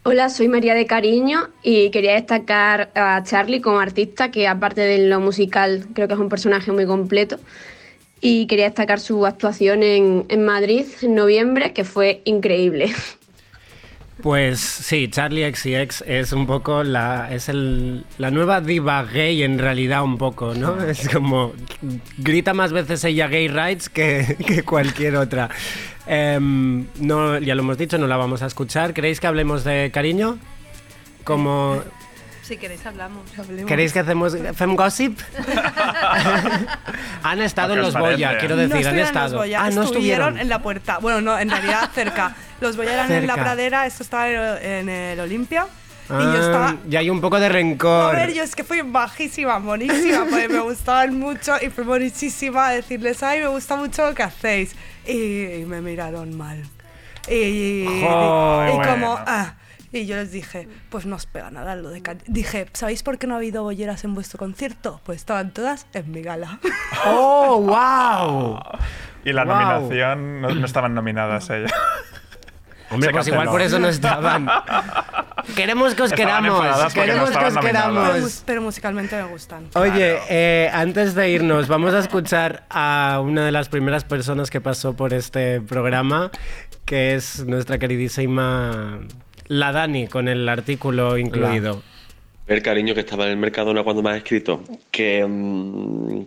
Hola, 0.04 0.30
soy 0.30 0.48
María 0.48 0.74
de 0.74 0.86
Cariño 0.86 1.50
y 1.64 1.90
quería 1.90 2.14
destacar 2.14 2.92
a 2.96 3.22
Charlie 3.24 3.60
como 3.60 3.80
artista, 3.80 4.32
que 4.32 4.48
aparte 4.48 4.80
de 4.82 5.08
lo 5.08 5.20
musical 5.20 5.86
creo 5.94 6.08
que 6.08 6.14
es 6.14 6.20
un 6.20 6.30
personaje 6.30 6.72
muy 6.72 6.86
completo. 6.86 7.40
Y 8.22 8.48
quería 8.48 8.66
destacar 8.66 9.00
su 9.02 9.26
actuación 9.26 9.84
en, 9.84 10.26
en 10.30 10.46
Madrid 10.46 10.86
en 11.02 11.14
noviembre, 11.14 11.74
que 11.74 11.84
fue 11.84 12.22
increíble. 12.26 12.90
Pues 14.22 14.60
sí, 14.60 15.10
Charlie 15.10 15.54
XCX 15.54 16.04
es 16.08 16.32
un 16.32 16.48
poco 16.48 16.84
la, 16.84 17.32
es 17.32 17.50
el, 17.50 18.04
la 18.18 18.32
nueva 18.32 18.62
diva 18.62 19.04
gay 19.04 19.44
en 19.44 19.60
realidad 19.60 20.04
un 20.04 20.18
poco, 20.18 20.56
¿no? 20.56 20.82
Es 20.84 21.08
como 21.10 21.54
grita 22.18 22.54
más 22.54 22.72
veces 22.72 23.04
ella 23.04 23.28
gay 23.28 23.48
rights 23.48 23.90
que, 23.90 24.36
que 24.46 24.64
cualquier 24.64 25.18
otra. 25.18 25.50
Em, 26.08 26.88
no, 27.00 27.38
ya 27.38 27.54
lo 27.54 27.62
hemos 27.62 27.78
dicho, 27.78 27.98
no 27.98 28.08
la 28.08 28.18
vamos 28.18 28.42
a 28.42 28.48
escuchar. 28.48 28.94
¿Queréis 28.94 29.20
que 29.20 29.28
hablemos 29.28 29.64
de 29.64 29.92
cariño? 29.94 30.40
Como 31.24 31.84
Si 32.42 32.58
queréis 32.58 32.86
hablamos. 32.86 33.24
¿Queréis 33.68 33.94
que 33.94 34.00
hacemos 34.00 34.36
fem 34.56 34.76
gossip? 34.76 35.20
han 37.24 37.42
estado 37.42 37.74
en 37.74 37.80
¿Qué 37.80 37.86
los 37.86 37.94
parece? 37.94 38.38
quiero 38.40 38.56
no 38.56 38.62
decir, 38.62 38.88
han 38.88 38.98
estuvieron 38.98 39.00
en 39.00 39.06
estado. 39.06 39.34
Los 39.36 39.42
Goya, 39.42 39.60
ah, 39.62 39.70
no 39.70 39.84
estuvieron 39.84 39.90
estuvieron. 40.30 40.40
en 40.40 40.50
la 40.50 40.62
puerta. 40.62 40.98
Bueno, 41.00 41.22
no, 41.22 41.38
en 41.38 41.50
realidad 41.50 41.90
cerca. 41.94 42.36
Los 42.62 42.78
eran 42.78 43.12
en 43.12 43.28
la 43.28 43.36
pradera, 43.36 43.86
esto 43.86 44.04
estaba 44.04 44.30
en 44.62 44.90
el 44.90 45.20
Olimpia. 45.20 45.68
y 46.10 46.12
yo 46.14 46.18
Ah, 46.20 46.38
estaba. 46.40 46.76
ya 46.88 47.00
hay 47.00 47.10
un 47.10 47.20
poco 47.22 47.40
de 47.40 47.50
rencor. 47.50 48.16
A 48.16 48.20
ver, 48.20 48.34
yo 48.34 48.42
es 48.44 48.56
que 48.56 48.64
fui 48.64 48.82
bajísima, 48.82 49.60
monísima, 49.60 50.26
porque 50.30 50.48
me 50.50 50.60
gustaban 50.62 51.20
mucho 51.20 51.56
y 51.62 51.70
fui 51.70 51.84
monísima 51.84 52.68
a 52.68 52.72
decirles, 52.72 53.22
ay, 53.24 53.42
me 53.42 53.48
gusta 53.48 53.76
mucho 53.76 54.08
lo 54.10 54.16
que 54.16 54.24
hacéis. 54.24 54.76
Y, 55.06 55.44
y 55.62 55.66
me 55.66 55.82
miraron 55.82 56.36
mal. 56.38 56.64
Y, 57.30 57.34
y- 57.36 58.02
Joder. 58.08 58.70
y 58.70 58.78
como, 58.88 59.08
Bueno. 59.12 59.24
ah. 59.28 59.54
Y 59.94 60.06
yo 60.06 60.18
les 60.18 60.32
dije, 60.34 60.68
pues 60.90 61.06
no 61.06 61.16
os 61.16 61.26
pega 61.26 61.50
nada 61.50 61.76
lo 61.76 61.90
de 61.90 62.02
can-". 62.02 62.22
Dije, 62.28 62.68
¿sabéis 62.74 63.04
por 63.04 63.18
qué 63.18 63.26
no 63.26 63.36
ha 63.36 63.38
habido 63.38 63.64
bolleras 63.64 64.04
en 64.04 64.14
vuestro 64.16 64.38
concierto? 64.38 65.00
Pues 65.06 65.18
estaban 65.20 65.52
todas 65.52 65.88
en 65.94 66.12
mi 66.12 66.22
gala. 66.22 66.60
¡Oh, 67.06 67.62
wow! 67.62 68.60
Y 69.24 69.32
la 69.34 69.46
Wow. 69.46 69.54
nominación 69.56 70.42
no, 70.42 70.50
no 70.50 70.66
estaban 70.66 70.94
nominadas 70.94 71.50
ellas. 71.50 71.72
Hombre, 72.90 73.12
pues 73.12 73.28
igual 73.28 73.48
por 73.50 73.62
eso 73.62 73.80
no 73.80 73.88
estaban. 73.90 74.48
Queremos 75.56 75.94
que 75.96 76.04
os 76.04 76.12
Estaban 76.12 76.44
queramos. 76.44 76.64
no 76.64 76.90
Queremos 76.90 77.30
que 77.32 77.46
os 77.46 77.54
nominadas. 77.54 77.64
Pero, 77.64 78.14
queramos. 78.14 78.44
pero 78.46 78.62
musicalmente 78.62 79.16
me 79.16 79.24
gustan. 79.30 79.68
Oye, 79.76 80.18
eh, 80.30 80.70
antes 80.74 81.14
de 81.16 81.30
irnos, 81.30 81.68
vamos 81.68 81.94
a 81.94 82.00
escuchar 82.00 82.66
a 82.70 83.20
una 83.24 83.46
de 83.46 83.52
las 83.52 83.70
primeras 83.70 84.04
personas 84.04 84.50
que 84.50 84.62
pasó 84.62 84.94
por 84.94 85.14
este 85.14 85.62
programa, 85.62 86.32
que 86.86 87.16
es 87.16 87.46
nuestra 87.46 87.78
queridísima 87.78 89.00
La 89.48 89.72
Dani, 89.72 90.08
con 90.08 90.28
el 90.28 90.48
artículo 90.50 91.18
incluido. 91.18 91.82
ver 92.48 92.62
cariño 92.62 92.94
que 92.94 93.02
estaba 93.02 93.26
en 93.26 93.32
el 93.32 93.38
Mercadona 93.38 93.84
cuando 93.84 94.02
me 94.02 94.12
has 94.12 94.18
escrito 94.18 94.64
que 94.92 95.26
mm, 95.28 96.22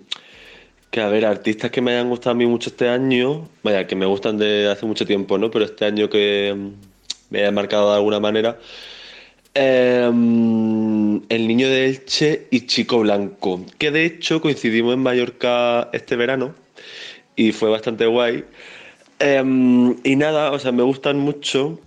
que 0.91 1.01
a 1.01 1.09
ver 1.09 1.25
artistas 1.25 1.71
que 1.71 1.81
me 1.81 1.93
hayan 1.93 2.09
gustado 2.09 2.33
a 2.33 2.35
mí 2.35 2.47
mucho 2.47 2.71
este 2.71 2.89
año 2.89 3.49
vaya 3.63 3.87
que 3.87 3.95
me 3.97 4.07
gustan 4.07 4.39
de 4.39 4.69
hace 4.71 4.87
mucho 4.87 5.07
tiempo 5.07 5.39
no 5.39 5.51
pero 5.51 5.65
este 5.65 5.85
año 5.85 6.09
que 6.11 6.55
mm, 6.57 6.69
me 7.31 7.41
haya 7.41 7.51
marcado 7.53 7.91
de 7.91 7.97
alguna 7.97 8.19
manera 8.21 8.59
mm, 9.55 11.17
el 11.29 11.49
niño 11.49 11.69
de 11.69 11.87
Elche 11.87 12.47
y 12.51 12.67
Chico 12.67 12.99
Blanco 13.01 13.65
que 13.79 13.91
de 13.91 14.05
hecho 14.05 14.41
coincidimos 14.41 14.95
en 14.95 15.01
Mallorca 15.01 15.89
este 15.93 16.17
verano 16.17 16.55
y 17.37 17.53
fue 17.53 17.71
bastante 17.71 18.07
guay. 18.07 18.45
Em, 19.19 19.97
y 20.03 20.17
nada 20.17 20.51
o 20.53 20.59
sea 20.59 20.73
me 20.73 20.83
gustan 20.83 21.19
mucho 21.19 21.79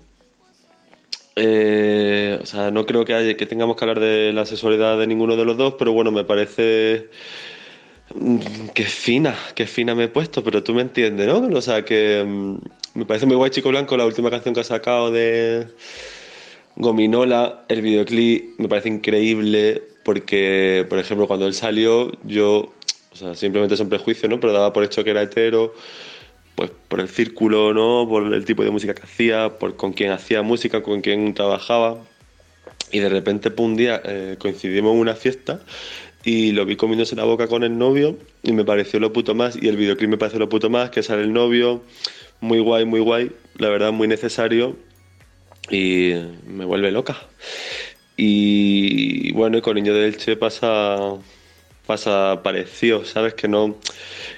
eh, 1.35 2.39
o 2.41 2.45
sea, 2.45 2.69
no 2.69 2.85
creo 2.85 3.05
que, 3.05 3.13
haya- 3.15 3.35
que 3.35 3.45
tengamos 3.47 3.75
que 3.75 3.83
hablar 3.85 3.99
de 3.99 4.31
la 4.33 4.45
sexualidad 4.45 4.99
de 4.99 5.07
ninguno 5.07 5.35
de 5.35 5.45
los 5.45 5.57
dos, 5.57 5.73
pero 5.79 5.91
bueno, 5.91 6.11
me 6.11 6.23
parece 6.23 7.09
mm, 8.15 8.69
que 8.73 8.85
fina, 8.85 9.35
que 9.55 9.65
fina 9.67 9.95
me 9.95 10.05
he 10.05 10.07
puesto, 10.07 10.43
pero 10.43 10.63
tú 10.63 10.73
me 10.73 10.81
entiendes, 10.81 11.27
¿no? 11.27 11.39
O 11.57 11.61
sea, 11.61 11.83
que 11.85 12.23
mm, 12.25 12.57
me 12.95 13.05
parece 13.05 13.25
muy 13.25 13.35
guay 13.35 13.51
Chico 13.51 13.69
Blanco, 13.69 13.97
la 13.97 14.05
última 14.05 14.29
canción 14.29 14.53
que 14.53 14.61
ha 14.61 14.63
sacado 14.63 15.11
de 15.11 15.67
Gominola, 16.75 17.65
el 17.69 17.81
videoclip 17.81 18.59
me 18.59 18.67
parece 18.67 18.89
increíble 18.89 19.83
porque, 20.03 20.85
por 20.89 20.99
ejemplo, 20.99 21.27
cuando 21.27 21.47
él 21.47 21.53
salió, 21.53 22.11
yo, 22.23 22.73
o 23.11 23.15
sea, 23.15 23.35
simplemente 23.35 23.75
es 23.75 23.79
un 23.79 23.89
prejuicio, 23.89 24.27
¿no? 24.27 24.39
Pero 24.39 24.53
daba 24.53 24.73
por 24.73 24.83
hecho 24.83 25.03
que 25.03 25.11
era 25.11 25.21
hetero, 25.21 25.73
pues 26.55 26.71
por 26.87 26.99
el 26.99 27.09
círculo, 27.09 27.73
¿no? 27.73 28.07
Por 28.07 28.33
el 28.33 28.45
tipo 28.45 28.63
de 28.63 28.71
música 28.71 28.93
que 28.93 29.03
hacía, 29.03 29.57
por 29.59 29.75
con 29.75 29.93
quién 29.93 30.11
hacía 30.11 30.41
música, 30.41 30.83
con 30.83 31.01
quién 31.01 31.33
trabajaba. 31.33 31.97
Y 32.91 32.99
de 32.99 33.09
repente, 33.09 33.51
un 33.57 33.75
día 33.75 34.01
eh, 34.03 34.35
coincidimos 34.39 34.93
en 34.93 34.99
una 34.99 35.15
fiesta 35.15 35.61
y 36.23 36.51
lo 36.51 36.65
vi 36.65 36.75
comiéndose 36.75 37.15
la 37.15 37.25
boca 37.25 37.47
con 37.47 37.63
el 37.63 37.77
novio 37.77 38.17
y 38.43 38.53
me 38.53 38.63
pareció 38.63 38.99
lo 38.99 39.11
puto 39.11 39.35
más. 39.35 39.57
Y 39.61 39.67
el 39.67 39.77
videoclip 39.77 40.09
me 40.09 40.17
pareció 40.17 40.39
lo 40.39 40.49
puto 40.49 40.69
más, 40.69 40.89
que 40.89 41.03
sale 41.03 41.23
el 41.23 41.33
novio, 41.33 41.81
muy 42.39 42.59
guay, 42.59 42.85
muy 42.85 43.01
guay, 43.01 43.31
la 43.57 43.69
verdad, 43.69 43.91
muy 43.91 44.07
necesario 44.07 44.75
y 45.69 46.13
me 46.47 46.65
vuelve 46.65 46.91
loca. 46.91 47.17
Y 48.15 49.31
bueno, 49.33 49.57
y 49.57 49.61
con 49.61 49.75
Niño 49.75 49.93
de 49.93 50.07
Elche 50.07 50.35
pasa, 50.37 51.15
pasa 51.85 52.41
parecido, 52.43 53.03
¿sabes? 53.05 53.33
Que 53.33 53.47
no, 53.47 53.75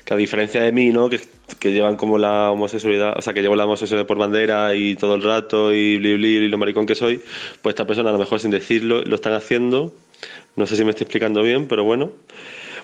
que 0.05 0.13
a 0.13 0.17
diferencia 0.17 0.61
de 0.61 0.71
mí, 0.71 0.89
¿no? 0.89 1.09
Que, 1.09 1.19
que 1.59 1.71
llevan 1.71 1.97
como 1.97 2.17
la 2.17 2.51
homosexualidad, 2.51 3.15
o 3.17 3.21
sea, 3.21 3.33
que 3.33 3.41
llevo 3.41 3.55
la 3.55 3.65
homosexualidad 3.65 4.07
por 4.07 4.17
bandera 4.17 4.75
y 4.75 4.95
todo 4.95 5.15
el 5.15 5.23
rato 5.23 5.73
y 5.73 5.97
bli 5.97 6.15
bli 6.15 6.37
y 6.37 6.47
lo 6.47 6.57
maricón 6.57 6.85
que 6.85 6.95
soy, 6.95 7.21
pues 7.61 7.73
esta 7.73 7.85
persona 7.85 8.09
a 8.09 8.13
lo 8.13 8.19
mejor 8.19 8.39
sin 8.39 8.51
decirlo 8.51 9.03
lo 9.03 9.15
están 9.15 9.33
haciendo. 9.33 9.93
No 10.55 10.65
sé 10.65 10.75
si 10.75 10.83
me 10.83 10.91
estoy 10.91 11.05
explicando 11.05 11.41
bien, 11.41 11.67
pero 11.67 11.83
bueno. 11.83 12.11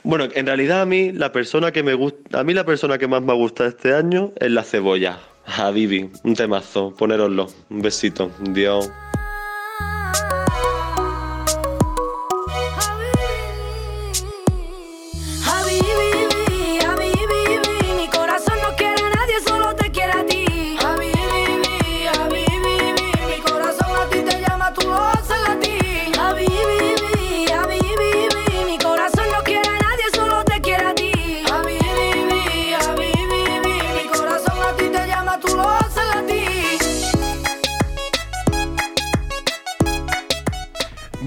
Bueno, 0.03 0.28
en 0.34 0.45
realidad 0.45 0.82
a 0.82 0.86
mí 0.86 1.11
la 1.11 1.32
persona 1.32 1.72
que 1.72 1.84
me 1.84 1.93
gusta, 1.93 2.39
a 2.39 2.43
mí 2.43 2.53
la 2.53 2.65
persona 2.65 2.97
que 2.97 3.07
más 3.07 3.22
me 3.22 3.34
gusta 3.34 3.67
este 3.67 3.93
año 3.93 4.34
es 4.39 4.51
la 4.51 4.63
cebolla. 4.63 5.19
A 5.45 5.72
Vivi, 5.72 6.09
un 6.24 6.36
temazo, 6.36 6.93
ponéroslo. 6.95 7.47
Un 7.69 7.82
besito. 7.82 8.32
Dios. 8.39 8.89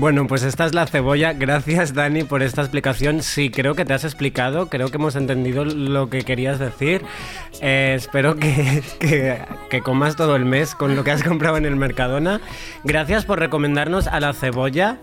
Bueno, 0.04 0.26
pues 0.26 0.42
esta 0.42 0.66
es 0.66 0.74
la 0.74 0.86
cebolla. 0.86 1.32
Gracias, 1.32 1.94
Dani, 1.94 2.24
por 2.24 2.42
esta 2.42 2.60
explicación. 2.60 3.22
Sí, 3.22 3.48
creo 3.48 3.74
que 3.74 3.86
te 3.86 3.94
has 3.94 4.04
explicado, 4.04 4.68
creo 4.68 4.88
que 4.90 4.98
hemos 4.98 5.16
entendido 5.16 5.64
lo 5.64 6.10
que 6.10 6.24
querías 6.24 6.58
decir. 6.58 7.00
Eh, 7.62 7.94
espero 7.96 8.36
que, 8.36 8.82
que- 9.00 9.38
que 9.70 9.80
comas 9.80 10.14
todo 10.14 10.36
el 10.36 10.44
mes 10.44 10.74
con 10.74 10.94
lo 10.94 11.04
que 11.04 11.10
has 11.10 11.22
comprado 11.26 11.56
en 11.56 11.64
el 11.64 11.76
Mercadona. 11.76 12.42
Gracias 12.84 13.24
por 13.24 13.38
recomendarnos 13.38 14.06
a 14.06 14.20
la 14.20 14.34
cebolla. 14.34 14.98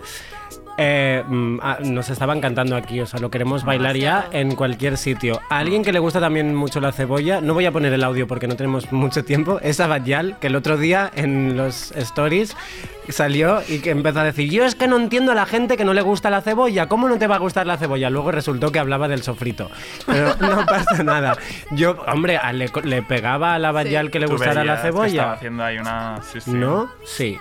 Eh, 0.83 1.23
mm, 1.27 1.59
ah, 1.61 1.77
nos 1.83 2.09
estaban 2.09 2.41
cantando 2.41 2.75
aquí, 2.75 2.99
o 3.01 3.05
sea, 3.05 3.19
lo 3.19 3.29
queremos 3.29 3.63
bailar 3.63 3.95
ya 3.97 4.27
en 4.31 4.55
cualquier 4.55 4.97
sitio. 4.97 5.39
A 5.51 5.59
alguien 5.59 5.83
que 5.83 5.91
le 5.93 5.99
gusta 5.99 6.19
también 6.19 6.55
mucho 6.55 6.79
la 6.79 6.91
cebolla, 6.91 7.39
no 7.39 7.53
voy 7.53 7.67
a 7.67 7.71
poner 7.71 7.93
el 7.93 8.03
audio 8.03 8.25
porque 8.25 8.47
no 8.47 8.55
tenemos 8.55 8.91
mucho 8.91 9.23
tiempo, 9.23 9.59
es 9.61 9.79
Abayal, 9.79 10.37
que 10.39 10.47
el 10.47 10.55
otro 10.55 10.77
día 10.77 11.11
en 11.13 11.55
los 11.55 11.91
stories 11.91 12.57
salió 13.09 13.61
y 13.67 13.79
que 13.79 13.91
empezó 13.91 14.21
a 14.21 14.23
decir, 14.23 14.49
yo 14.49 14.65
es 14.65 14.73
que 14.73 14.87
no 14.87 14.97
entiendo 14.97 15.33
a 15.33 15.35
la 15.35 15.45
gente 15.45 15.77
que 15.77 15.85
no 15.85 15.93
le 15.93 16.01
gusta 16.01 16.31
la 16.31 16.41
cebolla, 16.41 16.87
¿cómo 16.87 17.07
no 17.07 17.19
te 17.19 17.27
va 17.27 17.35
a 17.35 17.39
gustar 17.39 17.67
la 17.67 17.77
cebolla? 17.77 18.09
Luego 18.09 18.31
resultó 18.31 18.71
que 18.71 18.79
hablaba 18.79 19.07
del 19.07 19.21
sofrito, 19.21 19.69
pero 20.07 20.35
no 20.39 20.65
pasa 20.65 21.03
nada. 21.03 21.37
Yo, 21.69 21.97
hombre, 22.07 22.39
le, 22.53 22.71
le 22.85 23.03
pegaba 23.03 23.53
a 23.53 23.59
la 23.59 23.69
Abayal 23.69 24.09
que 24.09 24.19
le 24.19 24.25
Tú 24.25 24.31
gustara 24.31 24.63
la 24.63 24.81
que 24.81 24.87
Estaba 24.87 25.05
cebolla. 25.05 25.33
haciendo 25.33 25.63
ahí 25.63 25.77
una. 25.77 26.19
Sí, 26.23 26.41
sí. 26.41 26.51
¿No? 26.51 26.89
Sí. 27.05 27.37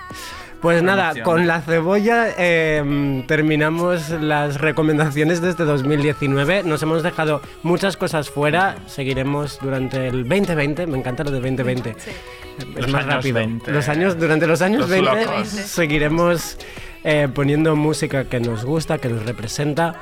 Pues 0.61 0.83
nada, 0.83 1.23
con 1.23 1.47
la 1.47 1.61
cebolla 1.61 2.27
eh, 2.37 3.23
terminamos 3.27 4.09
las 4.11 4.61
recomendaciones 4.61 5.41
de 5.41 5.49
este 5.49 5.63
2019. 5.63 6.61
Nos 6.63 6.83
hemos 6.83 7.01
dejado 7.01 7.41
muchas 7.63 7.97
cosas 7.97 8.29
fuera. 8.29 8.75
Seguiremos 8.85 9.57
durante 9.59 10.07
el 10.07 10.27
2020. 10.27 10.85
Me 10.85 10.99
encanta 10.99 11.23
lo 11.23 11.31
de 11.31 11.39
2020. 11.39 11.89
Es 11.89 12.75
Los 12.75 12.87
más 12.89 13.05
rápido. 13.07 13.35
20. 13.35 13.71
Los 13.71 13.89
años, 13.89 14.19
durante 14.19 14.45
los 14.45 14.61
años 14.61 14.81
Los 14.81 14.89
20 14.91 15.25
locos. 15.25 15.47
seguiremos 15.47 16.57
eh, 17.03 17.27
poniendo 17.33 17.75
música 17.75 18.25
que 18.25 18.39
nos 18.39 18.63
gusta, 18.63 18.99
que 18.99 19.09
nos 19.09 19.25
representa. 19.25 19.95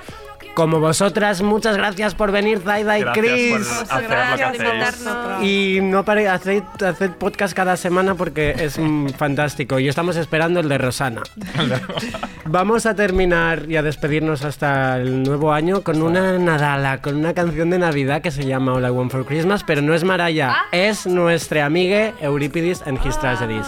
Como 0.59 0.81
vosotras, 0.81 1.41
muchas 1.41 1.77
gracias 1.77 2.15
por 2.15 2.33
venir, 2.33 2.59
Zaida 2.59 2.99
y 2.99 3.01
Gracias 3.03 3.25
Chris. 3.25 3.85
Y 5.41 5.79
no 5.81 6.03
pare, 6.03 6.27
haced, 6.27 6.63
haced 6.85 7.11
podcast 7.11 7.53
cada 7.53 7.77
semana 7.77 8.15
porque 8.15 8.53
es 8.59 8.77
mm, 8.77 9.11
fantástico. 9.11 9.79
Y 9.79 9.87
estamos 9.87 10.17
esperando 10.17 10.59
el 10.59 10.67
de 10.67 10.77
Rosana. 10.77 11.23
Vamos 12.45 12.85
a 12.85 12.93
terminar 12.93 13.67
y 13.69 13.77
a 13.77 13.81
despedirnos 13.81 14.43
hasta 14.43 14.97
el 14.97 15.23
nuevo 15.23 15.53
año 15.53 15.81
con 15.81 16.01
una 16.01 16.37
Nadala, 16.37 17.01
con 17.01 17.15
una 17.15 17.33
canción 17.33 17.69
de 17.69 17.79
Navidad 17.79 18.21
que 18.21 18.31
se 18.31 18.45
llama 18.45 18.73
All 18.73 18.85
I 18.85 18.89
Want 18.89 19.13
for 19.13 19.25
Christmas, 19.25 19.63
pero 19.63 19.81
no 19.81 19.93
es 19.93 20.03
Maraya, 20.03 20.65
es 20.73 21.07
nuestra 21.07 21.65
amiga 21.65 22.11
Euripides 22.19 22.81
and 22.85 22.99
His 23.05 23.17
Tragedies. 23.17 23.67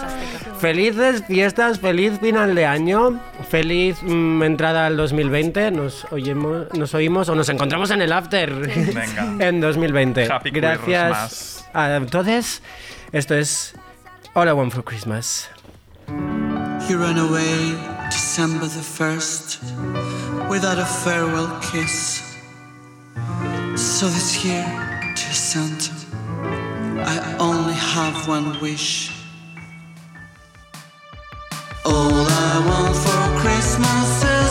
Felices 0.62 1.24
fiestas, 1.26 1.80
feliz 1.80 2.20
final 2.20 2.54
de 2.54 2.66
año, 2.66 3.20
feliz 3.48 4.00
mm, 4.00 4.44
entrada 4.44 4.86
al 4.86 4.96
2020. 4.96 5.72
Nos 5.72 6.06
oímos, 6.12 6.66
nos 6.82 6.94
oímos 6.94 7.28
o 7.28 7.36
nos 7.36 7.48
encontramos 7.48 7.92
en 7.92 8.02
el 8.02 8.12
after 8.12 8.52
Venga. 8.52 9.36
en 9.38 9.60
2020. 9.60 10.26
Happy 10.32 10.50
Gracias 10.50 11.64
a 11.72 12.00
todos. 12.10 12.60
Esto 13.12 13.34
es 13.36 13.74
All 14.34 14.48
I 14.48 14.52
Want 14.52 14.72
for 14.72 14.82
Christmas. 14.82 15.48
He 16.88 16.96
ran 16.96 17.18
away 17.18 17.78
December 18.10 18.66
the 18.66 18.80
1st 18.80 20.48
without 20.50 20.78
a 20.80 20.84
farewell 20.84 21.48
kiss. 21.60 22.36
So 23.76 24.08
this 24.08 24.44
year, 24.44 24.64
dear 25.14 25.32
Santa, 25.32 25.92
I 26.98 27.36
only 27.38 27.74
have 27.74 28.26
one 28.26 28.58
wish. 28.60 29.12
All 31.84 32.26
I 32.26 32.64
want 32.66 32.96
for 32.96 33.40
Christmas 33.40 34.41